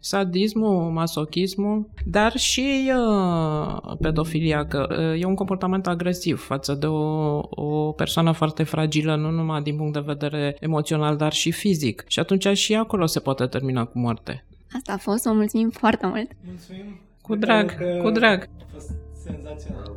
sadismul, 0.00 0.90
masochismul, 0.90 1.88
dar 2.06 2.36
și 2.36 2.92
uh, 2.96 3.96
pedofilia, 4.00 4.66
că 4.66 4.86
uh, 4.90 5.20
e 5.20 5.24
un 5.24 5.34
comportament 5.34 5.86
agresiv 5.86 6.40
față 6.40 6.74
de 6.74 6.86
o, 6.86 7.38
o 7.50 7.92
persoană 7.92 8.32
foarte 8.32 8.62
fragilă, 8.62 9.16
nu 9.16 9.30
numai 9.30 9.62
din 9.62 9.76
punct 9.76 9.92
de 9.92 10.02
vedere 10.06 10.56
emoțional, 10.60 11.16
dar 11.16 11.32
și 11.32 11.50
fizic. 11.50 12.04
Și 12.06 12.18
atunci 12.18 12.46
și 12.46 12.74
acolo 12.74 13.06
se 13.06 13.20
poate 13.20 13.46
termina 13.46 13.84
cu 13.84 13.98
moarte. 13.98 14.44
Asta 14.72 14.92
a 14.92 14.96
fost, 14.96 15.26
o 15.26 15.32
mulțumim 15.32 15.70
foarte 15.70 16.06
mult! 16.06 16.30
Mulțumim! 16.46 17.00
Cu 17.22 17.34
drag, 17.34 17.76
cu 18.02 18.10
drag! 18.10 18.48
A 18.60 18.64
fost 18.72 18.90
senzațional! 19.24 19.96